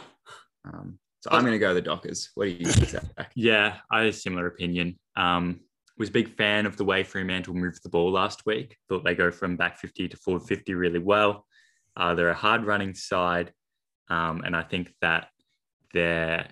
Um, 0.65 0.99
so 1.19 1.29
I'm 1.31 1.41
going 1.41 1.51
to 1.53 1.59
go 1.59 1.73
the 1.73 1.81
Dockers. 1.81 2.29
What 2.35 2.45
do 2.45 2.51
you 2.51 2.65
think? 2.65 3.03
Yeah, 3.35 3.77
I 3.91 3.99
had 3.99 4.07
a 4.07 4.13
similar 4.13 4.47
opinion. 4.47 4.97
Um, 5.15 5.59
was 5.97 6.09
a 6.09 6.11
big 6.11 6.35
fan 6.35 6.65
of 6.65 6.77
the 6.77 6.85
way 6.85 7.03
Fremantle 7.03 7.53
moved 7.53 7.83
the 7.83 7.89
ball 7.89 8.11
last 8.11 8.45
week. 8.45 8.77
Thought 8.89 9.03
they 9.03 9.15
go 9.15 9.31
from 9.31 9.55
back 9.57 9.77
50 9.77 10.07
to 10.09 10.17
forward 10.17 10.43
50 10.43 10.73
really 10.73 10.99
well. 10.99 11.45
Uh, 11.95 12.15
they're 12.15 12.29
a 12.29 12.33
hard 12.35 12.65
running 12.65 12.95
side. 12.95 13.53
Um, 14.09 14.41
and 14.43 14.55
I 14.55 14.63
think 14.63 14.93
that 15.01 15.27
their 15.93 16.47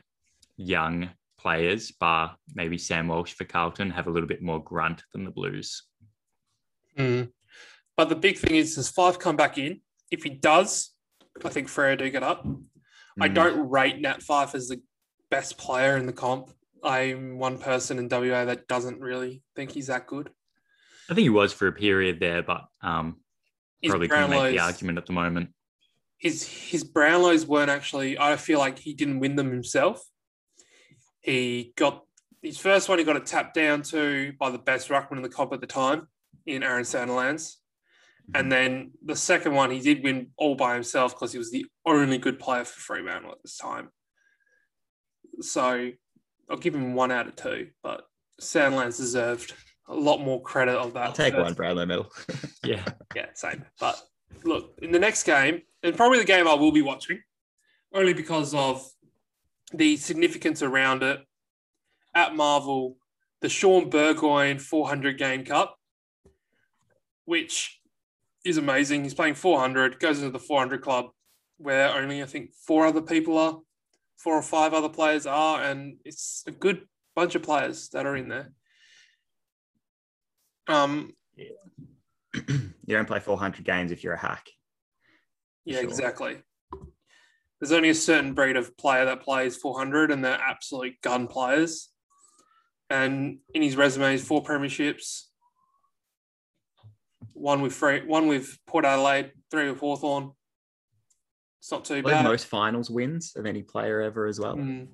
young 0.58 1.10
players, 1.40 1.92
bar 1.92 2.36
maybe 2.54 2.78
Sam 2.78 3.08
Walsh 3.08 3.34
for 3.34 3.46
Carlton, 3.46 3.90
have 3.92 4.08
a 4.08 4.12
little 4.12 4.28
bit 4.30 4.44
more 4.44 4.64
grunt 4.64 5.04
than 5.12 5.26
the 5.26 5.32
Blues. 5.32 5.84
Hmm. 6.96 7.24
But 7.98 8.10
the 8.10 8.16
big 8.16 8.38
thing 8.38 8.56
is, 8.56 8.76
does 8.76 8.92
Fyfe 8.92 9.20
come 9.20 9.36
back 9.36 9.58
in? 9.58 9.82
If 10.12 10.24
he 10.24 10.30
does, 10.30 10.92
I 11.44 11.50
think 11.50 11.68
Freo 11.68 11.98
do 11.98 12.10
get 12.10 12.24
up. 12.24 12.46
I 13.20 13.28
Mm. 13.28 13.34
don't 13.34 13.70
rate 13.70 14.00
Nat 14.00 14.22
Fyfe 14.22 14.56
as 14.56 14.68
the 14.70 14.82
best 15.30 15.58
player 15.58 15.98
in 15.98 16.06
the 16.06 16.14
comp. 16.14 16.52
I'm 16.84 17.38
one 17.38 17.58
person 17.58 18.00
in 18.00 18.08
WA 18.10 18.46
that 18.46 18.68
doesn't 18.68 19.00
really 19.00 19.44
think 19.56 19.72
he's 19.72 19.88
that 19.88 20.08
good. 20.08 20.30
I 21.10 21.14
think 21.14 21.24
he 21.24 21.30
was 21.30 21.54
for 21.54 21.68
a 21.68 21.72
period 21.74 22.20
there, 22.20 22.42
but 22.42 22.66
um, 22.82 23.18
His 23.82 23.90
probably 23.92 24.08
couldn't 24.08 24.30
make 24.30 24.54
the 24.56 24.60
argument 24.60 24.98
at 24.98 25.06
the 25.06 25.14
moment. 25.14 25.50
his 26.18 26.48
his 26.48 26.84
Brownlows 26.84 27.46
weren't 27.46 27.70
actually. 27.70 28.18
I 28.18 28.36
feel 28.38 28.60
like 28.60 28.80
he 28.80 28.94
didn't 28.94 29.20
win 29.20 29.36
them 29.36 29.52
himself. 29.52 30.02
He 31.22 31.74
got 31.76 32.04
his 32.42 32.58
first 32.58 32.90
one. 32.90 32.98
He 32.98 33.04
got 33.06 33.16
it 33.16 33.26
tapped 33.26 33.54
down 33.54 33.82
to 33.84 34.34
by 34.40 34.50
the 34.50 34.58
best 34.58 34.90
ruckman 34.90 35.18
in 35.18 35.22
the 35.22 35.30
comp 35.30 35.54
at 35.54 35.62
the 35.62 35.68
time 35.68 36.08
in 36.46 36.64
Aaron 36.64 36.84
Sandilands, 36.84 37.56
and 38.34 38.52
then 38.52 38.92
the 39.06 39.16
second 39.16 39.54
one 39.54 39.70
he 39.70 39.80
did 39.80 40.04
win 40.04 40.28
all 40.38 40.56
by 40.56 40.74
himself 40.74 41.14
because 41.14 41.32
he 41.32 41.38
was 41.38 41.52
the 41.52 41.66
only 41.86 42.18
good 42.18 42.40
player 42.40 42.64
for 42.64 42.80
Fremantle 42.80 43.32
at 43.34 43.42
this 43.44 43.58
time. 43.58 43.90
So 45.42 45.92
I'll 46.52 46.58
give 46.58 46.76
him 46.76 46.94
one 46.94 47.12
out 47.12 47.28
of 47.28 47.36
two, 47.38 47.70
but 47.82 48.06
Sandilands 48.42 48.98
deserved 48.98 49.54
a 49.88 49.96
lot 49.96 50.20
more 50.20 50.42
credit 50.42 50.76
of 50.76 50.94
that. 50.94 51.08
I'll 51.08 51.14
take 51.14 51.34
first 51.34 51.44
one 51.44 51.54
Brownlow 51.54 51.86
medal. 51.86 52.12
Yeah. 52.64 52.84
yeah, 53.16 53.26
same. 53.34 53.66
But 53.80 54.00
look, 54.44 54.78
in 54.84 54.92
the 54.92 55.00
next 55.00 55.24
game, 55.24 55.62
and 55.82 55.96
probably 55.96 56.20
the 56.20 56.26
game 56.26 56.48
I 56.48 56.54
will 56.54 56.72
be 56.72 56.84
watching, 56.84 57.20
only 57.94 58.14
because 58.14 58.54
of 58.54 58.88
the 59.74 59.98
significance 59.98 60.62
around 60.62 61.02
it. 61.02 61.22
At 62.14 62.36
Marvel, 62.36 62.98
the 63.40 63.48
Shaun 63.48 63.90
Burgoyne 63.90 64.60
400 64.60 65.18
game 65.18 65.46
cup, 65.46 65.78
which 67.26 67.80
is 68.44 68.58
amazing. 68.58 69.04
He's 69.04 69.14
playing 69.14 69.36
400, 69.36 70.00
goes 70.00 70.20
into 70.20 70.32
the 70.32 70.40
400 70.40 70.82
club, 70.82 71.08
where 71.58 71.90
only 71.90 72.22
I 72.22 72.26
think 72.26 72.54
four 72.54 72.86
other 72.86 73.02
people 73.02 73.38
are, 73.38 73.60
four 74.24 74.36
or 74.36 74.42
five 74.42 74.74
other 74.74 74.90
players 74.90 75.26
are, 75.26 75.62
and 75.64 75.98
it's 76.06 76.44
a 76.48 76.52
good 76.52 76.82
bunch 77.16 77.36
of 77.36 77.42
players 77.44 77.90
that 77.90 78.06
are 78.06 78.16
in 78.16 78.30
there. 78.30 78.52
Um, 80.68 81.14
you 82.36 82.64
don't 82.88 83.08
play 83.08 83.20
400 83.20 83.66
games 83.66 83.92
if 83.92 84.04
you're 84.04 84.14
a 84.14 84.20
hack. 84.20 84.48
Yeah, 85.66 85.78
Sure. 85.82 85.90
exactly. 85.90 86.38
There's 87.60 87.72
only 87.72 87.90
a 87.90 87.96
certain 87.96 88.34
breed 88.34 88.56
of 88.58 88.76
player 88.78 89.06
that 89.06 89.22
plays 89.22 89.56
400, 89.58 90.12
and 90.12 90.24
they're 90.24 90.40
absolute 90.40 91.02
gun 91.02 91.28
players. 91.28 91.90
And 92.90 93.40
in 93.54 93.62
his 93.62 93.76
resume, 93.76 94.12
he's 94.12 94.26
four 94.26 94.44
premierships, 94.44 95.26
one 97.34 97.62
with 97.62 97.74
free, 97.74 98.06
one 98.06 98.28
with 98.28 98.58
Port 98.68 98.84
Adelaide, 98.86 99.32
three 99.50 99.70
with 99.70 99.80
Hawthorn. 99.80 100.32
It's 101.62 101.72
not 101.72 101.86
too 101.86 102.02
bad. 102.02 102.24
most 102.24 102.48
finals 102.48 102.90
wins 102.90 103.34
of 103.36 103.46
any 103.46 103.62
player 103.62 104.02
ever 104.02 104.26
as 104.26 104.40
well. 104.40 104.56
Mm, 104.56 104.88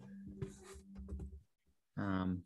Um, 1.97 2.43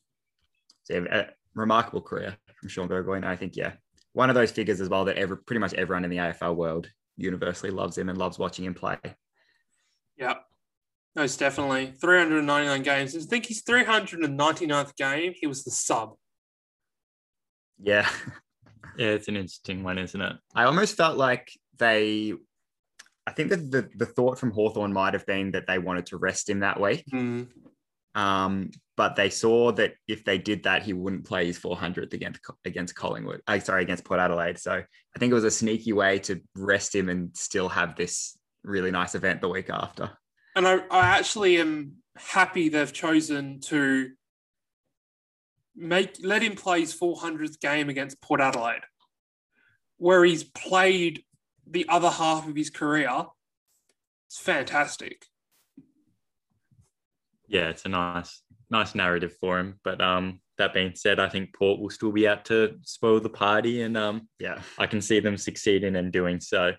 so 0.83 0.93
yeah, 0.93 1.15
a 1.15 1.25
remarkable 1.55 2.01
career 2.01 2.37
from 2.55 2.69
Shaun 2.69 2.87
Burgoyne. 2.87 3.23
I 3.23 3.35
think, 3.35 3.55
yeah, 3.57 3.73
one 4.13 4.29
of 4.29 4.35
those 4.35 4.51
figures 4.51 4.79
as 4.79 4.89
well 4.89 5.05
that 5.05 5.17
ever 5.17 5.35
pretty 5.35 5.59
much 5.59 5.73
everyone 5.73 6.03
in 6.05 6.11
the 6.11 6.17
AFL 6.17 6.55
world 6.55 6.87
universally 7.17 7.71
loves 7.71 7.97
him 7.97 8.09
and 8.09 8.17
loves 8.17 8.37
watching 8.39 8.65
him 8.65 8.73
play. 8.75 8.97
yeah, 10.17 10.35
most 11.15 11.39
definitely. 11.39 11.87
399 11.99 12.83
games. 12.83 13.15
I 13.15 13.19
think 13.21 13.47
his 13.47 13.63
399th 13.63 14.95
game, 14.95 15.33
he 15.35 15.47
was 15.47 15.63
the 15.63 15.71
sub. 15.71 16.13
Yeah, 17.79 18.07
Yeah, 18.97 19.07
it's 19.07 19.27
an 19.29 19.35
interesting 19.35 19.83
one, 19.83 19.97
isn't 19.97 20.21
it? 20.21 20.35
I 20.53 20.65
almost 20.65 20.95
felt 20.95 21.17
like 21.17 21.51
they. 21.77 22.33
I 23.27 23.31
think 23.31 23.49
that 23.49 23.71
the, 23.71 23.89
the 23.95 24.05
thought 24.05 24.39
from 24.39 24.51
Hawthorn 24.51 24.93
might 24.93 25.13
have 25.13 25.25
been 25.25 25.51
that 25.51 25.67
they 25.67 25.77
wanted 25.77 26.07
to 26.07 26.17
rest 26.17 26.49
him 26.49 26.59
that 26.61 26.79
week. 26.79 27.03
Mm, 27.13 27.47
Um, 28.15 28.71
but 28.97 29.15
they 29.15 29.29
saw 29.29 29.71
that 29.73 29.93
if 30.07 30.23
they 30.25 30.37
did 30.37 30.63
that, 30.63 30.83
he 30.83 30.93
wouldn't 30.93 31.25
play 31.25 31.45
his 31.45 31.59
400th 31.59 32.13
against 32.13 32.39
against 32.65 32.95
Collingwood. 32.95 33.41
Uh, 33.47 33.59
sorry, 33.59 33.83
against 33.83 34.05
Port 34.05 34.19
Adelaide. 34.19 34.59
So 34.59 34.73
I 34.73 35.19
think 35.19 35.31
it 35.31 35.35
was 35.35 35.43
a 35.43 35.51
sneaky 35.51 35.93
way 35.93 36.19
to 36.19 36.41
rest 36.55 36.93
him 36.93 37.09
and 37.09 37.35
still 37.35 37.69
have 37.69 37.95
this 37.95 38.37
really 38.63 38.91
nice 38.91 39.15
event 39.15 39.41
the 39.41 39.49
week 39.49 39.69
after. 39.69 40.11
And 40.55 40.67
I, 40.67 40.79
I 40.91 41.17
actually 41.17 41.59
am 41.59 41.97
happy 42.17 42.69
they've 42.69 42.91
chosen 42.91 43.59
to 43.61 44.11
make 45.75 46.17
let 46.21 46.41
him 46.43 46.55
play 46.55 46.81
his 46.81 46.93
400th 46.93 47.59
game 47.59 47.89
against 47.89 48.21
Port 48.21 48.41
Adelaide, 48.41 48.83
where 49.97 50.23
he's 50.23 50.43
played 50.43 51.23
the 51.71 51.85
other 51.89 52.09
half 52.09 52.47
of 52.47 52.55
his 52.55 52.69
career. 52.69 53.25
It's 54.27 54.39
fantastic. 54.39 55.25
Yeah, 57.47 57.69
it's 57.69 57.85
a 57.85 57.89
nice, 57.89 58.41
nice 58.69 58.95
narrative 58.95 59.35
for 59.39 59.59
him. 59.59 59.79
But 59.83 60.01
um, 60.01 60.41
that 60.57 60.73
being 60.73 60.95
said, 60.95 61.19
I 61.19 61.27
think 61.29 61.53
Port 61.53 61.79
will 61.79 61.89
still 61.89 62.11
be 62.11 62.27
out 62.27 62.45
to 62.45 62.77
spoil 62.83 63.19
the 63.19 63.29
party, 63.29 63.81
and 63.81 63.97
um, 63.97 64.29
Yeah. 64.39 64.61
I 64.77 64.87
can 64.87 65.01
see 65.01 65.19
them 65.19 65.37
succeeding 65.37 65.95
and 65.95 66.11
doing 66.11 66.39
so. 66.39 66.73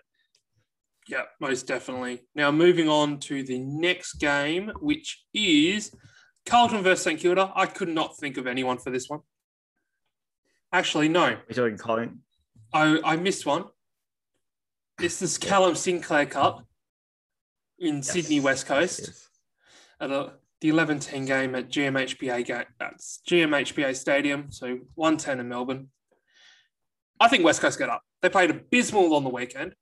Yeah, 1.07 1.23
most 1.39 1.67
definitely. 1.67 2.21
Now 2.33 2.49
moving 2.51 2.87
on 2.87 3.19
to 3.21 3.43
the 3.43 3.59
next 3.59 4.13
game, 4.13 4.71
which 4.79 5.25
is 5.33 5.91
Carlton 6.45 6.81
versus 6.81 7.03
St 7.03 7.19
Kilda. 7.19 7.51
I 7.55 7.65
could 7.65 7.89
not 7.89 8.17
think 8.17 8.37
of 8.37 8.47
anyone 8.47 8.77
for 8.77 8.89
this 8.89 9.09
one. 9.09 9.19
Actually, 10.71 11.09
no, 11.09 11.37
We're 11.47 11.55
talking 11.55 11.77
Colin. 11.77 12.19
I, 12.73 12.99
I 13.03 13.15
missed 13.17 13.45
one. 13.45 13.65
It's 14.99 15.19
this 15.19 15.37
Callum 15.37 15.75
Sinclair 15.75 16.25
Cup 16.25 16.65
in 17.79 18.03
Sydney 18.03 18.39
West 18.39 18.65
Coast 18.65 18.99
Yes. 19.01 19.27
at 19.99 20.11
a, 20.11 20.33
the 20.61 20.69
11 20.69 20.99
10 20.99 21.25
game 21.25 21.55
at 21.55 21.69
GMHBA 21.69 22.45
game. 22.45 22.63
That's 22.79 23.21
GMHBA 23.27 23.95
Stadium, 23.95 24.51
so 24.51 24.79
110 24.95 25.39
in 25.39 25.49
Melbourne. 25.49 25.89
I 27.19 27.27
think 27.27 27.43
West 27.43 27.61
Coast 27.61 27.79
get 27.79 27.89
up. 27.89 28.01
They 28.21 28.29
played 28.29 28.49
abysmal 28.51 29.13
on 29.15 29.23
the 29.23 29.29
weekend, 29.29 29.75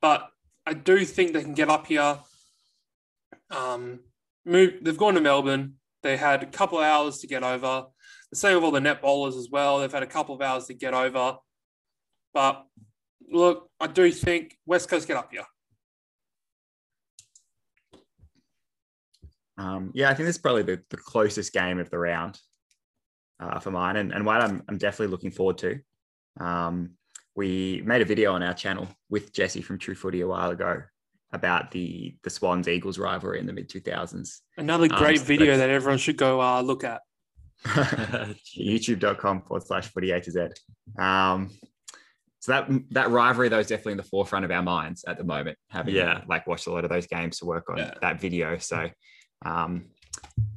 but 0.00 0.28
I 0.66 0.74
do 0.74 1.04
think 1.04 1.32
they 1.32 1.42
can 1.42 1.54
get 1.54 1.68
up 1.68 1.86
here. 1.86 2.18
Um, 3.50 4.00
move. 4.44 4.74
They've 4.82 4.96
gone 4.96 5.14
to 5.14 5.20
Melbourne. 5.20 5.74
They 6.02 6.16
had 6.16 6.42
a 6.42 6.46
couple 6.46 6.78
of 6.78 6.84
hours 6.84 7.18
to 7.18 7.26
get 7.26 7.42
over. 7.44 7.86
The 8.30 8.36
same 8.36 8.54
with 8.56 8.64
all 8.64 8.70
the 8.70 8.80
net 8.80 9.02
bowlers 9.02 9.36
as 9.36 9.48
well. 9.50 9.78
They've 9.78 9.92
had 9.92 10.02
a 10.02 10.06
couple 10.06 10.34
of 10.34 10.40
hours 10.40 10.66
to 10.66 10.74
get 10.74 10.94
over. 10.94 11.36
But 12.34 12.64
look, 13.32 13.70
I 13.80 13.86
do 13.86 14.10
think 14.12 14.56
West 14.66 14.88
Coast 14.88 15.08
get 15.08 15.16
up 15.16 15.30
here. 15.32 15.44
Um, 19.58 19.90
yeah, 19.94 20.10
I 20.10 20.14
think 20.14 20.26
this 20.26 20.36
is 20.36 20.42
probably 20.42 20.62
the, 20.62 20.82
the 20.90 20.96
closest 20.96 21.52
game 21.52 21.78
of 21.78 21.90
the 21.90 21.98
round 21.98 22.40
uh, 23.40 23.60
for 23.60 23.70
mine, 23.70 23.96
and, 23.96 24.12
and 24.12 24.24
one 24.24 24.40
I'm, 24.40 24.62
I'm 24.68 24.78
definitely 24.78 25.08
looking 25.12 25.30
forward 25.30 25.58
to. 25.58 25.78
Um, 26.40 26.92
we 27.34 27.82
made 27.84 28.02
a 28.02 28.04
video 28.04 28.32
on 28.34 28.42
our 28.42 28.54
channel 28.54 28.88
with 29.10 29.32
Jesse 29.32 29.62
from 29.62 29.78
True 29.78 29.94
Footy 29.94 30.20
a 30.20 30.26
while 30.26 30.50
ago 30.50 30.82
about 31.32 31.70
the 31.70 32.14
the 32.24 32.30
Swans 32.30 32.68
Eagles 32.68 32.98
rivalry 32.98 33.40
in 33.40 33.46
the 33.46 33.52
mid 33.52 33.68
2000s. 33.68 34.40
Another 34.58 34.84
Um, 34.84 34.98
great 34.98 35.18
so 35.18 35.24
video 35.24 35.56
that 35.56 35.70
everyone 35.70 35.98
should 35.98 36.16
go 36.16 36.40
uh, 36.40 36.60
look 36.60 36.84
at. 36.84 37.00
youtube.com 37.64 39.42
forward 39.42 39.64
slash 39.64 39.88
footy 39.88 40.10
A 40.10 40.20
to 40.20 40.30
Z. 40.30 40.48
Um, 40.98 41.50
so 42.42 42.50
that 42.52 42.68
that 42.90 43.08
rivalry 43.10 43.48
though 43.48 43.60
is 43.60 43.68
definitely 43.68 43.92
in 43.92 43.98
the 43.98 44.02
forefront 44.02 44.44
of 44.44 44.50
our 44.50 44.62
minds 44.64 45.04
at 45.06 45.16
the 45.16 45.22
moment. 45.22 45.56
Having 45.70 45.94
Yeah. 45.94 46.22
like 46.26 46.44
watched 46.48 46.66
a 46.66 46.72
lot 46.72 46.82
of 46.84 46.90
those 46.90 47.06
games 47.06 47.38
to 47.38 47.46
work 47.46 47.70
on 47.70 47.78
Yeah. 47.78 47.94
that 48.02 48.20
video. 48.20 48.58
So 48.58 48.90
um, 49.44 49.86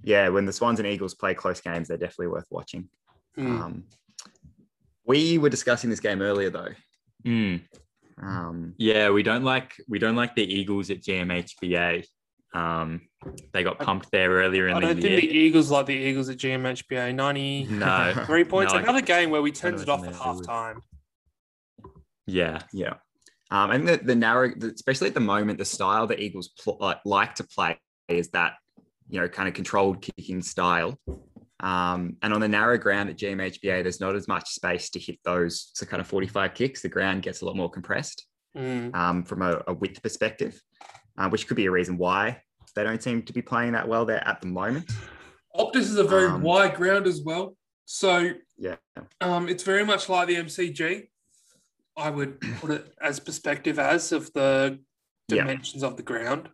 yeah, 0.04 0.30
when 0.30 0.46
the 0.46 0.52
Swans 0.54 0.80
and 0.80 0.88
Eagles 0.88 1.14
play 1.14 1.36
close 1.36 1.62
games, 1.62 1.88
they're 1.88 1.98
definitely 1.98 2.28
worth 2.28 2.48
watching. 2.50 2.90
Hmm. 3.36 3.62
Um, 3.62 3.84
we 5.06 5.38
were 5.38 5.50
discussing 5.50 5.92
this 5.92 6.00
game 6.00 6.22
earlier 6.24 6.50
though. 6.50 6.70
Mm. 7.24 7.62
Um, 8.20 8.74
Yeah, 8.78 9.12
we 9.12 9.22
don't 9.22 9.44
like 9.44 9.74
we 9.88 10.00
don't 10.00 10.16
like 10.16 10.34
the 10.36 10.44
Eagles 10.44 10.90
at 10.90 11.04
GMHBA. 11.04 12.04
Um, 12.56 13.02
they 13.54 13.64
got 13.64 13.78
pumped 13.78 14.10
there 14.12 14.32
earlier 14.32 14.70
in 14.70 14.78
I 14.78 14.80
the 14.80 14.88
don't 14.88 15.02
year. 15.04 15.20
think 15.20 15.32
the 15.32 15.38
Eagles 15.38 15.70
like 15.70 15.86
the 15.86 15.94
Eagles 15.94 16.30
at 16.30 16.38
GMHBA. 16.38 17.14
93 17.14 17.78
no, 17.78 18.46
points. 18.50 18.74
No, 18.74 18.80
I- 18.80 18.82
Another 18.82 19.02
game 19.02 19.30
where 19.30 19.42
we 19.44 19.52
turned 19.52 19.80
it 19.80 19.88
off 19.90 20.00
at 20.00 20.06
you 20.06 20.12
mean, 20.12 20.20
I 20.22 20.32
would. 20.32 20.46
half 20.48 20.74
time. 20.74 20.82
Yeah, 22.28 22.60
Yeah. 22.74 22.96
Um, 23.52 23.70
and 23.72 23.88
the, 23.88 23.98
the 23.98 24.16
narrow, 24.16 24.52
the- 24.56 24.74
especially 24.74 25.08
at 25.08 25.14
the 25.14 25.20
moment, 25.20 25.60
the 25.60 25.66
style 25.66 26.08
the 26.08 26.20
Eagles 26.20 26.50
pl- 26.62 26.78
like, 26.80 27.00
like 27.06 27.36
to 27.36 27.44
play 27.44 27.78
is 28.08 28.30
that, 28.30 28.54
you 29.08 29.20
know, 29.22 29.28
kind 29.28 29.48
of 29.48 29.54
controlled 29.54 30.02
kicking 30.02 30.42
style. 30.42 31.00
Um, 31.60 32.18
and 32.24 32.34
on 32.34 32.42
the 32.42 32.48
narrow 32.48 32.78
ground 32.80 33.10
at 33.10 33.18
GMHBA, 33.18 33.84
there's 33.84 34.00
not 34.02 34.16
as 34.16 34.28
much 34.28 34.50
space 34.50 34.90
to 34.92 35.00
hit 35.00 35.20
those 35.24 35.70
so 35.76 35.86
kind 35.86 36.02
of 36.02 36.08
45 36.08 36.54
kicks. 36.56 36.82
The 36.82 36.90
ground 36.90 37.22
gets 37.22 37.42
a 37.42 37.46
lot 37.46 37.56
more 37.56 37.70
compressed 37.70 38.26
Mm. 38.58 38.96
um, 38.96 39.24
from 39.26 39.42
a, 39.42 39.62
a 39.68 39.74
width 39.74 40.02
perspective, 40.02 40.62
uh, 41.18 41.28
which 41.30 41.46
could 41.46 41.58
be 41.58 41.66
a 41.66 41.72
reason 41.72 41.98
why 41.98 42.42
they 42.74 42.84
don't 42.84 43.04
seem 43.04 43.22
to 43.24 43.34
be 43.34 43.42
playing 43.42 43.74
that 43.74 43.86
well 43.88 44.06
there 44.06 44.26
at 44.26 44.40
the 44.42 44.48
moment. 44.48 44.90
Optus 45.56 45.82
is 45.82 45.98
a 45.98 46.06
very 46.06 46.28
Um, 46.30 46.42
wide 46.42 46.74
ground 46.76 47.06
as 47.06 47.22
well. 47.22 47.58
So 47.84 48.32
Yeah. 48.58 48.78
um, 49.22 49.50
it's 49.50 49.64
very 49.64 49.84
much 49.86 50.08
like 50.08 50.28
the 50.30 50.36
MCG. 50.38 51.10
I 51.98 52.10
would 52.10 52.40
put 52.60 52.72
it 52.72 52.94
as 53.02 53.20
perspective 53.20 53.80
as 53.80 54.12
of 54.12 54.32
the 54.34 54.80
Yeah. 55.30 55.42
dimensions 55.44 55.84
of 55.84 55.98
the 55.98 56.04
ground. 56.04 56.50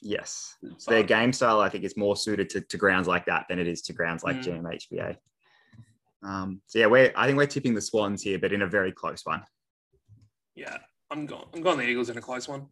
Yes. 0.00 0.56
So 0.78 0.90
their 0.90 1.02
game 1.02 1.32
style, 1.32 1.60
I 1.60 1.68
think, 1.68 1.84
is 1.84 1.96
more 1.96 2.16
suited 2.16 2.50
to, 2.50 2.60
to 2.60 2.76
grounds 2.76 3.06
like 3.08 3.26
that 3.26 3.46
than 3.48 3.58
it 3.58 3.66
is 3.68 3.80
to 3.82 3.92
grounds 3.92 4.22
like 4.24 4.36
Mm. 4.36 4.44
GMHBA. 4.62 5.16
Um, 6.22 6.62
so 6.66 6.78
yeah, 6.78 6.86
we're 6.86 7.12
I 7.16 7.26
think 7.26 7.36
we're 7.36 7.46
tipping 7.46 7.74
the 7.74 7.80
Swans 7.82 8.22
here, 8.22 8.38
but 8.38 8.52
in 8.52 8.62
a 8.62 8.66
very 8.66 8.92
close 8.92 9.24
one. 9.26 9.44
yeah, 10.54 10.78
I'm 11.10 11.26
going. 11.26 11.44
I'm 11.54 11.62
going 11.62 11.78
the 11.78 11.84
Eagles 11.84 12.08
in 12.10 12.16
a 12.18 12.20
close 12.22 12.46
one. 12.48 12.68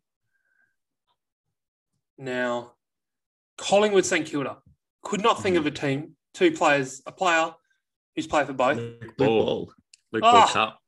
Now, 2.18 2.72
Collingwood 3.59 4.05
St 4.07 4.26
Kilda 4.26 4.59
could 5.03 5.22
not 5.22 5.42
think 5.42 5.57
of 5.57 5.66
a 5.66 5.70
team, 5.70 6.16
two 6.34 6.53
players, 6.53 7.03
a 7.07 7.12
player 7.12 7.53
who's 8.14 8.26
played 8.26 8.46
for 8.46 8.53
both. 8.53 8.78
Luke 8.78 9.16
Ball. 9.16 9.26
Ball, 9.44 9.72
Luke 10.12 10.22
Ah. 10.24 10.32
Ball 10.32 10.48
Cup. 10.48 10.82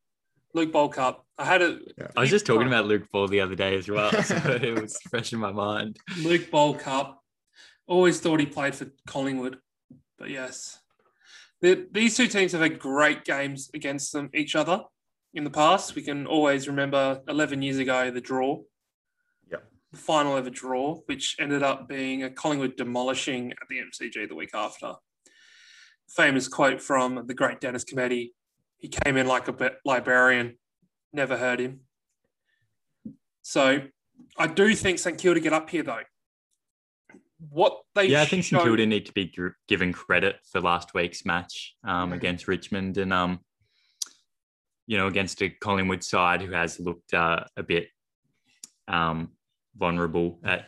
Luke 0.54 0.72
Ball 0.72 0.88
Cup. 0.88 1.26
I 1.36 1.44
had 1.44 1.62
it. 1.62 1.82
I 2.16 2.20
was 2.20 2.30
just 2.30 2.46
talking 2.46 2.68
about 2.68 2.86
Luke 2.86 3.10
Ball 3.12 3.26
the 3.28 3.40
other 3.40 3.56
day 3.56 3.76
as 3.76 3.88
well, 3.88 4.10
so 4.22 4.36
it 4.36 4.80
was 4.80 4.96
fresh 5.10 5.32
in 5.32 5.40
my 5.40 5.52
mind. 5.52 5.98
Luke 6.22 6.50
Ball 6.50 6.74
Cup. 6.74 7.20
Always 7.86 8.20
thought 8.20 8.40
he 8.40 8.46
played 8.46 8.74
for 8.74 8.86
Collingwood, 9.06 9.58
but 10.18 10.30
yes, 10.30 10.78
The- 11.60 11.86
these 11.92 12.16
two 12.16 12.28
teams 12.28 12.52
have 12.52 12.62
had 12.62 12.78
great 12.78 13.24
games 13.24 13.68
against 13.74 14.12
them 14.12 14.30
each 14.32 14.54
other 14.56 14.82
in 15.34 15.44
the 15.44 15.50
past. 15.50 15.94
We 15.94 16.00
can 16.02 16.26
always 16.26 16.66
remember 16.66 17.20
11 17.28 17.60
years 17.60 17.76
ago 17.78 18.10
the 18.10 18.22
draw, 18.22 18.62
yeah, 19.50 19.58
the 19.92 19.98
final 19.98 20.36
ever 20.38 20.48
draw, 20.48 21.00
which 21.06 21.36
ended 21.38 21.62
up 21.62 21.86
being 21.86 22.22
a 22.22 22.30
Collingwood 22.30 22.76
demolishing 22.76 23.50
at 23.52 23.68
the 23.68 23.80
MCG 23.80 24.28
the 24.30 24.34
week 24.34 24.54
after. 24.54 24.94
Famous 26.08 26.48
quote 26.48 26.80
from 26.80 27.26
the 27.26 27.34
great 27.34 27.60
Dennis 27.60 27.84
Cometti. 27.84 28.30
He 28.84 28.90
came 28.90 29.16
in 29.16 29.26
like 29.26 29.48
a 29.48 29.52
bit 29.54 29.78
librarian, 29.86 30.58
never 31.10 31.38
heard 31.38 31.58
him. 31.58 31.80
So 33.40 33.80
I 34.36 34.46
do 34.46 34.74
think 34.74 34.98
St 34.98 35.16
Kilda 35.16 35.40
get 35.40 35.54
up 35.54 35.70
here 35.70 35.82
though. 35.82 36.02
What 37.48 37.80
they 37.94 38.08
yeah, 38.08 38.20
I 38.20 38.26
think 38.26 38.44
St 38.44 38.62
Kilda 38.62 38.84
need 38.84 39.06
to 39.06 39.12
be 39.14 39.32
gr- 39.34 39.56
given 39.68 39.94
credit 39.94 40.36
for 40.52 40.60
last 40.60 40.92
week's 40.92 41.24
match 41.24 41.76
um, 41.82 42.12
against 42.12 42.46
Richmond 42.46 42.98
and 42.98 43.10
um, 43.10 43.40
you 44.86 44.98
know 44.98 45.06
against 45.06 45.40
a 45.40 45.48
Collingwood 45.48 46.04
side 46.04 46.42
who 46.42 46.52
has 46.52 46.78
looked 46.78 47.14
uh, 47.14 47.42
a 47.56 47.62
bit 47.62 47.88
um, 48.86 49.30
vulnerable 49.74 50.40
at 50.44 50.66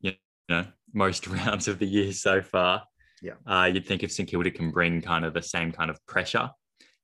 you 0.00 0.12
know 0.48 0.66
most 0.94 1.26
rounds 1.26 1.66
of 1.66 1.80
the 1.80 1.86
year 1.86 2.12
so 2.12 2.42
far. 2.42 2.84
Yeah. 3.20 3.34
uh, 3.44 3.64
you'd 3.64 3.86
think 3.86 4.04
if 4.04 4.12
St 4.12 4.28
Kilda 4.28 4.52
can 4.52 4.70
bring 4.70 5.02
kind 5.02 5.24
of 5.24 5.34
the 5.34 5.42
same 5.42 5.72
kind 5.72 5.90
of 5.90 5.98
pressure 6.06 6.48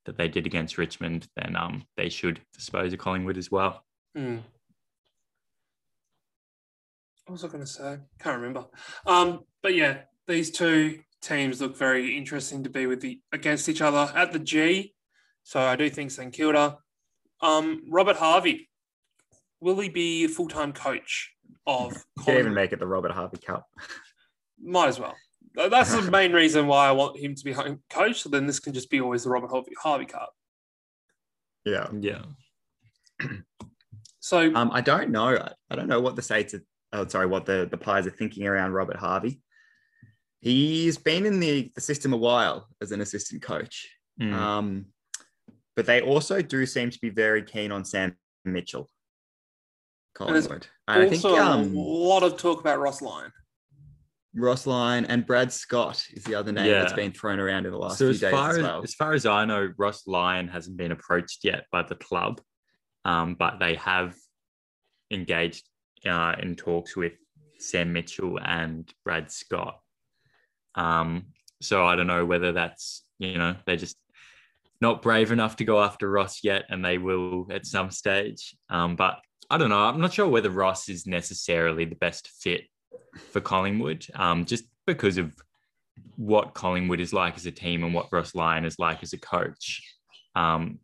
that 0.06 0.16
they 0.16 0.28
did 0.28 0.46
against 0.46 0.78
Richmond, 0.78 1.28
then 1.36 1.54
um, 1.56 1.84
they 1.96 2.08
should 2.08 2.40
dispose 2.54 2.92
of 2.92 2.98
Collingwood 2.98 3.36
as 3.36 3.50
well. 3.50 3.84
Hmm. 4.14 4.38
What 7.26 7.32
was 7.32 7.44
I 7.44 7.48
going 7.48 7.60
to 7.60 7.66
say? 7.66 7.98
Can't 8.20 8.40
remember. 8.40 8.66
Um, 9.04 9.40
but 9.62 9.74
yeah, 9.74 9.98
these 10.26 10.50
two 10.50 11.00
teams 11.20 11.60
look 11.60 11.76
very 11.76 12.16
interesting 12.16 12.62
to 12.64 12.70
be 12.70 12.86
with 12.86 13.00
the 13.00 13.20
against 13.32 13.68
each 13.68 13.82
other 13.82 14.12
at 14.14 14.32
the 14.32 14.38
G. 14.38 14.94
So 15.42 15.60
I 15.60 15.76
do 15.76 15.90
think 15.90 16.10
St 16.10 16.32
Kilda. 16.32 16.78
Um, 17.40 17.82
Robert 17.90 18.16
Harvey, 18.16 18.70
will 19.60 19.78
he 19.80 19.88
be 19.88 20.24
a 20.24 20.28
full 20.28 20.48
time 20.48 20.72
coach 20.72 21.32
of? 21.66 21.96
Can't 22.24 22.38
even 22.38 22.54
make 22.54 22.72
it 22.72 22.78
the 22.78 22.86
Robert 22.86 23.12
Harvey 23.12 23.38
Cup. 23.38 23.66
Might 24.62 24.88
as 24.88 25.00
well. 25.00 25.14
Th- 25.56 25.70
That's 25.70 25.94
the 25.94 26.10
main 26.10 26.32
reason 26.32 26.66
why 26.66 26.88
I 26.88 26.92
want 26.92 27.18
him 27.18 27.34
to 27.34 27.44
be 27.44 27.52
home 27.52 27.80
coach. 27.90 28.22
So 28.22 28.28
then 28.28 28.46
this 28.46 28.60
can 28.60 28.72
just 28.72 28.90
be 28.90 29.00
always 29.00 29.24
the 29.24 29.30
Robert 29.30 29.50
Harvey, 29.50 29.72
Harvey 29.80 30.04
Cup. 30.06 30.32
Yeah. 31.64 31.88
Yeah, 31.98 32.22
So 34.20 34.54
Um, 34.54 34.70
I 34.72 34.80
don't 34.80 35.10
know. 35.10 35.36
I- 35.36 35.52
I 35.70 35.74
don't 35.76 35.88
know 35.88 36.00
what 36.00 36.14
the 36.16 36.22
states 36.22 36.54
are, 36.54 36.62
oh, 36.92 37.06
sorry, 37.08 37.26
what 37.26 37.44
the, 37.46 37.66
the 37.70 37.76
players 37.76 38.06
are 38.06 38.10
thinking 38.10 38.46
around 38.46 38.72
Robert 38.72 38.96
Harvey. 38.96 39.40
He's 40.40 40.96
been 40.96 41.26
in 41.26 41.40
the, 41.40 41.72
the 41.74 41.80
system 41.80 42.12
a 42.12 42.16
while 42.16 42.68
as 42.80 42.92
an 42.92 43.00
assistant 43.00 43.42
coach. 43.42 43.88
Mm. 44.20 44.32
Um, 44.32 44.86
but 45.74 45.86
they 45.86 46.00
also 46.02 46.40
do 46.40 46.64
seem 46.66 46.90
to 46.90 46.98
be 47.00 47.10
very 47.10 47.42
keen 47.42 47.72
on 47.72 47.84
Sam 47.84 48.16
Mitchell. 48.44 48.88
there's 50.18 50.46
Collingwood. 50.46 50.66
And 50.88 51.02
I 51.02 51.08
think 51.08 51.24
also 51.24 51.36
a 51.36 51.42
um, 51.44 51.74
lot 51.74 52.22
of 52.22 52.36
talk 52.36 52.60
about 52.60 52.78
Ross 52.78 53.02
Lyon. 53.02 53.32
Ross 54.36 54.66
Lyon 54.66 55.06
and 55.06 55.26
Brad 55.26 55.50
Scott 55.50 56.06
is 56.12 56.22
the 56.24 56.34
other 56.34 56.52
name 56.52 56.70
that's 56.70 56.92
been 56.92 57.12
thrown 57.12 57.40
around 57.40 57.64
in 57.64 57.72
the 57.72 57.78
last 57.78 57.98
so 57.98 58.04
few 58.04 58.10
as 58.10 58.20
days 58.20 58.30
far 58.30 58.50
as 58.50 58.56
as, 58.58 58.62
well. 58.62 58.82
as 58.82 58.94
far 58.94 59.12
as 59.14 59.26
I 59.26 59.44
know, 59.46 59.72
Ross 59.78 60.06
Lyon 60.06 60.48
hasn't 60.48 60.76
been 60.76 60.92
approached 60.92 61.42
yet 61.42 61.64
by 61.72 61.82
the 61.82 61.94
club, 61.94 62.40
um, 63.04 63.34
but 63.34 63.58
they 63.58 63.76
have 63.76 64.14
engaged 65.10 65.66
uh, 66.04 66.34
in 66.38 66.54
talks 66.54 66.94
with 66.94 67.14
Sam 67.58 67.94
Mitchell 67.94 68.38
and 68.42 68.92
Brad 69.04 69.30
Scott. 69.32 69.80
Um, 70.74 71.26
so 71.62 71.86
I 71.86 71.96
don't 71.96 72.06
know 72.06 72.26
whether 72.26 72.52
that's 72.52 73.04
you 73.18 73.38
know 73.38 73.56
they're 73.64 73.76
just 73.76 73.96
not 74.82 75.00
brave 75.00 75.32
enough 75.32 75.56
to 75.56 75.64
go 75.64 75.82
after 75.82 76.10
Ross 76.10 76.44
yet, 76.44 76.66
and 76.68 76.84
they 76.84 76.98
will 76.98 77.46
at 77.50 77.64
some 77.64 77.90
stage. 77.90 78.54
Um, 78.68 78.96
but 78.96 79.18
I 79.48 79.56
don't 79.56 79.70
know. 79.70 79.78
I'm 79.78 80.00
not 80.00 80.12
sure 80.12 80.28
whether 80.28 80.50
Ross 80.50 80.90
is 80.90 81.06
necessarily 81.06 81.86
the 81.86 81.94
best 81.94 82.28
fit 82.28 82.64
for 83.30 83.40
Collingwood, 83.40 84.06
um, 84.14 84.44
just 84.44 84.64
because 84.86 85.18
of 85.18 85.34
what 86.16 86.54
Collingwood 86.54 87.00
is 87.00 87.12
like 87.12 87.36
as 87.36 87.46
a 87.46 87.50
team 87.50 87.84
and 87.84 87.94
what 87.94 88.12
Ross 88.12 88.34
Lyon 88.34 88.64
is 88.64 88.78
like 88.78 89.02
as 89.02 89.12
a 89.12 89.18
coach. 89.18 89.82
Um, 90.34 90.78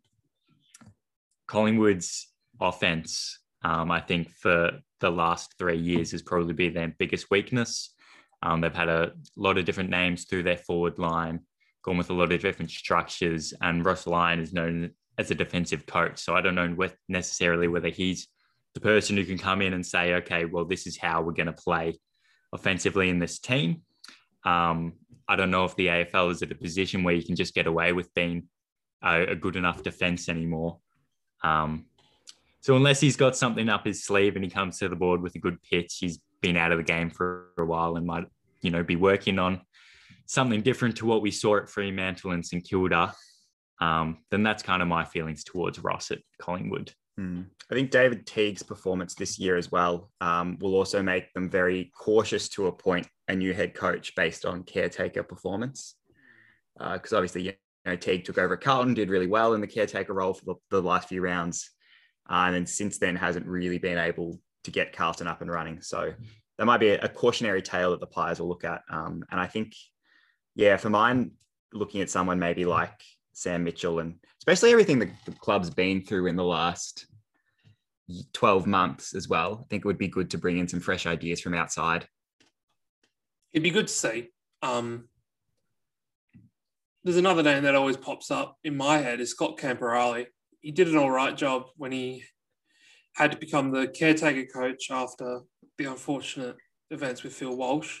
Collingwood's 1.47 2.27
offense, 2.59 3.39
um, 3.63 3.91
I 3.91 3.99
think, 3.99 4.31
for 4.31 4.71
the 4.99 5.09
last 5.09 5.55
three 5.57 5.77
years 5.77 6.11
has 6.11 6.21
probably 6.21 6.53
been 6.53 6.73
their 6.73 6.93
biggest 6.97 7.29
weakness. 7.29 7.93
Um, 8.41 8.61
they've 8.61 8.73
had 8.73 8.89
a 8.89 9.13
lot 9.37 9.57
of 9.57 9.65
different 9.65 9.89
names 9.89 10.25
through 10.25 10.43
their 10.43 10.57
forward 10.57 10.99
line, 10.99 11.41
gone 11.83 11.97
with 11.97 12.09
a 12.09 12.13
lot 12.13 12.31
of 12.31 12.41
different 12.41 12.71
structures, 12.71 13.53
and 13.61 13.85
Ross 13.85 14.07
Lyon 14.07 14.39
is 14.39 14.53
known 14.53 14.91
as 15.17 15.31
a 15.31 15.35
defensive 15.35 15.85
coach. 15.85 16.19
So 16.19 16.35
I 16.35 16.41
don't 16.41 16.55
know 16.55 16.75
necessarily 17.07 17.67
whether 17.67 17.89
he's 17.89 18.27
the 18.73 18.81
person 18.81 19.15
who 19.15 19.25
can 19.25 19.37
come 19.37 19.61
in 19.61 19.73
and 19.73 19.85
say, 19.85 20.15
okay, 20.15 20.45
well, 20.45 20.65
this 20.65 20.87
is 20.87 20.97
how 20.97 21.21
we're 21.21 21.33
going 21.33 21.47
to 21.47 21.53
play 21.53 21.99
offensively 22.51 23.09
in 23.09 23.19
this 23.19 23.39
team. 23.39 23.81
Um, 24.43 24.93
I 25.27 25.35
don't 25.35 25.51
know 25.51 25.65
if 25.65 25.75
the 25.75 25.87
AFL 25.87 26.31
is 26.31 26.41
at 26.41 26.51
a 26.51 26.55
position 26.55 27.03
where 27.03 27.13
you 27.13 27.23
can 27.23 27.35
just 27.35 27.53
get 27.53 27.67
away 27.67 27.93
with 27.93 28.13
being 28.13 28.47
a, 29.03 29.31
a 29.31 29.35
good 29.35 29.55
enough 29.55 29.83
defense 29.83 30.27
anymore. 30.27 30.79
Um, 31.43 31.85
so 32.61 32.75
unless 32.75 32.99
he's 32.99 33.17
got 33.17 33.35
something 33.35 33.69
up 33.69 33.85
his 33.85 34.05
sleeve 34.05 34.35
and 34.35 34.43
he 34.43 34.49
comes 34.49 34.79
to 34.79 34.89
the 34.89 34.95
board 34.95 35.21
with 35.21 35.35
a 35.35 35.39
good 35.39 35.61
pitch, 35.61 35.97
he's 35.99 36.19
been 36.41 36.57
out 36.57 36.71
of 36.71 36.77
the 36.77 36.83
game 36.83 37.09
for 37.09 37.49
a 37.57 37.65
while 37.65 37.97
and 37.97 38.05
might, 38.05 38.25
you 38.61 38.71
know, 38.71 38.83
be 38.83 38.95
working 38.95 39.37
on 39.37 39.61
something 40.25 40.61
different 40.61 40.95
to 40.97 41.05
what 41.05 41.21
we 41.21 41.31
saw 41.31 41.57
at 41.57 41.69
Fremantle 41.69 42.31
and 42.31 42.45
St 42.45 42.63
Kilda. 42.63 43.13
Um, 43.81 44.19
then 44.31 44.43
that's 44.43 44.63
kind 44.63 44.81
of 44.81 44.87
my 44.87 45.03
feelings 45.03 45.43
towards 45.43 45.79
Ross 45.79 46.11
at 46.11 46.19
Collingwood. 46.39 46.93
Hmm. 47.17 47.43
I 47.71 47.75
think 47.75 47.91
David 47.91 48.25
Teague's 48.25 48.63
performance 48.63 49.13
this 49.13 49.37
year 49.37 49.55
as 49.55 49.71
well 49.71 50.09
um, 50.19 50.57
will 50.59 50.75
also 50.75 51.03
make 51.03 51.31
them 51.33 51.49
very 51.49 51.91
cautious 51.95 52.49
to 52.49 52.67
appoint 52.67 53.07
a 53.27 53.35
new 53.35 53.53
head 53.53 53.73
coach 53.73 54.15
based 54.15 54.45
on 54.45 54.63
caretaker 54.63 55.23
performance. 55.23 55.95
Because 56.77 57.13
uh, 57.13 57.17
obviously, 57.17 57.43
you 57.43 57.53
know, 57.85 57.95
Teague 57.95 58.25
took 58.25 58.37
over 58.37 58.57
Carlton, 58.57 58.95
did 58.95 59.09
really 59.09 59.27
well 59.27 59.53
in 59.53 59.61
the 59.61 59.67
caretaker 59.67 60.13
role 60.13 60.33
for 60.33 60.45
the, 60.45 60.55
the 60.71 60.81
last 60.81 61.07
few 61.09 61.21
rounds. 61.21 61.69
Uh, 62.29 62.45
and 62.47 62.55
then 62.55 62.65
since 62.65 62.97
then 62.97 63.15
hasn't 63.15 63.45
really 63.45 63.77
been 63.77 63.97
able 63.97 64.39
to 64.63 64.71
get 64.71 64.95
Carlton 64.95 65.27
up 65.27 65.41
and 65.41 65.51
running. 65.51 65.81
So 65.81 66.13
that 66.57 66.65
might 66.65 66.79
be 66.79 66.89
a, 66.89 67.01
a 67.01 67.09
cautionary 67.09 67.61
tale 67.61 67.91
that 67.91 67.99
the 67.99 68.07
players 68.07 68.39
will 68.39 68.47
look 68.47 68.63
at. 68.63 68.81
Um, 68.89 69.23
and 69.29 69.39
I 69.39 69.47
think, 69.47 69.75
yeah, 70.55 70.77
for 70.77 70.89
mine, 70.89 71.31
looking 71.73 72.01
at 72.01 72.09
someone 72.09 72.39
maybe 72.39 72.65
like 72.65 73.01
Sam 73.33 73.63
Mitchell 73.63 73.99
and 73.99 74.15
especially 74.39 74.71
everything 74.71 74.99
that 74.99 75.09
the 75.25 75.31
club's 75.31 75.69
been 75.69 76.01
through 76.01 76.27
in 76.27 76.35
the 76.35 76.43
last 76.43 77.07
12 78.33 78.67
months 78.67 79.15
as 79.15 79.27
well. 79.27 79.59
I 79.61 79.67
think 79.69 79.81
it 79.81 79.87
would 79.87 79.97
be 79.97 80.07
good 80.07 80.29
to 80.31 80.37
bring 80.37 80.57
in 80.57 80.67
some 80.67 80.79
fresh 80.79 81.05
ideas 81.05 81.41
from 81.41 81.53
outside. 81.53 82.07
It'd 83.53 83.63
be 83.63 83.69
good 83.69 83.87
to 83.87 83.93
see. 83.93 84.29
Um, 84.61 85.09
there's 87.03 87.17
another 87.17 87.43
name 87.43 87.63
that 87.63 87.75
always 87.75 87.97
pops 87.97 88.31
up 88.31 88.57
in 88.63 88.77
my 88.77 88.97
head 88.97 89.19
is 89.19 89.31
Scott 89.31 89.57
Camporeale. 89.57 90.25
He 90.61 90.71
did 90.71 90.87
an 90.87 90.97
all 90.97 91.11
right 91.11 91.35
job 91.35 91.65
when 91.75 91.91
he 91.91 92.23
had 93.15 93.31
to 93.31 93.37
become 93.37 93.71
the 93.71 93.87
caretaker 93.87 94.45
coach 94.51 94.89
after 94.89 95.41
the 95.77 95.85
unfortunate 95.85 96.55
events 96.91 97.23
with 97.23 97.33
Phil 97.33 97.55
Walsh. 97.55 97.99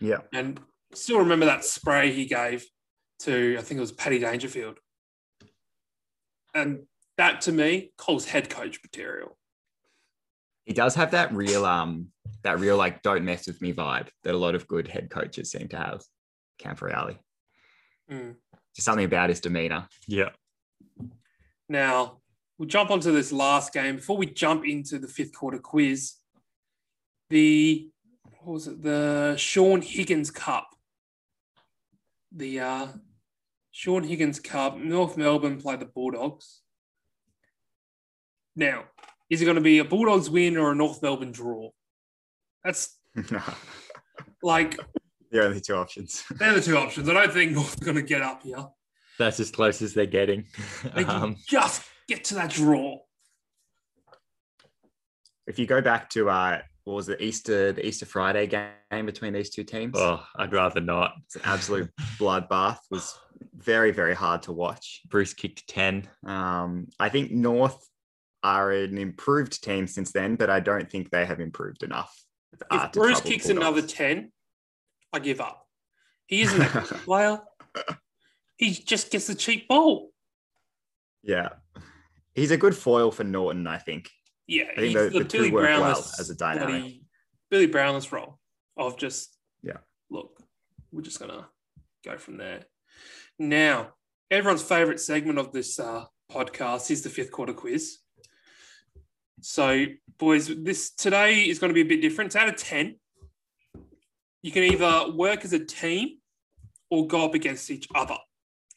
Yeah. 0.00 0.18
And 0.32 0.60
still 0.94 1.18
remember 1.18 1.46
that 1.46 1.64
spray 1.64 2.12
he 2.12 2.26
gave 2.26 2.64
to, 3.20 3.56
I 3.58 3.62
think 3.62 3.78
it 3.78 3.80
was 3.80 3.92
Paddy 3.92 4.18
Dangerfield. 4.18 4.78
And 6.54 6.84
that 7.16 7.42
to 7.42 7.52
me 7.52 7.92
calls 7.96 8.26
head 8.26 8.48
coach 8.48 8.80
material. 8.82 9.36
He 10.64 10.72
does 10.74 10.94
have 10.96 11.12
that 11.12 11.32
real, 11.32 11.64
um, 11.64 12.08
that 12.42 12.60
real 12.60 12.76
like 12.76 13.02
don't 13.02 13.24
mess 13.24 13.46
with 13.46 13.60
me 13.60 13.72
vibe 13.72 14.08
that 14.24 14.34
a 14.34 14.38
lot 14.38 14.54
of 14.54 14.68
good 14.68 14.88
head 14.88 15.10
coaches 15.10 15.50
seem 15.50 15.68
to 15.68 15.76
have. 15.76 16.02
Camporeale. 16.60 17.16
Mm. 18.10 18.34
Just 18.74 18.84
something 18.84 19.04
about 19.04 19.30
his 19.30 19.40
demeanor. 19.40 19.88
Yeah. 20.06 20.30
Now 21.68 22.18
we'll 22.58 22.68
jump 22.68 22.90
onto 22.90 23.12
this 23.12 23.32
last 23.32 23.72
game 23.72 23.96
before 23.96 24.16
we 24.16 24.26
jump 24.26 24.66
into 24.66 24.98
the 24.98 25.08
fifth 25.08 25.34
quarter 25.34 25.58
quiz. 25.58 26.14
The 27.30 27.90
what 28.40 28.54
was 28.54 28.68
it? 28.68 28.82
The 28.82 29.34
Shaun 29.36 29.82
Higgins 29.82 30.30
Cup. 30.30 30.68
The 32.32 32.60
uh, 32.60 32.86
Shaun 33.78 34.02
Higgins 34.02 34.40
Cup. 34.40 34.76
North 34.76 35.16
Melbourne 35.16 35.60
play 35.60 35.76
the 35.76 35.84
Bulldogs. 35.84 36.62
Now, 38.56 38.86
is 39.30 39.40
it 39.40 39.44
going 39.44 39.54
to 39.54 39.60
be 39.60 39.78
a 39.78 39.84
Bulldogs 39.84 40.28
win 40.28 40.56
or 40.56 40.72
a 40.72 40.74
North 40.74 41.00
Melbourne 41.00 41.30
draw? 41.30 41.70
That's 42.64 42.98
like 44.42 44.76
the 45.30 45.44
only 45.44 45.60
two 45.60 45.76
options. 45.76 46.24
they're 46.40 46.54
the 46.54 46.60
two 46.60 46.76
options. 46.76 47.08
I 47.08 47.12
don't 47.12 47.32
think 47.32 47.52
North 47.52 47.80
are 47.80 47.84
going 47.84 47.94
to 47.98 48.02
get 48.02 48.20
up 48.20 48.42
here. 48.42 48.66
That's 49.16 49.38
as 49.38 49.52
close 49.52 49.80
as 49.80 49.94
they're 49.94 50.06
getting. 50.06 50.46
They 50.96 51.04
can 51.04 51.22
Um, 51.22 51.36
just 51.46 51.82
get 52.08 52.24
to 52.24 52.34
that 52.34 52.50
draw. 52.50 52.98
If 55.46 55.56
you 55.60 55.66
go 55.66 55.80
back 55.80 56.10
to 56.10 56.28
uh, 56.30 56.62
what 56.82 56.94
was 56.94 57.06
the 57.06 57.22
Easter, 57.22 57.70
the 57.70 57.86
Easter 57.86 58.06
Friday 58.06 58.48
game 58.48 59.06
between 59.06 59.34
these 59.34 59.50
two 59.50 59.62
teams, 59.62 59.94
oh, 59.96 60.20
I'd 60.36 60.52
rather 60.52 60.80
not. 60.80 61.12
it's 61.26 61.36
an 61.36 61.42
absolute 61.44 61.90
bloodbath. 62.18 62.78
Was 62.90 63.16
very 63.58 63.90
very 63.90 64.14
hard 64.14 64.42
to 64.42 64.52
watch. 64.52 65.00
Bruce 65.08 65.34
kicked 65.34 65.68
10. 65.68 66.08
Um, 66.26 66.86
I 66.98 67.08
think 67.08 67.30
North 67.32 67.78
are 68.42 68.70
an 68.70 68.96
improved 68.98 69.62
team 69.62 69.86
since 69.86 70.12
then, 70.12 70.36
but 70.36 70.48
I 70.48 70.60
don't 70.60 70.88
think 70.90 71.10
they 71.10 71.26
have 71.26 71.40
improved 71.40 71.82
enough. 71.82 72.14
uh, 72.70 72.84
If 72.86 72.92
to 72.92 73.00
Bruce 73.00 73.20
kicks 73.20 73.46
Bulldogs. 73.46 73.66
another 73.66 73.82
10, 73.86 74.32
I 75.12 75.18
give 75.18 75.40
up. 75.40 75.66
He 76.26 76.42
isn't 76.42 76.60
a 76.62 76.68
good 76.68 76.84
player. 77.04 77.40
He 78.56 78.70
just 78.72 79.10
gets 79.10 79.26
the 79.26 79.34
cheap 79.34 79.66
ball. 79.68 80.10
yeah, 81.22 81.48
he's 82.34 82.50
a 82.52 82.56
good 82.56 82.76
foil 82.76 83.10
for 83.10 83.24
Naughton, 83.24 83.66
I 83.66 83.78
think. 83.78 84.10
Yeah, 84.46 84.64
I 84.72 84.80
think 84.80 84.84
he's 84.86 84.94
the- 84.94 85.10
the, 85.10 85.18
the 85.20 85.24
two 85.24 85.38
Billy 85.38 85.50
work 85.50 85.64
well 85.80 85.98
as 86.18 86.30
a 86.30 86.34
dynamic. 86.36 86.68
bloody- 86.68 87.02
Billy 87.50 87.66
Brownless 87.68 88.12
role 88.12 88.38
of 88.76 88.96
just 88.98 89.36
Yeah. 89.62 89.78
Look, 90.10 90.40
we're 90.92 91.02
just 91.02 91.18
gonna 91.18 91.48
go 92.04 92.16
from 92.18 92.36
there. 92.36 92.62
Now, 93.38 93.94
everyone's 94.30 94.62
favorite 94.62 95.00
segment 95.00 95.38
of 95.38 95.52
this 95.52 95.78
uh, 95.78 96.04
podcast 96.30 96.90
is 96.90 97.02
the 97.02 97.10
fifth 97.10 97.30
quarter 97.30 97.52
quiz. 97.52 97.98
So, 99.40 99.84
boys, 100.18 100.48
this 100.64 100.90
today 100.90 101.42
is 101.42 101.58
going 101.58 101.70
to 101.70 101.74
be 101.74 101.82
a 101.82 101.84
bit 101.84 102.02
different. 102.02 102.28
It's 102.28 102.36
out 102.36 102.48
of 102.48 102.56
ten. 102.56 102.96
You 104.42 104.50
can 104.52 104.64
either 104.64 105.12
work 105.12 105.44
as 105.44 105.52
a 105.52 105.64
team 105.64 106.18
or 106.90 107.06
go 107.06 107.24
up 107.24 107.34
against 107.34 107.70
each 107.70 107.86
other. 107.94 108.16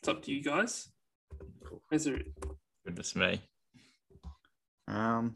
It's 0.01 0.07
up 0.09 0.21
to 0.23 0.31
you 0.31 0.43
guys. 0.43 0.89
Is 1.91 2.05
there, 2.05 2.19
Goodness 2.85 3.15
me. 3.15 3.41
Um, 4.87 5.35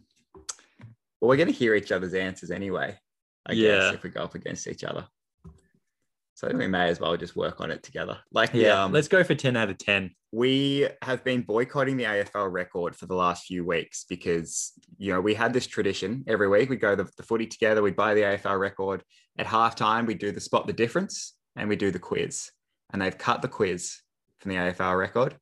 well, 1.21 1.29
we're 1.29 1.37
going 1.37 1.47
to 1.47 1.53
hear 1.53 1.75
each 1.75 1.91
other's 1.91 2.13
answers 2.13 2.51
anyway. 2.51 2.97
I 3.45 3.53
Yeah. 3.53 3.77
guess 3.77 3.93
if 3.95 4.03
we 4.03 4.09
go 4.09 4.23
up 4.23 4.35
against 4.35 4.67
each 4.67 4.83
other, 4.83 5.07
so 6.35 6.49
we 6.53 6.67
may 6.67 6.89
as 6.89 6.99
well 6.99 7.15
just 7.15 7.35
work 7.35 7.61
on 7.61 7.71
it 7.71 7.81
together. 7.81 8.17
Like 8.31 8.53
Yeah, 8.53 8.83
um, 8.83 8.91
let's 8.91 9.07
go 9.07 9.23
for 9.23 9.35
10 9.35 9.55
out 9.55 9.69
of 9.69 9.77
10. 9.77 10.11
we 10.33 10.87
have 11.01 11.23
been 11.23 11.41
boycotting 11.41 11.95
the 11.95 12.03
AFL 12.03 12.51
record 12.51 12.93
for 12.93 13.05
the 13.05 13.15
last 13.15 13.45
few 13.45 13.65
weeks 13.65 14.05
because 14.09 14.73
you 14.97 15.13
know 15.13 15.21
we 15.21 15.33
had 15.33 15.53
this 15.53 15.65
tradition 15.65 16.25
every 16.27 16.49
week 16.49 16.69
we 16.69 16.75
go 16.75 16.93
the, 16.93 17.07
the 17.15 17.23
footy 17.23 17.47
together 17.47 17.81
we 17.81 17.91
buy 17.91 18.13
the 18.13 18.21
AFL 18.21 18.59
record 18.59 19.01
at 19.37 19.45
halftime 19.45 20.05
we 20.05 20.13
do 20.13 20.33
the 20.33 20.41
spot 20.41 20.67
the 20.67 20.73
difference 20.73 21.35
and 21.55 21.69
we 21.69 21.77
do 21.77 21.89
the 21.89 21.99
quiz 21.99 22.51
and 22.91 23.01
they've 23.01 23.17
cut 23.17 23.41
the 23.41 23.47
quiz 23.47 24.01
from 24.39 24.51
the 24.51 24.57
AFL 24.57 24.99
record 24.99 25.37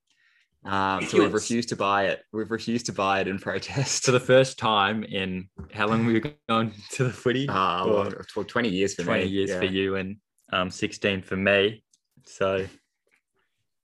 um, 0.64 1.04
so 1.06 1.18
we've 1.20 1.34
refused 1.34 1.70
to 1.70 1.76
buy 1.76 2.06
it 2.06 2.22
we've 2.32 2.52
refused 2.52 2.86
to 2.86 2.94
buy 2.94 3.20
it 3.20 3.28
in 3.28 3.40
protest 3.40 4.06
For 4.06 4.12
the 4.12 4.20
first 4.20 4.60
time 4.60 5.04
in 5.04 5.50
how 5.74 5.88
long 5.88 6.06
were 6.06 6.12
you 6.12 6.22
going 6.48 6.72
to 6.92 7.04
the 7.06 7.12
footy? 7.12 7.50
uh, 7.50 7.86
well, 7.88 8.12
20 8.46 8.70
years 8.70 8.94
for 8.94 9.04
20 9.04 9.24
me 9.24 9.30
years 9.30 9.50
yeah. 9.50 9.58
for 9.60 9.66
you 9.66 9.96
and 9.96 10.18
um, 10.54 10.70
16 10.70 11.22
for 11.22 11.36
me. 11.36 11.84
So, 12.26 12.66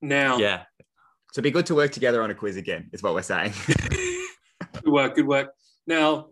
now, 0.01 0.37
yeah. 0.37 0.63
so 1.33 1.41
be 1.41 1.51
good 1.51 1.65
to 1.67 1.75
work 1.75 1.91
together 1.91 2.21
on 2.21 2.29
a 2.29 2.35
quiz 2.35 2.55
again 2.55 2.89
is 2.93 3.03
what 3.03 3.13
we're 3.13 3.21
saying 3.21 3.51
Good 4.83 4.93
work, 4.93 5.15
good 5.15 5.27
work. 5.27 5.53
Now, 5.87 6.27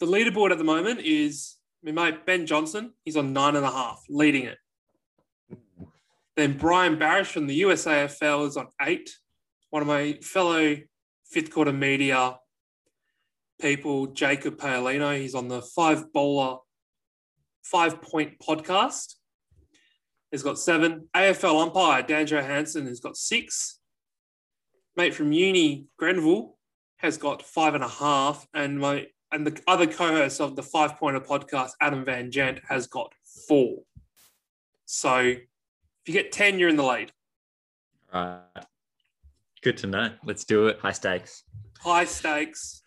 the 0.00 0.06
leaderboard 0.06 0.50
at 0.50 0.58
the 0.58 0.64
moment 0.64 1.00
is 1.00 1.56
my 1.82 1.92
mate 1.92 2.26
Ben 2.26 2.46
Johnson. 2.46 2.92
He's 3.04 3.16
on 3.16 3.32
nine 3.32 3.56
and 3.56 3.64
a 3.64 3.70
half, 3.70 4.02
leading 4.08 4.44
it. 4.44 4.58
Then 6.36 6.56
Brian 6.56 6.96
Barish 6.96 7.26
from 7.26 7.46
the 7.46 7.62
USAFL 7.62 8.48
is 8.48 8.56
on 8.56 8.68
eight. 8.80 9.10
One 9.70 9.82
of 9.82 9.88
my 9.88 10.18
fellow 10.22 10.76
fifth 11.26 11.52
quarter 11.52 11.72
media 11.72 12.36
people, 13.60 14.08
Jacob 14.08 14.56
Paolino, 14.56 15.16
he's 15.16 15.34
on 15.34 15.48
the 15.48 15.62
five 15.62 16.12
bowler, 16.12 16.58
five 17.62 18.02
point 18.02 18.38
podcast. 18.40 19.14
He's 20.32 20.42
got 20.42 20.58
seven. 20.58 21.08
AFL 21.14 21.62
umpire 21.62 22.02
Dan 22.02 22.26
Johansson 22.26 22.86
has 22.86 23.00
got 23.00 23.16
six. 23.16 23.78
Mate 24.96 25.14
from 25.14 25.30
uni, 25.30 25.86
Grenville, 25.98 26.56
has 26.96 27.16
got 27.18 27.42
five 27.42 27.74
and 27.74 27.84
a 27.84 27.88
half, 27.88 28.48
and 28.54 28.80
my 28.80 29.06
and 29.30 29.46
the 29.46 29.62
other 29.66 29.86
co-host 29.86 30.40
of 30.40 30.56
the 30.56 30.62
Five 30.62 30.96
Pointer 30.96 31.20
podcast, 31.20 31.70
Adam 31.80 32.04
Van 32.04 32.30
Gent, 32.30 32.60
has 32.68 32.86
got 32.86 33.12
four. 33.46 33.78
So 34.84 35.18
If 35.18 35.38
you 36.06 36.14
get 36.14 36.32
10, 36.32 36.58
you're 36.58 36.68
in 36.68 36.76
the 36.76 36.82
lead. 36.82 37.12
All 38.12 38.40
right. 38.56 38.64
Good 39.62 39.76
to 39.78 39.86
know. 39.86 40.10
Let's 40.24 40.44
do 40.44 40.66
it. 40.66 40.80
High 40.80 40.92
stakes. 40.92 41.44
High 41.78 42.04
stakes. 42.04 42.82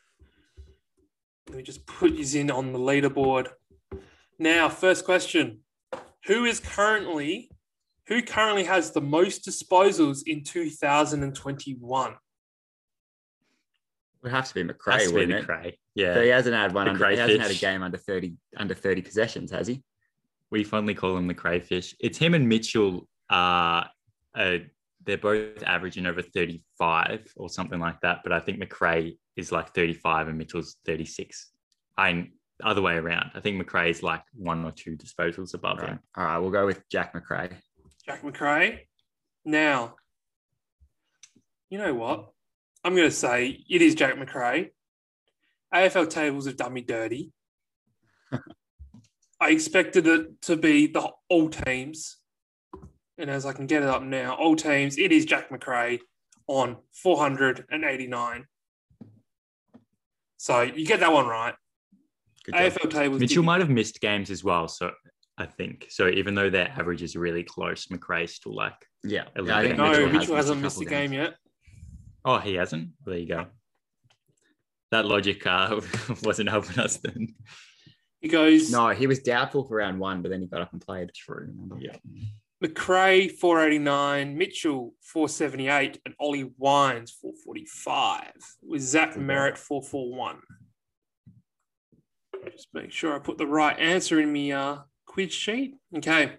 Let 1.48 1.58
me 1.58 1.64
just 1.64 1.86
put 1.86 2.14
you 2.14 2.41
in 2.41 2.52
on 2.52 2.74
the 2.74 2.80
leaderboard. 2.80 3.48
Now, 4.38 4.68
first 4.68 5.06
question. 5.06 5.62
Who 6.28 6.45
is 6.45 6.59
currently 6.59 7.49
who 8.07 8.21
currently 8.21 8.63
has 8.65 8.91
the 8.91 9.01
most 9.01 9.47
disposals 9.47 10.19
in 10.28 10.43
2021? 10.43 12.15
Would 14.21 14.32
have 14.32 14.47
to 14.47 14.53
be 14.53 14.59
Has 14.61 14.67
Macrae, 14.67 15.03
to 15.05 15.09
be 15.09 15.13
wouldn't 15.13 15.32
the 15.32 15.38
it? 15.38 15.45
Cray. 15.45 15.71
So 15.71 16.03
Yeah. 16.03 16.21
he 16.21 16.28
hasn't 16.30 16.55
had 16.55 16.73
one. 16.73 16.86
The 16.86 16.91
Under, 16.91 17.09
he 17.09 17.17
hasn't 17.17 17.41
had 17.41 17.51
a 17.51 17.55
game 17.55 17.82
under 17.84 17.97
thirty 17.97 18.36
under 18.57 18.73
thirty 18.73 19.01
possessions, 19.01 19.51
has 19.51 19.67
he? 19.67 19.84
We 20.51 20.63
fondly 20.63 20.93
call 20.93 21.17
him 21.17 21.28
the 21.28 21.34
crayfish. 21.34 21.95
It's 21.99 22.17
him 22.17 22.34
and 22.34 22.47
Mitchell. 22.47 23.07
Uh, 23.30 23.86
uh, 24.36 24.57
they're 25.03 25.17
both 25.17 25.61
averaging 25.63 26.05
over 26.07 26.21
35 26.21 27.32
or 27.36 27.47
something 27.49 27.80
like 27.80 27.99
that. 28.01 28.21
But 28.23 28.32
I 28.32 28.39
think 28.39 28.57
Macrae 28.59 29.17
is 29.36 29.51
like 29.51 29.73
35 29.76 30.28
and 30.30 30.38
Mitchell's 30.38 30.78
36. 30.86 31.51
I 31.97 32.30
other 32.64 32.82
way 32.82 32.93
around. 32.95 33.32
I 33.36 33.39
think 33.39 33.58
Macrae 33.58 33.89
is 33.89 34.01
like 34.03 34.24
one 34.34 34.64
or 34.64 34.72
two 34.72 34.95
disposals 34.95 35.53
above 35.53 35.80
Right. 35.80 35.89
him. 35.89 35.99
All 36.16 36.26
right, 36.26 36.38
we'll 36.38 36.51
go 36.51 36.66
with 36.66 36.88
Jack 36.89 37.14
Macrae. 37.14 37.49
Jack 38.06 38.24
Macrae. 38.24 38.88
Now, 39.43 39.95
you 41.70 41.78
know 41.78 41.93
what? 41.93 42.30
I'm 42.84 42.95
going 42.95 43.10
to 43.10 43.16
say 43.16 43.64
it 43.70 43.82
is 43.82 43.95
Jack 43.95 44.18
Macrae. 44.18 44.72
AFL 45.74 46.10
tables 46.10 46.45
have 46.45 46.58
done 46.58 46.74
me 46.74 46.82
dirty. 46.82 47.32
I 49.41 49.49
expected 49.49 50.08
it 50.08 50.41
to 50.43 50.56
be 50.56 50.88
the 50.88 51.10
all 51.30 51.49
teams. 51.49 52.18
And 53.18 53.30
as 53.30 53.45
I 53.45 53.53
can 53.53 53.66
get 53.68 53.84
it 53.84 53.89
up 53.89 54.03
now, 54.03 54.36
all 54.36 54.56
teams, 54.56 54.97
it 54.97 55.12
is 55.12 55.26
Jack 55.26 55.51
Macrae 55.51 55.99
on 56.47 56.78
489. 56.93 58.45
So 60.38 60.62
you 60.62 60.86
get 60.86 60.99
that 60.99 61.12
one 61.12 61.28
right. 61.28 61.56
Good 62.46 62.54
job. 62.56 62.62
AFL 62.62 62.91
tables. 62.91 63.20
Mitchell 63.20 63.41
did- 63.43 63.46
might 63.48 63.60
have 63.62 63.70
missed 63.70 64.00
games 64.02 64.30
as 64.32 64.43
well. 64.43 64.68
So 64.68 64.91
I 65.38 65.46
think 65.46 65.88
so. 65.89 66.08
Even 66.08 66.36
though 66.36 66.50
their 66.50 66.70
average 66.70 67.02
is 67.04 67.16
really 67.16 67.43
close, 67.43 67.88
Macrae's 67.88 68.34
still 68.36 68.56
like, 68.56 68.76
Yeah, 69.04 69.26
A 69.36 69.43
yeah 69.43 69.58
I 69.58 69.64
think 69.64 69.78
No, 69.78 69.91
bit. 69.91 70.02
has 70.10 70.14
Mitchell 70.14 70.36
hasn't 70.36 70.62
missed 70.62 70.78
couple 70.78 70.88
a 70.88 70.89
game 70.89 71.12
games. 71.12 71.30
yet. 71.30 71.36
oh, 72.24 72.38
he 72.39 72.54
hasn't. 72.56 72.89
There 73.06 73.18
you 73.18 73.28
go. 73.28 73.46
That 74.91 75.06
logic 75.06 75.46
uh, 75.46 75.82
wasn't 76.24 76.50
helping 76.50 76.80
us 76.80 76.98
then. 76.98 77.36
He 78.22 78.30
goes 78.30 78.72
No, 78.72 78.89
he 78.89 79.08
was 79.08 79.20
doubtful 79.20 79.66
for 79.68 79.78
round 79.78 80.00
one, 80.00 80.22
but 80.22 80.30
then 80.30 80.41
he 80.41 80.48
got 80.48 80.62
up 80.62 80.72
and 80.72 80.82
played. 80.82 81.12
True. 81.14 81.54
Yeah. 81.80 81.96
Macrae 82.62 83.28
489, 83.28 84.38
Mitchell 84.38 84.93
478, 85.02 86.00
and 86.06 86.16
Ollie 86.20 86.52
Wines 86.58 87.12
445. 87.12 88.32
With 88.64 88.82
Zach 88.82 89.16
Merrett 89.16 89.58
441. 89.58 90.38
Just 92.52 92.68
make 92.74 92.91
sure 92.91 93.16
I 93.16 93.20
put 93.20 93.38
the 93.38 93.48
right 93.48 93.78
answer 93.80 94.20
in 94.20 94.32
my 94.34 94.52
uh, 94.52 94.82
quiz 95.06 95.34
sheet. 95.34 95.76
Okay. 95.98 96.38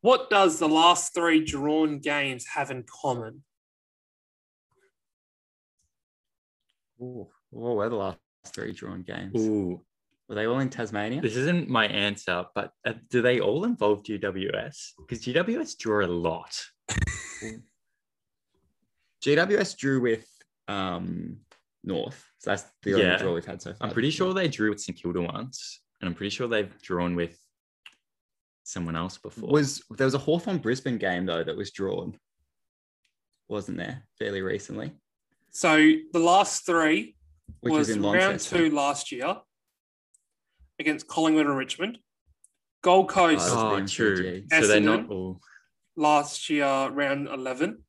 What 0.00 0.28
does 0.28 0.58
the 0.58 0.68
last 0.68 1.14
three 1.14 1.44
drawn 1.44 1.98
games 1.98 2.46
have 2.54 2.70
in 2.70 2.84
common? 2.84 3.42
Ooh, 7.00 7.26
what 7.50 7.76
were 7.76 7.88
the 7.88 7.96
last 7.96 8.18
three 8.48 8.72
drawn 8.72 9.02
games? 9.02 9.40
Ooh, 9.40 9.80
Were 10.28 10.34
they 10.34 10.46
all 10.46 10.60
in 10.60 10.68
Tasmania? 10.70 11.20
this 11.22 11.36
isn't 11.36 11.68
my 11.68 11.86
answer, 11.86 12.44
but 12.54 12.70
uh, 12.86 12.92
do 13.10 13.22
they 13.22 13.40
all 13.40 13.64
involve 13.64 14.02
GWS? 14.02 14.90
Because 14.98 15.24
GWS 15.24 15.78
drew 15.78 16.04
a 16.04 16.08
lot. 16.08 16.54
GWS 19.24 19.76
drew 19.78 20.00
with 20.02 20.26
um, 20.68 21.38
North, 21.84 22.24
so 22.38 22.50
that's 22.50 22.64
the 22.82 22.94
only 22.94 23.04
Yeah. 23.06 23.18
draw 23.18 23.34
we've 23.34 23.44
had 23.44 23.60
so 23.62 23.72
far. 23.74 23.86
I'm 23.88 23.92
pretty 23.92 24.10
sure 24.10 24.32
they 24.34 24.48
drew 24.48 24.70
with 24.70 24.80
St 24.80 24.96
Kilda 25.00 25.22
once, 25.22 25.80
and 26.00 26.08
I'm 26.08 26.14
pretty 26.14 26.30
sure 26.30 26.48
they've 26.48 26.80
drawn 26.82 27.14
with 27.14 27.38
someone 28.64 28.96
else 28.96 29.18
before. 29.18 29.50
was 29.50 29.82
there 29.90 30.06
was 30.06 30.14
a 30.14 30.18
Hawthorn 30.18 30.58
Brisbane 30.58 30.96
game 30.98 31.26
though 31.26 31.44
that 31.44 31.56
was 31.56 31.70
drawn, 31.70 32.18
wasn't 33.48 33.76
there? 33.78 34.06
Fairly 34.18 34.40
recently, 34.42 34.92
So 35.50 35.76
the 36.12 36.18
last 36.18 36.64
three 36.66 37.16
which 37.60 37.72
was, 37.72 37.88
was 37.88 37.96
in 37.96 38.02
round 38.02 38.40
two 38.40 38.70
last 38.70 39.12
year 39.12 39.36
against 40.78 41.06
Collingwood 41.06 41.46
and 41.46 41.56
Richmond. 41.56 41.98
Gold 42.82 43.08
Coast 43.08 43.48
Oh, 43.50 43.76
oh, 43.76 43.86
true. 43.86 44.16
MCG. 44.42 44.60
So 44.60 44.66
they're 44.66 44.80
not 44.80 45.08
all. 45.10 45.40
last 45.96 46.48
year, 46.50 46.66
round 46.90 47.28
11. 47.28 47.82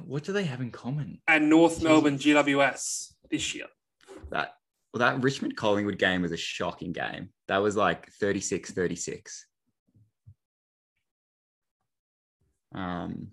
What 0.00 0.24
do 0.24 0.32
they 0.32 0.44
have 0.44 0.60
in 0.60 0.70
common? 0.70 1.20
and 1.28 1.48
North 1.50 1.82
Melbourne 1.82 2.18
GWS 2.18 3.12
this 3.30 3.54
year. 3.54 3.66
That 4.30 4.54
well, 4.92 5.00
that 5.00 5.22
Richmond 5.22 5.56
Collingwood 5.56 5.98
game 5.98 6.22
was 6.22 6.32
a 6.32 6.36
shocking 6.36 6.92
game. 6.92 7.30
That 7.48 7.58
was 7.58 7.76
like 7.76 8.10
36 8.12 8.70
36. 8.72 9.46
Um, 12.74 13.28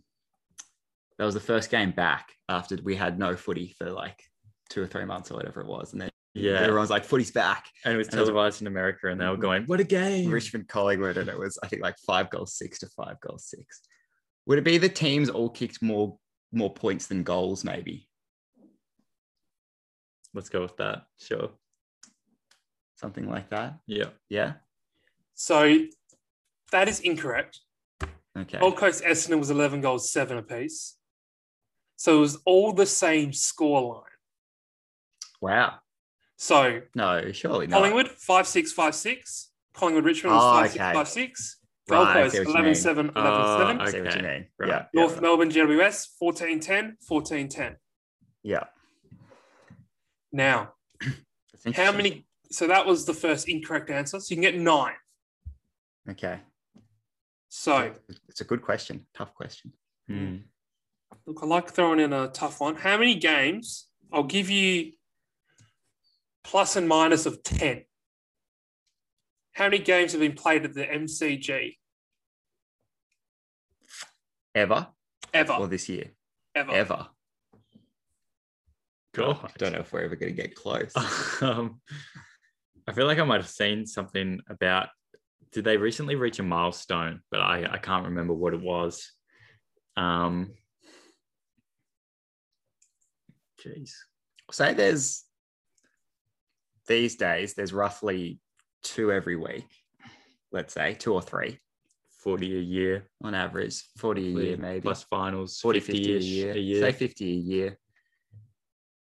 that 1.17 1.25
was 1.25 1.33
the 1.33 1.39
first 1.39 1.69
game 1.69 1.91
back 1.91 2.29
after 2.49 2.77
we 2.83 2.95
had 2.95 3.19
no 3.19 3.35
footy 3.35 3.73
for 3.77 3.89
like 3.91 4.21
two 4.69 4.81
or 4.81 4.87
three 4.87 5.05
months 5.05 5.31
or 5.31 5.35
whatever 5.35 5.61
it 5.61 5.67
was. 5.67 5.91
And 5.93 6.01
then 6.01 6.09
Yeah, 6.33 6.59
everyone's 6.61 6.89
like, 6.89 7.03
footy's 7.03 7.31
back. 7.31 7.65
and 7.85 7.93
it 7.93 7.97
was 7.97 8.07
and 8.07 8.15
it 8.15 8.19
was- 8.19 8.27
televised 8.29 8.61
in 8.61 8.67
America, 8.67 9.07
and 9.09 9.19
they 9.19 9.27
were 9.27 9.37
going, 9.37 9.65
"What 9.65 9.79
a 9.79 9.83
game!" 9.83 10.31
Richmond 10.31 10.67
Collingwood, 10.67 11.17
and 11.17 11.29
it 11.29 11.37
was, 11.37 11.57
I 11.63 11.67
think, 11.67 11.81
like 11.81 11.97
five 12.07 12.29
goals 12.29 12.55
six 12.57 12.79
to 12.79 12.87
five 12.89 13.19
goals 13.21 13.45
six. 13.49 13.81
Would 14.45 14.57
it 14.57 14.63
be 14.63 14.77
the 14.77 14.89
teams 14.89 15.29
all 15.29 15.49
kicked 15.49 15.81
more 15.81 16.17
more 16.53 16.73
points 16.73 17.07
than 17.07 17.23
goals, 17.23 17.63
maybe? 17.63 18.07
Let's 20.33 20.49
go 20.49 20.61
with 20.61 20.77
that. 20.77 21.03
Sure. 21.19 21.49
Something 22.95 23.29
like 23.29 23.49
that. 23.49 23.79
Yeah. 23.85 24.09
Yeah. 24.29 24.53
So 25.35 25.77
that 26.71 26.87
is 26.87 26.99
incorrect. 27.01 27.59
Okay. 28.37 28.59
Gold 28.59 28.77
Coast 28.77 29.03
Essendon 29.03 29.39
was 29.39 29.49
11 29.51 29.81
goals, 29.81 30.11
seven 30.11 30.37
apiece. 30.37 30.95
So 31.97 32.17
it 32.17 32.19
was 32.21 32.37
all 32.45 32.73
the 32.73 32.85
same 32.85 33.31
scoreline. 33.31 34.01
Wow. 35.41 35.75
So 36.37 36.81
No, 36.95 37.31
surely 37.31 37.67
not. 37.67 37.77
Collingwood, 37.77 38.09
5 38.09 38.47
6 38.47 38.71
5 38.73 38.95
6. 38.95 39.49
Collingwood 39.73 40.05
Richmond 40.05 40.35
was 40.35 40.43
Oh, 40.43 40.61
5 40.61 40.71
6 40.71 40.75
okay. 40.83 40.93
5 40.93 41.07
6. 41.07 41.57
Gold 41.89 42.07
Right, 42.07 42.17
I 42.17 42.21
Coast 42.23 42.35
see 42.35 42.41
11 42.43 42.75
7 42.75 43.11
11 43.13 43.13
Oh, 43.15 43.57
7. 43.59 43.81
I 43.81 43.85
see 43.89 44.01
what 44.01 44.13
you 44.15 44.19
Okay, 44.21 44.21
mean. 44.21 44.47
right. 44.57 44.69
Yeah. 44.69 44.85
North 44.93 45.15
yeah. 45.15 45.21
Melbourne 45.21 45.49
GWS 45.51 46.07
14 46.17 46.59
10, 46.59 46.97
14 47.05 47.49
10. 47.49 47.75
Yeah. 48.43 48.63
Now, 50.31 50.73
how 51.75 51.91
many? 51.91 52.25
So 52.51 52.67
that 52.67 52.85
was 52.85 53.05
the 53.05 53.13
first 53.13 53.49
incorrect 53.49 53.89
answer. 53.89 54.19
So 54.19 54.33
you 54.33 54.41
can 54.41 54.43
get 54.43 54.59
nine. 54.59 54.95
Okay. 56.09 56.39
So 57.49 57.93
It's 58.29 58.41
a 58.41 58.45
good 58.45 58.61
question. 58.61 59.05
Tough 59.13 59.33
question. 59.35 59.73
Hmm. 60.07 60.37
Look, 61.25 61.39
I 61.43 61.45
like 61.45 61.69
throwing 61.69 61.99
in 61.99 62.13
a 62.13 62.27
tough 62.29 62.59
one. 62.61 62.75
How 62.75 62.97
many 62.97 63.15
games? 63.15 63.87
I'll 64.11 64.23
give 64.23 64.49
you 64.49 64.93
plus 66.43 66.75
and 66.75 66.87
minus 66.87 67.25
of 67.25 67.43
10. 67.43 67.83
How 69.53 69.65
many 69.65 69.79
games 69.79 70.11
have 70.11 70.21
been 70.21 70.33
played 70.33 70.65
at 70.65 70.73
the 70.73 70.85
MCG 70.85 71.77
Ever 74.55 74.87
ever? 75.33 75.53
or 75.53 75.67
this 75.67 75.89
year? 75.89 76.11
ever. 76.55 76.71
Ever. 76.71 77.07
God. 79.15 79.39
I 79.43 79.49
don't 79.57 79.73
know 79.73 79.79
if 79.79 79.93
we're 79.93 80.01
ever 80.01 80.15
going 80.15 80.35
to 80.35 80.41
get 80.41 80.55
close. 80.55 80.93
um, 81.41 81.81
I 82.87 82.93
feel 82.93 83.05
like 83.05 83.19
I 83.19 83.23
might 83.23 83.41
have 83.41 83.49
seen 83.49 83.85
something 83.85 84.39
about. 84.49 84.89
Did 85.51 85.65
they 85.65 85.77
recently 85.77 86.15
reach 86.15 86.39
a 86.39 86.43
milestone? 86.43 87.21
But 87.29 87.41
I, 87.41 87.73
I 87.73 87.77
can't 87.77 88.05
remember 88.05 88.33
what 88.33 88.53
it 88.53 88.61
was. 88.61 89.11
Um, 89.95 90.53
jeez. 93.63 93.91
Say 94.51 94.73
there's 94.73 95.23
these 96.87 97.15
days, 97.15 97.53
there's 97.53 97.73
roughly 97.73 98.39
two 98.83 99.11
every 99.11 99.35
week, 99.35 99.65
let's 100.51 100.73
say 100.73 100.93
two 100.93 101.13
or 101.13 101.21
three 101.21 101.59
40 102.23 102.57
a 102.57 102.61
year, 102.61 103.07
on 103.21 103.35
average, 103.35 103.83
40 103.97 104.21
a 104.21 104.41
year 104.43 104.57
maybe. 104.57 104.81
plus 104.81 105.03
finals, 105.03 105.59
40, 105.59 105.79
50 105.81 105.93
50 106.03 106.13
a 106.13 106.19
year. 106.19 106.51
a 106.53 106.57
year. 106.57 106.81
Say 106.81 106.91
50 106.93 107.25
a 107.25 107.35
year. 107.35 107.77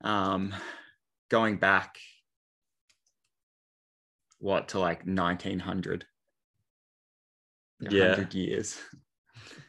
Um, 0.04 0.54
going 1.30 1.56
back, 1.56 1.96
what, 4.38 4.68
to 4.68 4.78
like 4.78 5.06
1900? 5.06 6.04
Yeah. 7.80 8.08
100 8.10 8.34
years. 8.34 8.78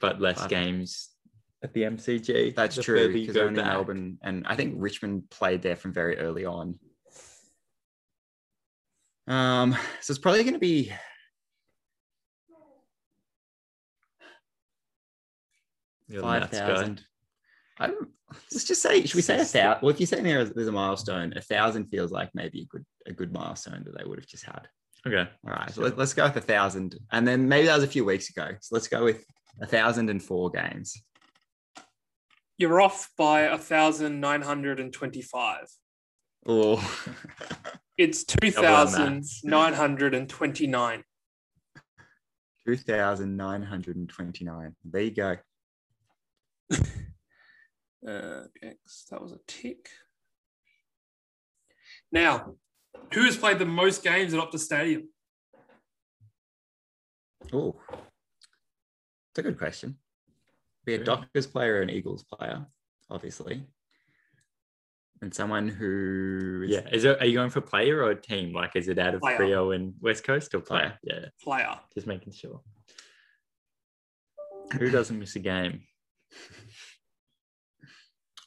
but 0.01 0.19
less 0.19 0.41
But- 0.41 0.49
games 0.49 1.09
at 1.63 1.73
the 1.73 1.83
MCG. 1.83 2.53
That's 2.55 2.75
the 2.75 2.83
true 2.83 3.11
because 3.13 3.37
only 3.37 3.61
back. 3.61 3.71
Melbourne 3.73 4.17
and 4.21 4.45
I 4.45 4.55
think 4.55 4.75
Richmond 4.77 5.29
played 5.29 5.61
there 5.61 5.75
from 5.75 5.93
very 5.93 6.17
early 6.19 6.45
on. 6.45 6.77
Um, 9.28 9.73
so 10.01 10.11
it's 10.11 10.19
probably 10.19 10.43
going 10.43 10.53
to 10.53 10.59
be. 10.59 10.91
You're 16.07 16.21
the 16.21 16.28
Five 16.28 16.41
maths 16.41 16.59
guy. 16.59 16.67
thousand. 16.67 17.01
I 17.80 17.88
don't. 17.88 18.09
Let's 18.51 18.63
just 18.65 18.82
say. 18.82 19.01
Should 19.05 19.15
we 19.15 19.21
say 19.21 19.36
a 19.39 19.45
thousand? 19.45 19.82
Well, 19.82 19.91
if 19.91 19.99
you're 19.99 20.07
saying 20.07 20.23
there 20.23 20.39
is- 20.39 20.51
there's 20.51 20.67
a 20.67 20.71
milestone, 20.71 21.34
a 21.36 21.41
thousand 21.41 21.86
feels 21.88 22.11
like 22.11 22.30
maybe 22.34 22.61
a 22.61 22.65
good 22.65 22.86
a 23.05 23.13
good 23.13 23.34
milestone 23.34 23.84
that 23.86 23.97
they 23.97 24.03
would 24.05 24.19
have 24.19 24.28
just 24.28 24.45
had. 24.45 24.67
Okay. 25.05 25.30
All 25.45 25.53
right, 25.53 25.69
so 25.71 25.82
let, 25.84 25.97
let's 25.97 26.13
go 26.13 26.25
with 26.25 26.36
a 26.36 26.41
thousand, 26.41 26.95
and 27.11 27.25
then 27.28 27.47
maybe 27.47 27.67
that 27.67 27.75
was 27.75 27.84
a 27.84 27.88
few 27.88 28.03
weeks 28.03 28.30
ago. 28.30 28.49
So 28.59 28.75
let's 28.75 28.88
go 28.88 29.03
with 29.03 29.23
a 29.61 29.65
thousand 29.65 30.09
and 30.09 30.21
four 30.21 30.49
games. 30.49 31.01
You're 32.57 32.82
off 32.82 33.09
by 33.17 33.41
a 33.41 33.57
thousand 33.57 34.19
nine 34.19 34.41
hundred 34.41 34.80
and 34.80 34.91
twenty-five. 34.91 35.67
Oh, 36.45 36.78
It's 37.97 38.23
two 38.23 38.51
Double 38.51 38.57
on 38.57 38.63
that. 38.63 38.91
thousand 38.91 39.25
nine 39.43 39.73
hundred 39.73 40.13
and 40.13 40.29
twenty-nine. 40.29 41.03
two 42.65 42.77
thousand 42.77 43.35
nine 43.35 43.63
hundred 43.63 43.95
and 43.95 44.07
twenty-nine. 44.07 44.75
There 44.83 45.01
you 45.01 45.11
go. 45.11 45.37
Uh, 48.07 48.43
X, 48.63 49.05
that 49.09 49.21
was 49.21 49.33
a 49.33 49.39
tick. 49.47 49.89
Now, 52.11 52.53
who 53.13 53.23
has 53.25 53.35
played 53.35 53.59
the 53.59 53.65
most 53.65 54.01
games 54.01 54.33
at 54.33 54.39
Optus 54.39 54.59
Stadium? 54.59 55.09
Oh, 57.51 57.75
it's 57.91 59.39
a 59.39 59.41
good 59.41 59.57
question. 59.57 59.97
Be 60.85 60.93
a. 60.93 61.03
Dockers 61.03 61.47
player, 61.47 61.81
an 61.81 61.89
Eagles 61.89 62.23
player, 62.23 62.65
obviously, 63.09 63.63
and 65.22 65.34
someone 65.34 65.68
who 65.68 66.63
is 66.65 66.72
Yeah. 66.72 66.88
Is 66.91 67.03
it? 67.03 67.22
Are 67.22 67.26
you 67.26 67.34
going 67.34 67.49
for 67.49 67.61
player 67.61 68.03
or 68.03 68.13
team? 68.13 68.53
Like, 68.53 68.76
is 68.76 68.88
it 68.88 68.99
out 68.99 69.15
of 69.15 69.22
Player. 69.22 69.38
Freo 69.38 69.76
and 69.76 69.93
West 70.01 70.24
Coast 70.24 70.53
or 70.53 70.59
player? 70.59 70.97
Yeah. 71.03 71.26
Player. 71.43 71.80
Just 71.93 72.07
making 72.07 72.34
sure. 72.34 72.61
Who 74.78 74.89
doesn't 74.89 75.18
miss 75.18 75.36
a 75.36 75.39
game? 75.39 75.82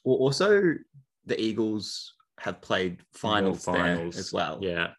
Well, 0.02 0.16
also 0.16 0.76
the 1.26 1.38
Eagles 1.38 2.14
have 2.38 2.62
played 2.62 3.02
finals, 3.12 3.66
More 3.66 3.76
there 3.76 4.06
as 4.06 4.32
well. 4.32 4.58
Yeah. 4.62 4.92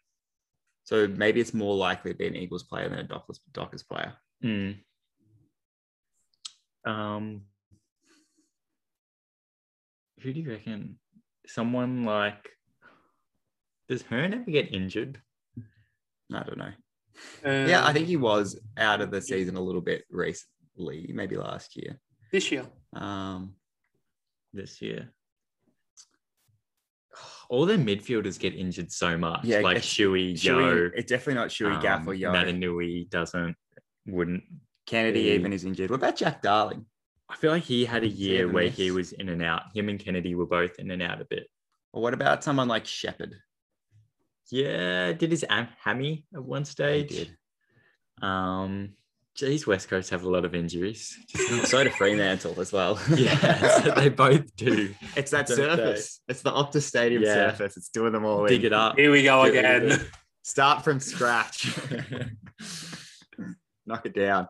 So 0.84 1.08
maybe 1.08 1.40
it's 1.40 1.54
more 1.54 1.74
likely 1.74 2.12
to 2.12 2.16
be 2.16 2.28
an 2.28 2.36
Eagles 2.36 2.62
player 2.62 2.88
than 2.88 3.00
a 3.00 3.02
Dockers, 3.02 3.40
Dockers 3.52 3.82
player. 3.82 4.12
Mm. 4.44 4.78
Um, 6.84 7.42
who 10.20 10.32
do 10.32 10.40
you 10.40 10.50
reckon? 10.50 10.98
Someone 11.46 12.04
like 12.04 12.48
does 13.88 14.02
Hurn 14.02 14.32
ever 14.34 14.50
get 14.50 14.72
injured? 14.72 15.20
I 16.32 16.42
don't 16.44 16.58
know. 16.58 16.72
Uh, 17.44 17.66
Yeah, 17.68 17.84
I 17.84 17.92
think 17.92 18.06
he 18.06 18.16
was 18.16 18.58
out 18.78 19.00
of 19.00 19.10
the 19.10 19.20
season 19.20 19.56
a 19.56 19.60
little 19.60 19.80
bit 19.82 20.04
recently, 20.10 21.10
maybe 21.12 21.36
last 21.36 21.76
year. 21.76 21.98
this 22.30 22.50
year. 22.50 22.64
Um, 22.94 23.54
this 24.54 24.80
year. 24.80 25.10
All 27.50 27.66
their 27.66 27.76
midfielders 27.76 28.38
get 28.38 28.54
injured 28.54 28.90
so 28.90 29.18
much. 29.18 29.44
Yeah, 29.44 29.58
like 29.60 29.76
it's- 29.76 29.92
Shuey, 29.92 30.42
Yo, 30.42 30.90
it's 30.94 31.10
definitely 31.10 31.34
not 31.34 31.48
Shuey 31.48 31.80
Gaff 31.82 32.06
or 32.06 32.12
um, 32.12 32.16
Yo. 32.16 32.32
Naitanui 32.32 33.10
doesn't, 33.10 33.54
wouldn't. 34.06 34.44
Kennedy 34.86 35.24
Hey. 35.24 35.34
even 35.34 35.52
is 35.52 35.64
injured. 35.64 35.90
What 35.90 35.96
about 35.96 36.16
Jack 36.16 36.40
Darling? 36.40 36.86
I 37.32 37.36
feel 37.36 37.50
like 37.50 37.62
he 37.62 37.84
had 37.86 38.02
a 38.04 38.08
year 38.08 38.44
ever 38.44 38.52
where 38.52 38.64
miss? 38.64 38.76
he 38.76 38.90
was 38.90 39.12
in 39.12 39.28
and 39.30 39.42
out. 39.42 39.62
Him 39.74 39.88
and 39.88 39.98
Kennedy 39.98 40.34
were 40.34 40.46
both 40.46 40.78
in 40.78 40.90
and 40.90 41.02
out 41.02 41.20
a 41.20 41.24
bit. 41.24 41.48
Or 41.92 42.02
what 42.02 42.12
about 42.14 42.44
someone 42.44 42.68
like 42.68 42.86
Sheppard? 42.86 43.34
Yeah, 44.50 45.12
did 45.12 45.30
his 45.30 45.44
am- 45.48 45.68
hammy 45.82 46.26
at 46.34 46.44
one 46.44 46.62
He 46.62 46.66
stage. 46.66 47.08
did. 47.08 47.36
Um, 48.20 48.90
geez, 49.34 49.66
West 49.66 49.88
Coast 49.88 50.10
have 50.10 50.24
a 50.24 50.28
lot 50.28 50.44
of 50.44 50.54
injuries. 50.54 51.16
So 51.64 51.82
do 51.82 51.90
Fremantle 51.90 52.60
as 52.60 52.70
well. 52.72 53.00
yeah, 53.16 53.92
they 53.96 54.10
both 54.10 54.54
do. 54.56 54.94
it's 55.16 55.30
that 55.30 55.46
Don't 55.46 55.56
they? 55.58 55.64
surface. 55.64 56.20
It's 56.28 56.42
the 56.42 56.50
Optus 56.52 56.82
Stadium 56.82 57.22
Yeah. 57.22 57.50
surface. 57.52 57.76
It's 57.78 57.88
doing 57.88 58.12
them 58.12 58.24
all. 58.26 58.46
Dig 58.46 58.60
in. 58.60 58.66
it 58.66 58.72
up. 58.74 58.98
Here 58.98 59.10
we 59.10 59.22
go 59.22 59.50
Get 59.50 59.64
again. 59.82 59.92
it. 60.00 60.10
Start 60.42 60.84
from 60.84 61.00
scratch. 61.00 61.72
Knock 63.86 64.04
it 64.06 64.14
down. 64.14 64.48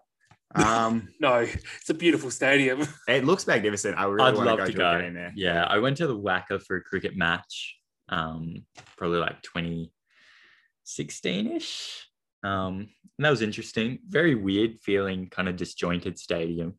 Um, 0.55 1.09
No, 1.21 1.35
it's 1.37 1.89
a 1.91 1.95
beautiful 1.95 2.31
stadium. 2.31 2.87
it 3.09 3.25
looks 3.25 3.47
magnificent. 3.47 3.99
I 3.99 4.05
really 4.05 4.29
I'd 4.31 4.35
want 4.35 4.47
love 4.47 4.59
to 4.59 4.65
go 4.65 4.71
to 4.73 4.79
go. 4.79 4.91
a 4.91 5.03
game 5.03 5.15
there. 5.15 5.33
Yeah, 5.35 5.65
I 5.65 5.79
went 5.79 5.97
to 5.99 6.07
the 6.07 6.19
WACA 6.19 6.63
for 6.63 6.77
a 6.77 6.83
cricket 6.83 7.17
match, 7.17 7.77
um, 8.09 8.65
probably 8.97 9.19
like 9.19 9.41
2016 9.43 11.47
ish. 11.53 12.09
Um, 12.45 12.89
and 13.19 13.25
that 13.27 13.31
was 13.31 13.43
interesting. 13.43 13.99
Very 14.09 14.35
weird 14.35 14.81
feeling, 14.81 15.29
kind 15.29 15.49
of 15.49 15.57
disjointed 15.57 16.19
stadium. 16.19 16.75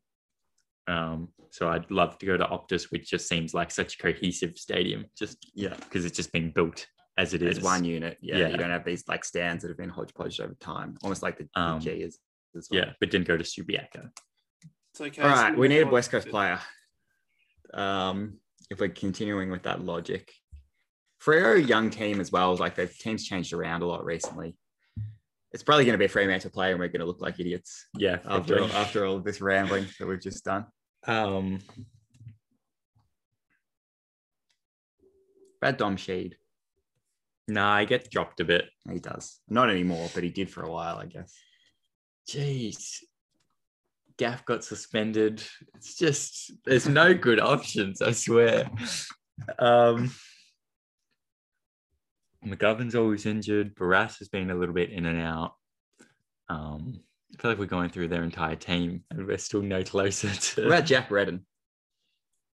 Um, 0.86 1.28
so 1.50 1.68
I'd 1.68 1.90
love 1.90 2.18
to 2.18 2.26
go 2.26 2.36
to 2.36 2.44
Optus, 2.44 2.90
which 2.90 3.10
just 3.10 3.28
seems 3.28 3.54
like 3.54 3.70
such 3.70 3.94
a 3.94 3.98
cohesive 3.98 4.58
stadium, 4.58 5.06
just 5.16 5.50
Yeah. 5.54 5.74
because 5.76 6.04
it's 6.04 6.16
just 6.16 6.32
been 6.32 6.50
built 6.50 6.86
as 7.16 7.32
it 7.32 7.42
is. 7.42 7.56
It's 7.58 7.64
one 7.64 7.84
unit. 7.84 8.18
Yeah, 8.20 8.38
Yeah. 8.38 8.48
You 8.48 8.56
don't 8.58 8.70
have 8.70 8.84
these 8.84 9.06
like 9.08 9.24
stands 9.24 9.62
that 9.62 9.68
have 9.68 9.78
been 9.78 9.88
hodgepodge 9.88 10.40
over 10.40 10.54
time, 10.60 10.98
almost 11.02 11.22
like 11.22 11.38
the 11.38 11.48
Um, 11.58 11.80
G 11.80 11.90
is. 11.90 12.18
As 12.56 12.68
well. 12.70 12.80
Yeah, 12.80 12.92
but 13.00 13.10
didn't 13.10 13.26
go 13.26 13.36
to 13.36 13.44
Subiaco. 13.44 14.10
It's 14.92 15.00
okay. 15.00 15.22
All 15.22 15.28
right, 15.28 15.54
so 15.54 15.58
we 15.58 15.68
need 15.68 15.80
a 15.80 15.86
West 15.86 16.10
Coast 16.10 16.28
player. 16.28 16.60
Um, 17.72 18.38
if 18.70 18.78
we're 18.80 18.88
continuing 18.88 19.50
with 19.50 19.64
that 19.64 19.84
logic, 19.84 20.32
Freo, 21.24 21.66
young 21.66 21.90
team 21.90 22.20
as 22.20 22.30
well. 22.30 22.54
Like 22.56 22.76
the 22.76 22.86
team's 22.86 23.24
changed 23.26 23.52
around 23.52 23.82
a 23.82 23.86
lot 23.86 24.04
recently. 24.04 24.56
It's 25.52 25.62
probably 25.62 25.84
going 25.84 25.94
to 25.94 25.98
be 25.98 26.04
a 26.04 26.08
Fremantle 26.08 26.50
player, 26.50 26.72
and 26.72 26.80
we're 26.80 26.88
going 26.88 27.00
to 27.00 27.06
look 27.06 27.20
like 27.20 27.38
idiots 27.40 27.86
Yeah, 27.96 28.18
after 28.26 28.60
all, 28.60 28.72
after 28.72 29.06
all 29.06 29.16
of 29.16 29.24
this 29.24 29.40
rambling 29.40 29.86
that 29.98 30.06
we've 30.06 30.20
just 30.20 30.44
done. 30.44 30.66
um, 31.06 31.60
Brad 35.60 35.76
Dom 35.76 35.96
Sheed, 35.96 36.34
nah, 37.48 37.72
I 37.72 37.84
get 37.84 38.10
dropped 38.10 38.40
a 38.40 38.44
bit. 38.44 38.66
he 38.90 38.98
does 38.98 39.40
not 39.48 39.70
anymore, 39.70 40.08
but 40.14 40.22
he 40.24 40.30
did 40.30 40.50
for 40.50 40.62
a 40.62 40.70
while, 40.70 40.98
I 40.98 41.06
guess. 41.06 41.34
Jeez. 42.28 42.98
Gaff 44.16 44.44
got 44.44 44.62
suspended. 44.64 45.42
It's 45.74 45.96
just 45.96 46.52
there's 46.64 46.88
no 46.88 47.14
good 47.14 47.40
options, 47.40 48.00
I 48.00 48.12
swear. 48.12 48.70
Um 49.58 50.12
McGovern's 52.46 52.94
always 52.94 53.26
injured. 53.26 53.74
Barrass 53.74 54.18
has 54.18 54.28
been 54.28 54.50
a 54.50 54.54
little 54.54 54.74
bit 54.74 54.90
in 54.90 55.06
and 55.06 55.20
out. 55.20 55.54
Um, 56.48 57.00
I 57.36 57.40
feel 57.40 57.50
like 57.50 57.58
we're 57.58 57.64
going 57.66 57.88
through 57.88 58.08
their 58.08 58.22
entire 58.22 58.54
team 58.56 59.02
and 59.10 59.26
we're 59.26 59.38
still 59.38 59.62
no 59.62 59.82
closer 59.82 60.28
to 60.28 60.60
What 60.62 60.66
about 60.66 60.84
Jack 60.84 61.10
Redden? 61.10 61.46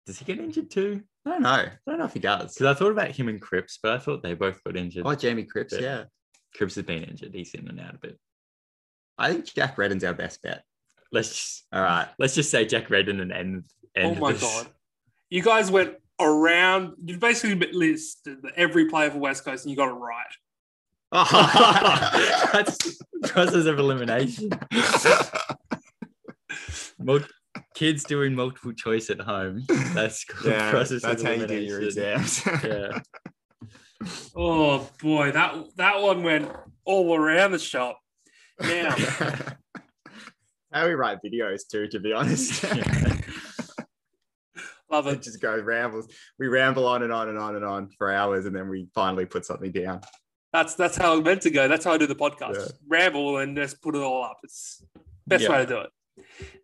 does 0.07 0.19
he 0.19 0.25
get 0.25 0.39
injured 0.39 0.71
too? 0.71 1.03
I 1.27 1.31
don't 1.31 1.43
know. 1.43 1.51
I 1.51 1.71
don't 1.87 1.99
know 1.99 2.05
if 2.05 2.15
he 2.15 2.21
does. 2.21 2.55
Because 2.55 2.75
I 2.75 2.79
thought 2.79 2.93
about 2.93 3.11
him 3.11 3.29
and 3.29 3.41
Cripps, 3.41 3.79
but 3.83 3.93
I 3.93 3.99
thought 3.99 4.23
they 4.23 4.35
both 4.35 4.63
got 4.65 4.77
injured. 4.77 5.03
Oh, 5.07 5.15
Jamie 5.15 5.45
Cripps, 5.45 5.75
But- 5.75 5.83
yeah. 5.83 6.05
Cripps 6.57 6.75
has 6.77 6.85
been 6.85 7.05
injured. 7.05 7.35
He's 7.35 7.53
in 7.55 7.69
and 7.69 7.79
out 7.81 7.95
a 7.95 7.99
bit. 7.99 8.19
I 9.21 9.33
think 9.33 9.55
Jack 9.55 9.79
Redden's 9.79 10.05
our 10.05 10.15
best 10.15 10.43
bet. 10.43 10.63
Let's 11.13 11.29
just 11.29 11.67
All 11.73 11.83
right. 11.83 12.09
let's 12.19 12.35
just 12.35 12.51
say 12.51 12.65
Jack 12.65 12.91
Redden 12.91 13.21
and 13.21 13.33
end. 13.33 13.65
Oh 13.97 14.15
my 14.15 14.33
this. 14.33 14.43
god. 14.43 14.69
You 15.29 15.43
guys 15.43 15.71
went 15.71 15.95
around, 16.21 16.95
you 17.05 17.19
basically 17.19 17.71
listed 17.73 18.39
every 18.57 18.89
player 18.89 19.11
for 19.11 19.19
West 19.19 19.45
Coast 19.45 19.65
and 19.65 19.71
you 19.71 19.77
got 19.77 19.89
it 19.89 19.93
right. 19.93 20.27
That's 22.53 22.99
process 23.25 23.67
of 23.67 23.79
elimination. 23.79 24.51
Mul- 26.99 27.21
kids 27.75 28.05
doing 28.05 28.35
multiple 28.35 28.73
choice 28.73 29.11
at 29.11 29.21
home. 29.21 29.65
That's 29.95 30.25
called 30.25 30.55
yeah, 30.55 30.71
process 30.71 31.03
that's 31.03 31.23
of 31.23 31.29
how 31.29 31.35
you 31.35 31.47
do 31.47 31.55
your 31.55 31.81
elimination. 31.81 32.53
exams. 32.55 32.65
Yeah. 32.65 33.01
Oh 34.37 34.89
boy, 35.03 35.33
that 35.33 35.55
that 35.77 36.01
one 36.01 36.23
went 36.23 36.51
all 36.85 37.15
around 37.15 37.53
the 37.53 37.59
shop. 37.59 37.99
Now, 38.63 38.95
how 40.73 40.87
we 40.87 40.95
write 40.95 41.19
videos 41.25 41.63
too, 41.71 41.87
to 41.89 42.01
be 42.01 42.13
honest. 42.13 42.65
love 44.91 45.03
it 45.07 45.15
it. 45.15 45.23
just 45.23 45.41
goes 45.41 45.63
rambles. 45.63 46.09
We 46.39 46.49
ramble 46.49 46.87
on 46.87 47.03
and 47.03 47.13
on 47.13 47.29
and 47.29 47.39
on 47.39 47.57
and 47.57 47.65
on 47.65 47.89
for 47.97 48.13
hours, 48.13 48.47
and 48.47 48.55
then 48.55 48.69
we 48.69 48.89
finally 48.95 49.27
put 49.27 49.45
something 49.45 49.73
down. 49.73 50.01
That's 50.53 50.75
that's 50.75 50.97
how 50.97 51.17
it's 51.17 51.25
meant 51.25 51.43
to 51.43 51.51
go. 51.51 51.69
That's 51.69 51.85
how 51.85 51.93
I 51.93 51.99
do 51.99 52.07
the 52.07 52.17
podcast. 52.17 52.57
Yeah. 52.57 52.67
Ramble 52.89 53.39
and 53.39 53.57
just 53.57 53.81
put 53.83 53.95
it 53.95 54.03
all 54.03 54.25
up. 54.25 54.39
It's 54.43 54.85
best 55.27 55.45
Yeah. 55.45 55.51
way 55.51 55.59
to 55.59 55.67
do 55.67 55.79
it. 55.81 55.91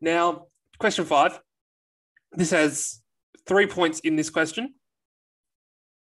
Now, 0.00 0.46
question 0.78 1.04
five. 1.04 1.38
This 2.32 2.50
has 2.50 3.00
three 3.46 3.66
points 3.66 4.00
in 4.00 4.16
this 4.16 4.28
question. 4.28 4.74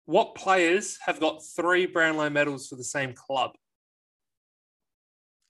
What 0.07 0.35
players 0.35 0.99
have 1.07 1.21
got 1.21 1.43
three 1.55 1.87
Brownlow 1.87 2.31
medals 2.31 2.67
for 2.67 2.75
the 2.75 2.85
same 2.85 3.15
club? 3.15 3.53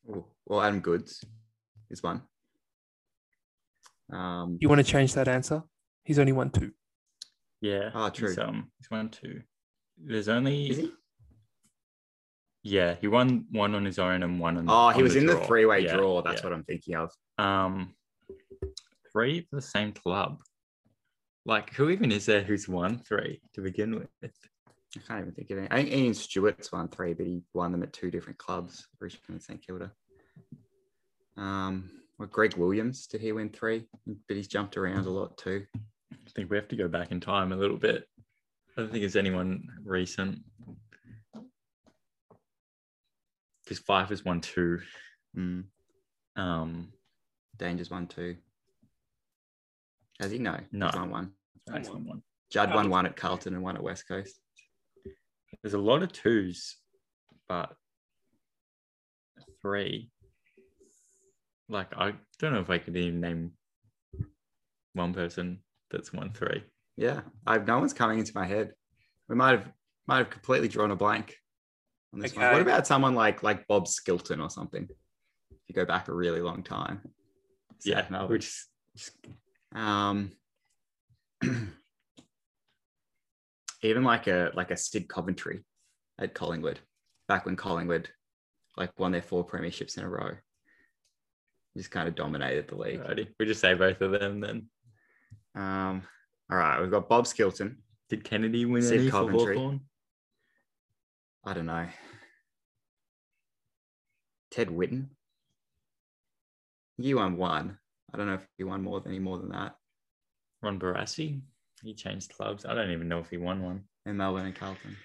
Ooh, 0.09 0.25
well, 0.47 0.63
Adam 0.63 0.81
Goodes 0.81 1.23
is 1.91 2.03
one. 2.03 2.23
Um, 4.13 4.59
You 4.61 4.69
want 4.69 4.81
to 4.85 4.91
change 4.91 5.15
that 5.15 5.29
answer? 5.29 5.63
He's 6.05 6.19
only 6.19 6.33
won 6.33 6.51
two. 6.51 6.73
Yeah. 7.61 7.91
Oh, 7.95 8.09
true. 8.11 8.29
He's, 8.29 8.39
um, 8.39 8.71
he's 8.79 8.91
won 8.91 9.09
two. 9.11 9.43
There's 10.03 10.29
only 10.29 10.71
is 10.71 10.77
he? 10.79 10.93
yeah, 12.63 12.97
he 13.01 13.07
won 13.09 13.45
one 13.51 13.75
on 13.75 13.85
his 13.85 13.99
own 13.99 14.23
and 14.23 14.41
one 14.41 14.57
on. 14.57 14.65
Oh, 14.69 14.89
he 14.91 14.97
on 14.99 15.03
was 15.03 15.17
in 15.17 15.27
the 15.27 15.37
three-way 15.41 15.81
Yeah, 15.85 15.97
draw. 15.97 16.23
That's 16.23 16.41
yeah. 16.41 16.47
what 16.49 16.53
I'm 16.55 16.65
thinking 16.65 16.97
of. 16.97 17.13
Um, 17.39 17.95
three 19.13 19.43
for 19.43 19.57
the 19.57 19.63
same 19.63 19.93
club. 19.93 20.39
Like, 21.45 21.75
who 21.75 21.91
even 21.91 22.13
is 22.13 22.27
there 22.27 22.43
who's 22.43 22.69
won 22.69 22.99
three 22.99 23.41
to 23.55 23.61
begin 23.61 23.95
with? 24.23 24.33
I 24.97 25.01
can't 25.07 25.21
even 25.21 25.33
think 25.33 25.51
of 25.51 25.59
any. 25.59 25.69
I 25.71 25.77
think 25.77 25.93
Ian 25.93 26.15
Stewart's 26.15 26.73
won 26.73 26.89
three, 26.89 27.15
but 27.15 27.27
he 27.27 27.43
won 27.55 27.73
them 27.73 27.83
at 27.83 27.93
two 27.93 28.11
different 28.11 28.39
clubs, 28.39 28.89
Richmond 28.99 29.23
and 29.29 29.43
St 29.43 29.65
Kilda. 29.65 29.93
Um, 31.37 31.91
well, 32.19 32.29
Greg 32.29 32.57
Williams, 32.57 33.07
did 33.07 33.21
he 33.21 33.33
win 33.33 33.51
three? 33.51 33.87
But 34.07 34.37
he's 34.37 34.49
jumped 34.49 34.77
around 34.77 35.07
a 35.07 35.11
lot 35.11 35.39
too. 35.39 35.65
I 36.13 36.31
think 36.35 36.51
we 36.51 36.57
have 36.57 36.69
to 36.69 36.77
go 36.77 36.89
back 36.89 37.13
in 37.13 37.21
time 37.21 37.53
a 37.53 37.57
little 37.57 37.77
bit. 37.77 38.07
I 38.77 38.83
don't 38.83 38.91
think 38.91 39.03
there's 39.03 39.17
anyone 39.17 39.69
recent. 39.85 40.41
Because 43.65 43.79
Fyfe 43.79 44.09
has 44.09 44.25
won 44.25 44.41
two. 44.41 44.81
Mm. 45.37 45.65
Um, 46.37 46.93
Danger's 47.57 47.91
won 47.91 48.07
two. 48.09 48.37
Has 50.19 50.33
he? 50.33 50.39
No. 50.39 50.59
No. 50.73 50.87
He's 50.87 50.97
won 50.97 51.11
one. 51.11 51.33
Nice 51.69 51.89
one, 51.89 52.05
one. 52.05 52.23
Judd 52.51 52.75
won 52.75 52.91
one 52.91 53.07
at 53.07 53.17
Carlton 53.17 53.55
and 53.55 53.63
one 53.63 53.77
at 53.77 53.83
West 53.83 54.09
Coast. 54.09 54.41
There's 55.63 55.75
a 55.75 55.79
lot 55.79 56.03
of 56.03 56.13
twos, 56.13 56.77
but 57.49 57.75
three. 59.61 60.11
Like 61.69 61.97
I 61.97 62.15
don't 62.39 62.53
know 62.53 62.61
if 62.61 62.71
I 62.71 62.79
could 62.79 62.97
even 62.97 63.21
name 63.21 63.53
one 64.95 65.15
person 65.15 65.61
that's 65.91 66.13
won 66.13 66.33
three. 66.33 66.65
Yeah. 66.97 67.21
I've 67.47 67.67
no 67.67 67.79
one's 67.79 67.93
coming 67.93 68.19
into 68.19 68.33
my 68.35 68.47
head. 68.47 68.73
We 69.29 69.37
might 69.37 69.53
have 69.53 69.73
might 70.07 70.19
have 70.19 70.31
completely 70.31 70.69
drawn 70.69 70.91
a 70.91 70.97
blank 70.97 71.37
on 72.13 72.21
this 72.21 72.35
one. 72.35 72.45
Okay. 72.45 72.53
What 72.53 72.63
about 72.63 72.87
someone 72.87 73.15
like 73.15 73.43
like 73.43 73.67
Bob 73.67 73.87
Skilton 73.87 74.41
or 74.43 74.51
something? 74.51 74.89
If 75.51 75.59
you 75.69 75.75
go 75.75 75.85
back 75.85 76.09
a 76.09 76.15
really 76.15 76.41
long 76.41 76.63
time. 76.63 77.01
Yeah, 77.85 78.03
South 78.03 78.11
Melbourne. 78.11 78.31
which 78.31 78.65
Um, 79.75 80.33
even 83.83 84.05
like 84.05 84.27
a 84.27 84.51
like 84.55 84.71
a 84.71 84.77
Sid 84.77 85.09
Coventry 85.09 85.65
at 86.19 86.35
Collingwood, 86.35 86.81
back 87.29 87.47
when 87.47 87.57
Collingwood 87.57 88.09
like 88.77 88.99
won 88.99 89.13
their 89.13 89.23
four 89.23 89.47
premierships 89.47 89.97
in 89.97 90.05
a 90.05 90.09
row, 90.09 90.33
just 91.77 91.91
kind 91.91 92.09
of 92.09 92.15
dominated 92.15 92.69
the 92.69 92.77
league. 92.77 93.01
alrighty. 93.01 93.29
we 93.39 93.47
just 93.47 93.61
say 93.61 93.75
both 93.75 94.01
of 94.01 94.13
them 94.13 94.41
then. 94.41 94.67
Um, 95.55 96.03
all 96.51 96.59
right, 96.59 96.81
we've 96.81 96.91
got 96.91 97.09
Bob 97.09 97.25
Skilton. 97.25 97.77
Did 98.09 98.25
Kennedy 98.25 98.65
win 98.65 98.83
Sid 98.83 99.01
any 99.01 99.11
for 99.11 99.27
Coventry. 99.27 99.81
I 101.45 101.55
don't 101.55 101.67
know. 101.67 101.87
Ted 104.51 104.69
Whitten. 104.69 105.07
You 106.99 107.17
won 107.17 107.37
one. 107.37 107.79
I 108.13 108.19
don't 108.19 108.27
know 108.27 108.35
if 108.35 108.47
he 108.59 108.65
won 108.65 108.83
more 108.83 109.01
than 109.01 109.13
any 109.13 109.21
more 109.21 109.39
than 109.39 109.51
that 109.51 109.77
Ron 110.63 110.79
Barassi? 110.79 111.41
He 111.83 111.95
changed 111.95 112.35
clubs. 112.35 112.65
I 112.65 112.75
don't 112.75 112.91
even 112.91 113.09
know 113.09 113.19
if 113.21 113.31
he 113.31 113.37
won 113.39 113.63
one. 113.63 113.85
in 114.07 114.17
Melbourne 114.17 114.47
and 114.47 114.55
Carlton. 114.55 114.97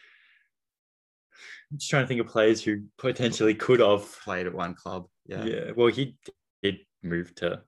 I'm 1.71 1.77
just 1.77 1.89
trying 1.89 2.03
to 2.03 2.07
think 2.07 2.21
of 2.21 2.27
players 2.27 2.63
who 2.63 2.83
potentially 2.97 3.55
could 3.55 3.79
have. 3.79 4.05
Played 4.23 4.47
at 4.47 4.53
one 4.53 4.73
club. 4.73 5.07
Yeah. 5.25 5.43
Yeah. 5.45 5.71
Well, 5.75 5.87
he 5.87 6.15
did 6.63 6.79
move 7.03 7.33
to 7.35 7.61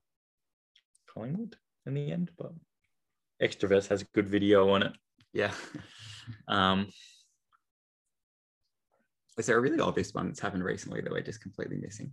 Collingwood 1.12 1.56
in 1.86 1.94
the 1.94 2.10
end, 2.12 2.30
but 2.38 2.52
Extraverse 3.42 3.88
has 3.88 4.02
a 4.02 4.06
good 4.14 4.28
video 4.28 4.68
on 4.70 4.82
it. 4.82 4.92
Yeah. 5.32 5.52
Um, 6.46 6.88
Is 9.38 9.46
there 9.46 9.56
a 9.56 9.60
really 9.62 9.80
obvious 9.80 10.12
one 10.12 10.26
that's 10.26 10.40
happened 10.40 10.62
recently 10.62 11.00
that 11.00 11.10
we're 11.10 11.22
just 11.22 11.40
completely 11.40 11.78
missing? 11.78 12.12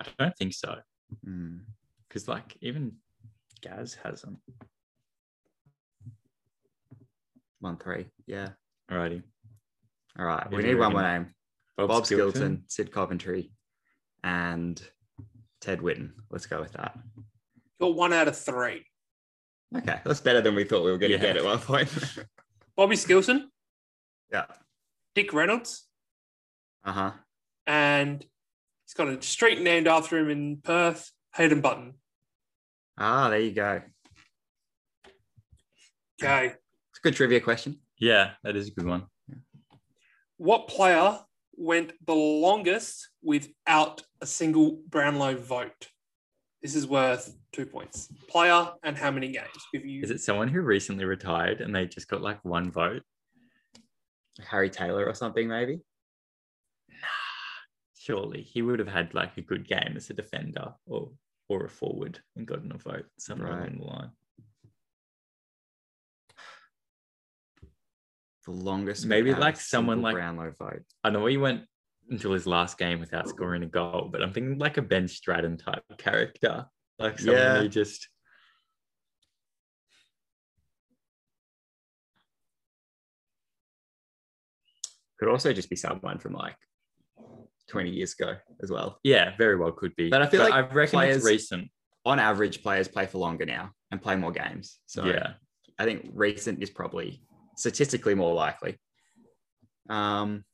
I 0.00 0.06
don't 0.20 0.36
think 0.36 0.52
so 0.54 0.76
Hmm. 1.24 1.56
because, 2.06 2.28
like, 2.28 2.56
even 2.60 2.92
Gaz 3.60 3.94
has 4.04 4.22
them. 4.22 4.40
One 7.60 7.76
three. 7.76 8.06
Yeah. 8.26 8.50
Alrighty. 8.90 9.22
All 10.18 10.24
right. 10.26 10.46
Who 10.48 10.56
we 10.56 10.62
need 10.62 10.74
one 10.74 10.92
more 10.92 11.02
name. 11.02 11.34
Bob, 11.76 12.04
Skilton, 12.04 12.62
Sid 12.66 12.92
Coventry, 12.92 13.52
and 14.22 14.80
Ted 15.60 15.80
Whitten. 15.80 16.10
Let's 16.30 16.46
go 16.46 16.60
with 16.60 16.72
that. 16.72 16.98
Got 17.80 17.94
one 17.94 18.12
out 18.12 18.28
of 18.28 18.36
three. 18.36 18.84
Okay. 19.76 20.00
That's 20.04 20.20
better 20.20 20.40
than 20.42 20.54
we 20.54 20.64
thought 20.64 20.84
we 20.84 20.90
were 20.90 20.98
going 20.98 21.12
to 21.12 21.16
Yeah. 21.18 21.22
get 21.32 21.36
at 21.38 21.44
one 21.44 21.58
point. 21.58 21.88
Bobby 22.76 22.96
Skilton. 22.96 23.48
yeah. 24.32 24.46
Dick 25.14 25.32
Reynolds, 25.32 25.86
Uh 26.84 26.92
huh. 26.92 27.12
and 27.66 28.22
he's 28.86 28.94
got 28.94 29.08
a 29.08 29.20
street 29.22 29.60
named 29.60 29.88
after 29.88 30.18
him 30.18 30.30
in 30.30 30.58
Perth, 30.58 31.10
Haydn 31.34 31.60
Bunton. 31.60 31.94
Ah, 32.96 33.28
there 33.30 33.40
you 33.40 33.52
go. 33.52 33.82
Okay. 36.22 36.54
It's 37.00 37.06
a 37.06 37.12
good 37.12 37.16
trivia 37.16 37.40
question. 37.40 37.78
Yeah, 37.98 38.32
that 38.44 38.56
is 38.56 38.68
a 38.68 38.72
good 38.72 38.84
one. 38.84 39.06
What 40.36 40.68
player 40.68 41.18
went 41.56 41.92
the 42.06 42.14
longest 42.14 43.08
without 43.22 44.02
a 44.20 44.26
single 44.26 44.82
Brownlow 44.86 45.36
vote? 45.36 45.88
This 46.60 46.74
is 46.74 46.86
worth 46.86 47.34
two 47.54 47.64
points. 47.64 48.12
Player 48.28 48.72
and 48.82 48.98
how 48.98 49.10
many 49.10 49.32
games? 49.32 49.48
Give 49.72 49.86
you 49.86 50.02
Is 50.02 50.10
it 50.10 50.20
someone 50.20 50.48
who 50.48 50.60
recently 50.60 51.06
retired 51.06 51.62
and 51.62 51.74
they 51.74 51.86
just 51.86 52.06
got 52.06 52.20
like 52.20 52.44
one 52.44 52.70
vote? 52.70 53.02
Harry 54.46 54.68
Taylor 54.68 55.06
or 55.06 55.14
something, 55.14 55.48
maybe. 55.48 55.80
Surely 57.96 58.42
he 58.42 58.60
would 58.60 58.78
have 58.78 58.88
had 58.88 59.14
like 59.14 59.38
a 59.38 59.42
good 59.42 59.66
game 59.66 59.94
as 59.96 60.10
a 60.10 60.14
defender 60.14 60.74
or 60.86 61.12
or 61.48 61.64
a 61.64 61.68
forward 61.70 62.20
and 62.36 62.46
gotten 62.46 62.70
a 62.72 62.76
vote 62.78 63.06
somewhere 63.18 63.52
Right. 63.52 63.68
along 63.72 63.78
the 63.78 63.84
line. 63.86 64.10
The 68.46 68.52
longest. 68.52 69.06
Maybe 69.06 69.34
like 69.34 69.56
someone 69.56 69.96
single 69.98 70.04
like- 70.04 70.14
Brownlow 70.14 70.52
vote. 70.58 70.82
I 71.04 71.10
know 71.10 71.26
he 71.26 71.36
went 71.36 71.62
until 72.08 72.32
his 72.32 72.46
last 72.46 72.78
game 72.78 72.98
without 73.00 73.28
scoring 73.28 73.62
a 73.62 73.66
goal, 73.66 74.08
but 74.10 74.22
I'm 74.22 74.32
thinking 74.32 74.58
like 74.58 74.76
a 74.78 74.82
Ben 74.82 75.06
Stratton 75.08 75.56
type 75.58 75.84
character, 75.98 76.66
like 76.98 77.18
someone 77.18 77.36
Yeah. 77.36 77.60
who 77.60 77.68
just 77.68 78.08
Could 85.18 85.28
also 85.28 85.52
just 85.52 85.68
be 85.68 85.76
someone 85.76 86.18
from 86.18 86.32
like 86.32 86.56
20 87.68 87.90
years 87.90 88.14
ago 88.18 88.36
as 88.62 88.70
well. 88.70 88.98
yeah, 89.04 89.36
very 89.36 89.56
well 89.56 89.72
could 89.72 89.94
be. 89.96 90.08
But 90.08 90.22
I 90.22 90.26
feel 90.26 90.40
like 90.42 90.52
I 90.52 90.60
reckon 90.60 90.98
players- 90.98 91.16
it's 91.18 91.26
recent. 91.26 91.70
On 92.06 92.18
average, 92.18 92.62
players 92.62 92.88
play 92.88 93.04
for 93.06 93.18
longer 93.18 93.44
now 93.44 93.72
and 93.90 94.00
play 94.00 94.16
more 94.16 94.32
games. 94.32 94.80
So 94.86 95.04
yeah, 95.04 95.34
I 95.78 95.84
think 95.84 96.10
recent 96.14 96.62
is 96.62 96.70
probably 96.70 97.22
statistically 97.60 98.14
more 98.14 98.34
likely. 98.34 98.78
Um, 99.88 100.44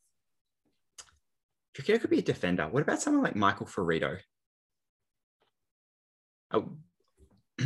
Trickio 1.76 2.00
could 2.00 2.10
be 2.10 2.18
a 2.18 2.22
defender. 2.22 2.66
What 2.68 2.82
about 2.82 3.00
someone 3.00 3.22
like 3.22 3.36
Michael 3.36 3.66
Firrito? 3.66 4.18
Oh. 6.52 6.72
I 7.60 7.64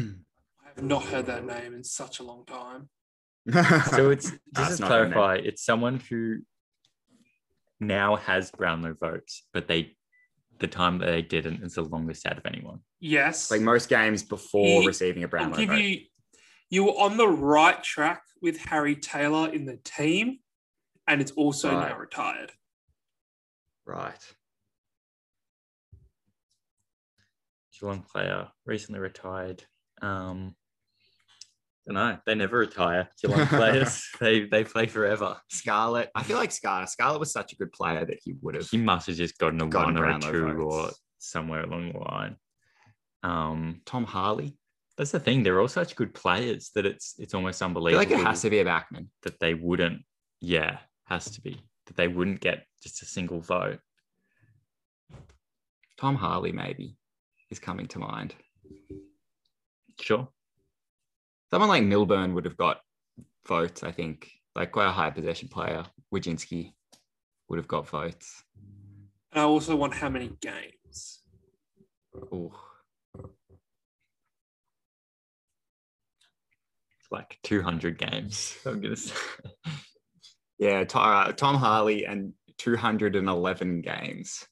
have 0.74 0.82
not 0.82 1.04
heard 1.04 1.26
that 1.26 1.44
name 1.44 1.74
in 1.74 1.82
such 1.84 2.20
a 2.20 2.22
long 2.22 2.44
time. 2.46 2.88
so 3.90 4.10
it's 4.10 4.30
That's 4.52 4.68
just 4.68 4.76
to 4.76 4.88
not 4.88 4.92
in 5.02 5.10
there. 5.10 5.12
clarify, 5.12 5.36
it's 5.36 5.64
someone 5.64 6.00
who 6.10 6.38
now 7.80 8.16
has 8.16 8.50
Brownlow 8.50 8.94
votes, 9.00 9.46
but 9.52 9.66
they 9.68 9.96
the 10.58 10.66
time 10.68 10.98
that 10.98 11.06
they 11.06 11.22
didn't 11.22 11.62
is 11.62 11.74
the 11.74 11.82
longest 11.82 12.26
out 12.26 12.36
of 12.36 12.44
anyone. 12.44 12.80
Yes. 13.00 13.50
like 13.50 13.62
most 13.62 13.88
games 13.88 14.22
before 14.22 14.82
He- 14.82 14.86
receiving 14.86 15.22
a 15.22 15.26
I'll 15.26 15.30
Brownlow 15.30 15.56
give 15.56 15.68
vote. 15.70 15.76
you 15.80 16.00
you 16.70 16.84
were 16.84 16.92
on 16.92 17.16
the 17.16 17.28
right 17.28 17.82
track 17.82 18.22
with 18.40 18.58
Harry 18.58 18.96
Taylor 18.96 19.48
in 19.52 19.66
the 19.66 19.76
team, 19.78 20.38
and 21.06 21.20
it's 21.20 21.32
also 21.32 21.74
Right. 21.74 21.90
now 21.90 21.98
retired. 21.98 22.52
Right. 23.84 24.20
Geelong 27.78 28.02
player 28.02 28.48
recently 28.66 29.00
retired. 29.00 29.64
Um, 30.02 30.54
don't 31.86 31.94
know. 31.94 32.18
They 32.26 32.34
never 32.34 32.58
retire. 32.58 33.08
Geelong 33.20 33.46
players. 33.48 34.06
They 34.20 34.44
they 34.44 34.64
play 34.64 34.86
forever. 34.86 35.38
Scarlett. 35.48 36.10
I 36.14 36.22
feel 36.22 36.36
like 36.36 36.52
Scar. 36.52 36.86
Scarlett 36.86 37.20
was 37.20 37.32
such 37.32 37.52
a 37.52 37.56
good 37.56 37.72
player 37.72 38.04
that 38.04 38.18
he 38.22 38.34
would 38.42 38.54
have. 38.54 38.68
He 38.68 38.76
must 38.76 39.06
have 39.06 39.16
just 39.16 39.38
gotten 39.38 39.60
a 39.62 39.66
Gotten 39.66 39.94
one 39.94 40.02
or 40.02 40.04
a 40.10 40.18
Brownlow 40.18 40.32
two 40.54 40.62
or 40.62 40.90
somewhere 41.18 41.62
along 41.64 41.92
the 41.92 41.98
line. 41.98 42.36
Um, 43.22 43.80
Tom 43.86 44.04
Harley. 44.04 44.56
That's 45.00 45.12
the 45.12 45.18
thing. 45.20 45.42
They're 45.42 45.58
all 45.58 45.66
such 45.66 45.96
good 45.96 46.12
players 46.12 46.72
that 46.74 46.84
it's 46.84 47.14
it's 47.18 47.32
almost 47.32 47.62
I 47.62 47.64
feel 47.64 47.68
unbelievable 47.68 47.98
like 48.00 48.10
it 48.10 48.22
has 48.22 48.42
to 48.42 48.50
be 48.50 48.58
a 48.58 48.66
backman. 48.66 49.06
that 49.22 49.40
they 49.40 49.54
wouldn't. 49.54 50.02
Yeah, 50.42 50.76
has 51.06 51.30
to 51.30 51.40
be 51.40 51.58
that 51.86 51.96
they 51.96 52.06
wouldn't 52.06 52.40
get 52.40 52.66
just 52.82 53.00
a 53.00 53.06
single 53.06 53.40
vote. 53.40 53.78
Tom 55.98 56.16
Harley 56.16 56.52
maybe 56.52 56.98
is 57.50 57.58
coming 57.58 57.86
to 57.86 57.98
mind. 57.98 58.34
Sure. 59.98 60.28
Someone 61.50 61.70
like 61.70 61.84
Milburn 61.84 62.34
would 62.34 62.44
have 62.44 62.58
got 62.58 62.82
votes. 63.48 63.82
I 63.82 63.92
think 63.92 64.30
like 64.54 64.70
quite 64.70 64.88
a 64.88 64.92
high 64.92 65.10
possession 65.10 65.48
player. 65.48 65.82
Wojcinski 66.12 66.74
would 67.48 67.58
have 67.58 67.68
got 67.68 67.88
votes. 67.88 68.44
And 69.32 69.40
I 69.40 69.44
also 69.44 69.76
want 69.76 69.94
how 69.94 70.10
many 70.10 70.30
games. 70.42 71.20
Ooh. 72.34 72.52
Like 77.10 77.38
200 77.42 77.98
games. 77.98 78.56
I'm 78.66 78.80
gonna 78.80 78.96
say. 78.96 79.14
Yeah, 80.58 80.84
Tom, 80.84 81.32
Tom 81.34 81.56
Harley 81.56 82.04
and 82.04 82.34
211 82.58 83.80
games. 83.80 84.46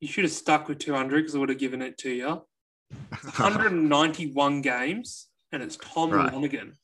You 0.00 0.08
should 0.08 0.24
have 0.24 0.32
stuck 0.32 0.68
with 0.68 0.78
200 0.80 1.16
because 1.18 1.34
I 1.36 1.38
would 1.38 1.48
have 1.48 1.58
given 1.58 1.80
it 1.80 1.96
to 1.98 2.10
you. 2.10 2.44
191 3.36 4.60
games, 4.62 5.28
and 5.52 5.62
it's 5.62 5.76
Tom 5.76 6.10
Right. 6.10 6.32
Lonergan. 6.32 6.74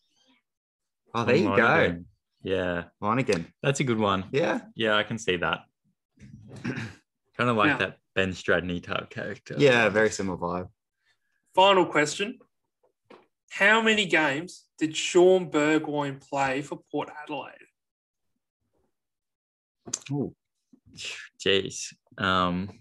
oh, 1.15 1.25
there 1.25 1.37
you 1.37 1.55
go. 1.57 1.99
Yeah, 2.43 2.85
Lonergan. 3.01 3.53
that's 3.63 3.81
a 3.81 3.85
good 3.85 3.99
one. 3.99 4.25
Yeah. 4.31 4.61
Yeah, 4.77 4.95
I 4.97 5.03
can 5.03 5.19
see 5.19 5.37
that. 5.39 5.65
kind 6.65 7.51
of 7.51 7.57
like 7.57 7.71
Yeah. 7.73 7.79
that 7.79 7.99
Ben 8.15 8.33
Stratton 8.33 8.81
type 8.81 9.11
character. 9.11 9.57
Yeah, 9.59 9.89
very 9.89 10.11
similar 10.11 10.39
vibe. 10.39 10.69
Final 11.55 11.85
question. 11.87 12.39
How 13.51 13.81
many 13.83 14.07
games 14.07 14.65
did 14.79 14.97
Shaun 14.97 15.51
Burgoyne 15.51 16.19
play 16.19 16.63
for 16.63 16.81
Port 16.91 17.09
Adelaide? 17.23 17.53
Oh, 20.11 20.35
jeez. 21.39 21.95
Um, 22.19 22.81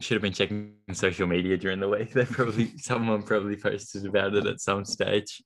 should 0.00 0.14
have 0.14 0.22
been 0.22 0.32
checking 0.32 0.74
social 0.92 1.26
media 1.26 1.56
during 1.56 1.80
the 1.80 1.88
week. 1.88 2.10
They 2.14 2.24
probably 2.24 2.72
someone 2.78 3.22
probably 3.22 3.56
posted 3.56 4.06
about 4.06 4.34
it 4.34 4.46
at 4.46 4.60
some 4.60 4.84
stage. 4.84 5.42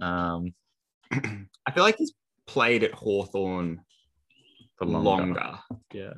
Um, 0.00 0.54
I 1.12 1.70
feel 1.72 1.82
like 1.82 1.96
he's 1.96 2.14
played 2.46 2.82
at 2.82 2.92
Hawthorn 2.92 3.80
for 4.76 4.86
longer. 4.86 5.34
longer. 5.34 5.58
Yeah. 5.92 6.12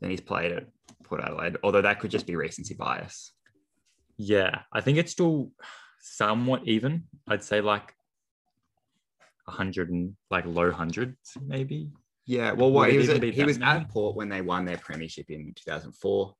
than 0.00 0.10
he's 0.10 0.20
played 0.20 0.52
at 0.52 0.66
Port 1.04 1.22
Adelaide, 1.22 1.56
although 1.62 1.82
that 1.82 2.00
could 2.00 2.10
just 2.10 2.26
be 2.26 2.36
recency 2.36 2.74
bias. 2.74 3.32
Yeah, 4.16 4.60
I 4.72 4.80
think 4.80 4.98
it's 4.98 5.12
still 5.12 5.50
somewhat 6.02 6.62
even. 6.66 7.04
I'd 7.26 7.42
say 7.42 7.62
like 7.62 7.94
a 9.48 9.52
hundred 9.52 9.90
and 9.90 10.14
like 10.30 10.44
low 10.44 10.70
hundreds, 10.70 11.16
maybe. 11.40 11.88
Yeah, 12.26 12.52
well, 12.52 12.70
what 12.70 12.86
Would 12.86 12.92
he 12.92 12.98
was 12.98 13.08
even 13.10 13.28
at, 13.28 13.34
he 13.34 13.44
was 13.44 13.58
many? 13.58 13.80
at 13.80 13.88
Port 13.88 14.14
when 14.14 14.28
they 14.28 14.42
won 14.42 14.64
their 14.64 14.76
premiership 14.76 15.30
in 15.30 15.52
2004. 15.56 16.34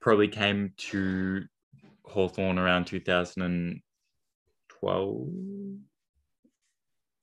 Probably 0.00 0.28
came 0.28 0.72
to 0.76 1.44
Hawthorn 2.04 2.58
around 2.58 2.86
2012. 2.86 5.28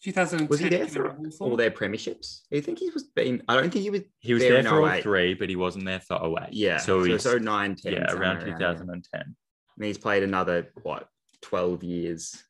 2010. 0.02 0.48
Was 0.48 0.60
he 0.60 0.70
there 0.70 0.88
for 0.88 1.10
Hawthorn? 1.10 1.52
all 1.52 1.58
their 1.58 1.72
premierships? 1.72 2.42
I 2.54 2.62
think 2.62 2.80
he 2.80 2.90
was 2.90 3.04
been. 3.04 3.44
I 3.48 3.56
don't 3.56 3.70
think 3.72 3.84
he 3.84 3.90
was. 3.90 4.02
He 4.20 4.34
was 4.34 4.44
There 4.44 4.62
there, 4.62 4.64
for 4.64 4.82
all 4.82 4.88
oh 4.90 5.02
three, 5.02 5.34
but 5.34 5.50
he 5.50 5.56
wasn't 5.58 5.86
there 5.86 6.00
for 6.02 6.16
08. 6.16 6.54
Yeah, 6.54 6.78
So, 6.78 7.00
so 7.00 7.04
he's, 7.06 7.26
it's 7.26 7.42
09, 7.42 7.76
10, 7.76 7.94
yeah, 7.94 8.12
around 8.14 8.40
there. 8.42 8.52
2010. 8.58 9.36
And 9.80 9.88
he's 9.88 9.98
played 9.98 10.24
another 10.24 10.68
what 10.84 11.08
12 11.42 11.84
years. 11.84 12.44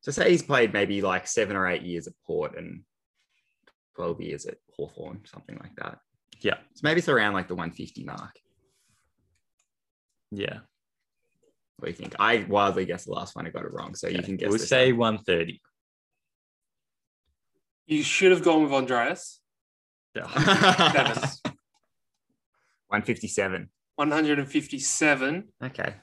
So 0.00 0.12
say 0.12 0.30
he's 0.30 0.42
played 0.44 0.72
maybe 0.72 1.02
like 1.02 1.26
seven 1.26 1.56
or 1.56 1.66
eight 1.66 1.82
years 1.82 2.06
at 2.06 2.14
Port 2.24 2.56
and 2.56 2.82
12 3.96 4.20
years 4.20 4.46
at 4.46 4.58
Hawthorn, 4.76 5.22
something 5.24 5.58
like 5.60 5.74
that. 5.76 5.98
Yeah. 6.40 6.58
So 6.74 6.80
maybe 6.84 7.00
it's 7.00 7.08
around 7.08 7.34
like 7.34 7.48
the 7.48 7.56
150 7.56 8.04
mark. 8.04 8.38
Yeah. 10.30 10.60
What 11.78 11.86
do 11.86 11.90
you 11.90 11.96
think? 11.96 12.14
I 12.20 12.46
wildly 12.48 12.84
guessed 12.84 13.06
the 13.06 13.12
last 13.12 13.34
one. 13.34 13.46
I 13.46 13.50
got 13.50 13.64
it 13.64 13.72
wrong. 13.72 13.96
So 13.96 14.08
you 14.08 14.22
can 14.22 14.36
guess. 14.36 14.48
We'll 14.48 14.58
say 14.58 14.92
one. 14.92 15.14
130. 15.14 15.60
You 17.86 18.02
should 18.04 18.30
have 18.30 18.44
gone 18.44 18.62
with 18.62 18.72
Andreas. 18.72 19.40
Yeah. 20.14 20.26
157. 22.88 23.68
157, 23.96 25.48
Okay. 25.64 25.94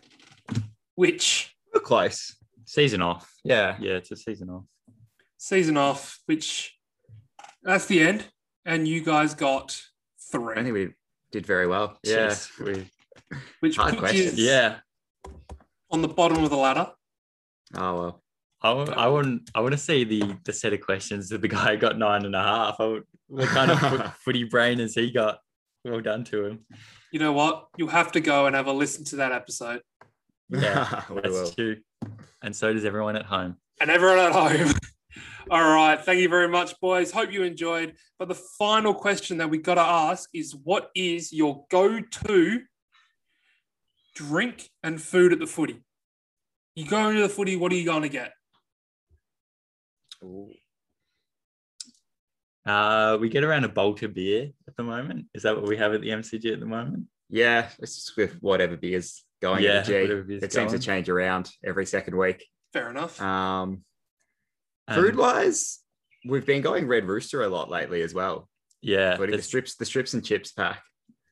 Which 0.96 1.56
We're 1.74 1.82
close. 1.82 2.36
Season 2.66 3.02
off. 3.02 3.32
Yeah. 3.44 3.78
Yeah, 3.80 3.94
it's 3.94 4.12
a 4.12 4.16
season 4.16 4.50
off. 4.50 4.64
season 5.38 5.78
off, 5.78 6.20
which 6.26 6.76
that's 7.64 7.86
the 7.86 8.02
end. 8.02 8.26
And 8.66 8.88
you 8.88 9.02
guys 9.04 9.34
got 9.36 9.80
three. 10.32 10.56
I 10.56 10.64
think 10.64 10.74
we 10.74 10.90
did 11.32 11.46
very 11.46 11.68
well. 11.68 11.98
Yeah. 12.04 12.34
We- 12.60 12.90
which 13.60 13.78
hard 13.78 13.98
puts 13.98 14.14
you 14.14 14.24
questions. 14.24 14.40
yeah. 14.40 14.78
on 15.92 16.02
the 16.02 16.08
bottom 16.08 16.44
of 16.44 16.50
the 16.50 16.58
ladder. 16.58 16.92
Oh 17.76 17.96
well. 18.00 18.22
I 18.62 18.74
want, 18.74 18.90
I 18.90 19.08
want, 19.08 19.50
I 19.54 19.60
want 19.62 19.74
to 19.74 19.78
see 19.78 20.04
the 20.04 20.36
the 20.44 20.52
set 20.54 20.74
of 20.74 20.82
questions 20.82 21.30
that 21.30 21.42
the 21.42 21.48
guy 21.48 21.76
got 21.86 21.98
nine 21.98 22.26
and 22.26 22.36
a 22.36 22.42
half. 22.42 22.78
I 22.80 23.00
what 23.28 23.48
kind 23.50 23.72
of 23.72 23.80
foot, 23.80 24.12
footy 24.26 24.44
brain 24.46 24.80
has 24.80 24.96
he 24.96 25.12
got? 25.12 25.40
Well 25.84 26.02
done 26.02 26.24
to 26.26 26.46
him. 26.46 26.66
You 27.12 27.20
know 27.20 27.32
what? 27.32 27.68
You'll 27.78 27.90
have 27.90 28.12
to 28.14 28.20
go 28.20 28.48
and 28.48 28.56
have 28.56 28.66
a 28.68 28.74
listen 28.74 29.04
to 29.06 29.18
that 29.18 29.32
episode. 29.32 29.82
Yeah, 30.50 31.04
That's 31.10 31.30
will. 31.30 31.52
true. 31.52 31.78
And 32.42 32.56
so 32.56 32.72
does 32.74 32.86
everyone 32.86 33.16
at 33.16 33.26
home. 33.26 33.58
and 33.82 33.90
everyone 33.90 34.20
at 34.20 34.32
home. 34.32 34.74
All 35.52 35.62
right. 35.64 36.00
Thank 36.00 36.20
you 36.22 36.30
very 36.30 36.48
much, 36.48 36.74
boys. 36.80 37.12
Hope 37.12 37.32
you 37.32 37.44
enjoyed. 37.44 37.96
But 38.18 38.28
the 38.30 38.36
final 38.36 38.94
question 38.94 39.38
that 39.38 39.50
we 39.50 39.58
got 39.60 39.76
to 39.76 39.82
ask 39.82 40.30
is 40.34 40.56
what 40.64 40.90
is 40.96 41.32
your 41.32 41.66
go 41.70 42.00
to 42.00 42.62
drink 44.16 44.70
and 44.84 45.00
food 45.02 45.34
at 45.34 45.40
the 45.40 45.46
footy? 45.48 45.84
You 46.76 46.86
go 46.88 47.10
into 47.10 47.22
the 47.22 47.30
footy, 47.30 47.56
what 47.56 47.72
are 47.72 47.76
you 47.76 47.86
going 47.86 48.02
to 48.04 48.10
get? 48.10 48.34
Uh, 52.66 53.18
we 53.22 53.30
get 53.30 53.44
around 53.44 53.64
a 53.66 53.70
Balter 53.70 54.12
beer 54.12 54.50
at 54.68 54.76
the 54.76 54.84
moment. 54.84 55.26
Is 55.34 55.44
that 55.44 55.56
what 55.56 55.68
we 55.68 55.78
have 55.78 55.94
at 55.94 56.02
the 56.02 56.10
MCG 56.10 56.52
at 56.54 56.60
the 56.60 56.66
moment? 56.66 57.06
Yeah, 57.30 57.70
it's 57.80 57.96
just 57.96 58.18
with 58.18 58.34
whatever 58.42 58.76
beers 58.78 59.24
going 59.46 59.64
Yeah, 59.64 59.72
at 59.80 59.86
the 59.86 59.92
G. 59.92 60.02
whatever 60.02 60.24
beer's 60.24 60.44
It 60.44 60.54
seems 60.54 60.72
to 60.72 60.80
change 60.80 61.08
around 61.10 61.52
every 61.64 61.86
second 61.86 62.18
week. 62.18 62.44
Fair 62.74 62.90
enough. 62.90 63.22
Um, 63.22 63.84
And- 64.88 64.96
food 65.02 65.16
wise, 65.16 65.80
we've 66.28 66.46
been 66.46 66.62
going 66.64 66.88
Red 66.88 67.06
Rooster 67.06 67.44
a 67.44 67.48
lot 67.48 67.70
lately 67.70 68.02
as 68.02 68.14
well. 68.14 68.50
Yeah, 68.82 69.12
Including 69.12 69.38
the 69.38 69.44
strips, 69.44 69.76
the 69.76 69.86
strips 69.86 70.14
and 70.16 70.26
chips 70.26 70.52
pack. 70.52 70.82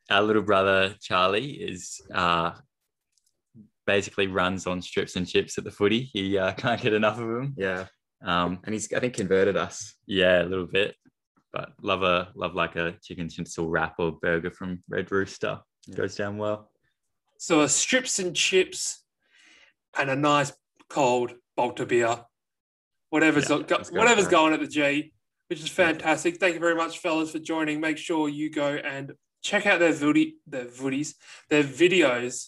our 0.09 0.21
little 0.21 0.41
brother 0.43 0.95
Charlie 1.01 1.51
is 1.51 2.01
uh, 2.13 2.51
basically 3.87 4.27
runs 4.27 4.67
on 4.67 4.81
strips 4.81 5.15
and 5.15 5.27
chips 5.27 5.57
at 5.57 5.63
the 5.63 5.71
footy. 5.71 6.09
He 6.13 6.37
uh, 6.37 6.53
can't 6.63 6.81
get 6.81 6.93
enough 6.93 7.19
of 7.19 7.27
them. 7.27 7.53
Yeah, 7.57 7.87
Um, 8.23 8.59
and 8.63 8.73
he's 8.73 8.91
I 8.93 8.99
think 8.99 9.13
converted 9.15 9.57
us. 9.57 9.95
yeah, 10.05 10.41
a 10.43 10.45
little 10.47 10.67
bit, 10.67 10.95
but 11.51 11.73
love 11.81 12.03
a 12.03 12.31
love 12.35 12.53
like 12.55 12.75
a 12.75 12.95
chicken 13.03 13.29
schnitzel 13.29 13.69
wrap 13.69 13.95
or 13.99 14.13
burger 14.21 14.51
from 14.51 14.83
Red 14.89 15.11
Rooster. 15.11 15.59
Yeah. 15.87 15.95
Goes 15.97 16.15
down 16.15 16.37
well. 16.37 16.71
So 17.43 17.59
a 17.59 17.67
strips 17.67 18.19
and 18.19 18.33
chips 18.33 19.03
and 19.99 20.09
a 20.09 20.15
nice 20.15 20.53
cold 20.87 21.33
Balter 21.59 21.85
beer. 21.85 22.23
Whatever's, 23.09 23.49
Yeah, 23.49 23.63
go- 23.67 23.83
whatever's 23.91 24.29
going 24.29 24.53
at 24.53 24.61
the 24.61 24.67
G, 24.67 25.11
which 25.49 25.59
is 25.59 25.67
fantastic. 25.67 26.37
Thank 26.37 26.53
you 26.53 26.61
very 26.61 26.73
much, 26.73 26.99
fellas, 26.99 27.31
for 27.31 27.39
joining. 27.39 27.81
Make 27.81 27.97
sure 27.97 28.29
you 28.29 28.49
go 28.49 28.75
and 28.75 29.11
check 29.41 29.65
out 29.65 29.79
their 29.79 29.91
footy, 29.91 30.37
their 30.47 30.67
footies, 30.67 31.15
their 31.49 31.65
videos 31.65 32.47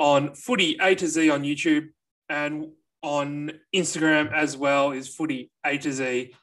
on 0.00 0.34
footy 0.34 0.76
A 0.80 0.96
to 0.96 1.06
Z 1.06 1.30
on 1.30 1.44
YouTube 1.44 1.90
and 2.28 2.72
on 3.02 3.52
Instagram 3.72 4.32
as 4.32 4.56
well 4.56 4.90
is 4.90 5.06
footy 5.06 5.52
A 5.64 5.78
to 5.78 5.92
Z. 5.92 6.34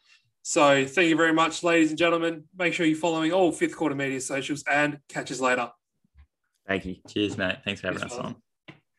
So 0.42 0.86
thank 0.86 1.10
you 1.10 1.18
very 1.18 1.34
much, 1.34 1.64
ladies 1.64 1.90
and 1.90 2.00
gentlemen. 2.00 2.46
Make 2.58 2.76
sure 2.76 2.86
you're 2.86 2.96
following 2.96 3.34
all 3.34 3.52
fifth 3.52 3.76
quarter 3.76 3.94
media 3.94 4.22
socials 4.22 4.64
and 4.72 5.00
catch 5.10 5.34
us 5.34 5.42
later. 5.42 5.70
Thank 6.68 6.86
you. 6.86 6.96
Cheers, 7.08 7.38
mate. 7.38 7.58
Thanks 7.66 7.82
for 7.82 7.88
having 7.88 8.02
Cheers, 8.02 8.14
us 8.14 8.20
on. 8.20 8.36